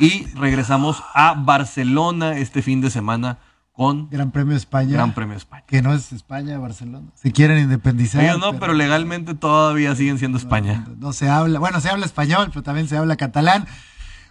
Y 0.00 0.26
regresamos 0.34 1.02
a 1.14 1.34
Barcelona 1.34 2.36
este 2.38 2.62
fin 2.62 2.80
de 2.80 2.90
semana 2.90 3.38
con 3.76 4.08
Gran 4.08 4.30
Premio 4.30 4.56
España. 4.56 4.92
Gran 4.92 5.14
Premio 5.14 5.36
España. 5.36 5.64
Que 5.66 5.82
no 5.82 5.92
es 5.92 6.10
España, 6.12 6.58
Barcelona. 6.58 7.08
Si 7.14 7.30
quieren 7.30 7.58
independizar. 7.58 8.24
Ellos 8.24 8.38
no, 8.38 8.58
pero 8.58 8.72
legalmente 8.72 9.34
todavía 9.34 9.94
siguen 9.94 10.18
siendo 10.18 10.38
España. 10.38 10.84
No, 10.88 10.96
no 10.96 11.12
se 11.12 11.28
habla, 11.28 11.58
bueno, 11.58 11.80
se 11.80 11.90
habla 11.90 12.06
español, 12.06 12.46
pero 12.48 12.62
también 12.62 12.88
se 12.88 12.96
habla 12.96 13.16
catalán. 13.16 13.66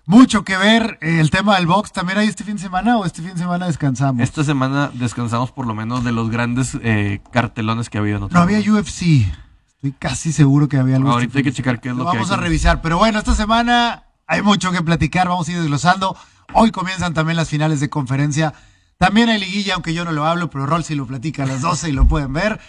Mucho 0.08 0.44
que 0.44 0.58
ver 0.58 0.98
eh, 1.02 1.20
el 1.20 1.30
tema 1.30 1.56
del 1.56 1.68
box. 1.68 1.92
¿También 1.92 2.18
hay 2.18 2.28
este 2.28 2.44
fin 2.44 2.56
de 2.56 2.62
semana 2.62 2.98
o 2.98 3.06
este 3.06 3.22
fin 3.22 3.34
de 3.34 3.38
semana 3.38 3.68
descansamos? 3.68 4.22
Esta 4.22 4.44
semana 4.44 4.92
descansamos 4.94 5.52
por 5.52 5.68
lo 5.68 5.76
menos 5.76 6.04
de 6.04 6.12
los 6.12 6.30
grandes 6.30 6.78
eh, 6.82 7.22
cartelones 7.32 7.90
que 7.90 7.98
ha 8.00 8.02
habido 8.02 8.18
en 8.18 8.24
otro 8.24 8.36
No 8.38 8.44
había 8.44 8.60
UFC. 8.60 9.28
Estoy 9.76 9.92
casi 9.98 10.32
seguro 10.32 10.68
que 10.68 10.78
había 10.78 10.96
algo. 10.96 11.12
Ahorita 11.12 11.28
este 11.28 11.38
hay 11.40 11.44
que 11.44 11.54
checar 11.54 11.80
qué 11.80 11.90
es 11.90 11.94
semana. 11.94 12.06
lo 12.06 12.12
que 12.12 12.18
Vamos 12.18 12.32
hay 12.32 12.38
a 12.38 12.42
revisar. 12.42 12.82
Pero 12.82 12.98
bueno, 12.98 13.20
esta 13.20 13.36
semana 13.36 14.04
hay 14.26 14.42
mucho 14.42 14.72
que 14.72 14.82
platicar. 14.82 15.28
Vamos 15.28 15.48
a 15.48 15.52
ir 15.52 15.60
desglosando. 15.60 16.16
Hoy 16.54 16.72
comienzan 16.72 17.14
también 17.14 17.38
las 17.38 17.50
finales 17.50 17.80
de 17.80 17.90
conferencia. 17.90 18.54
También 18.98 19.30
hay 19.30 19.40
liguilla, 19.40 19.74
aunque 19.74 19.94
yo 19.94 20.06
no 20.06 20.12
lo 20.12 20.26
hablo, 20.26 20.50
pero 20.50 20.66
Rol 20.66 20.84
sí 20.84 20.96
lo 20.96 21.06
platica 21.06 21.44
a 21.44 21.48
las 21.48 21.62
12 21.62 21.90
y 21.90 21.92
lo 21.92 22.08
pueden 22.08 22.34
ver. 22.34 22.60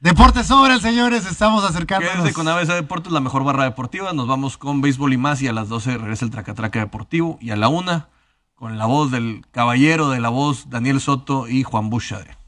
Deportes 0.00 0.46
sobran, 0.48 0.80
señores. 0.80 1.26
Estamos 1.26 1.64
acercándonos. 1.64 2.16
Quédense 2.16 2.34
con 2.34 2.48
ABC 2.48 2.68
Deportes, 2.68 3.12
la 3.12 3.20
mejor 3.20 3.44
barra 3.44 3.64
deportiva. 3.64 4.12
Nos 4.12 4.26
vamos 4.26 4.58
con 4.58 4.80
béisbol 4.80 5.12
y 5.12 5.16
más. 5.16 5.40
Y 5.42 5.48
a 5.48 5.52
las 5.52 5.68
12 5.68 5.98
regresa 5.98 6.24
el 6.24 6.30
Tracatraca 6.30 6.80
Deportivo. 6.80 7.38
Y 7.40 7.50
a 7.50 7.56
la 7.56 7.68
una, 7.68 8.08
con 8.54 8.78
la 8.78 8.86
voz 8.86 9.10
del 9.10 9.44
caballero 9.52 10.10
de 10.10 10.20
la 10.20 10.28
voz, 10.28 10.70
Daniel 10.70 11.00
Soto 11.00 11.48
y 11.48 11.62
Juan 11.62 11.90
Bushade. 11.90 12.41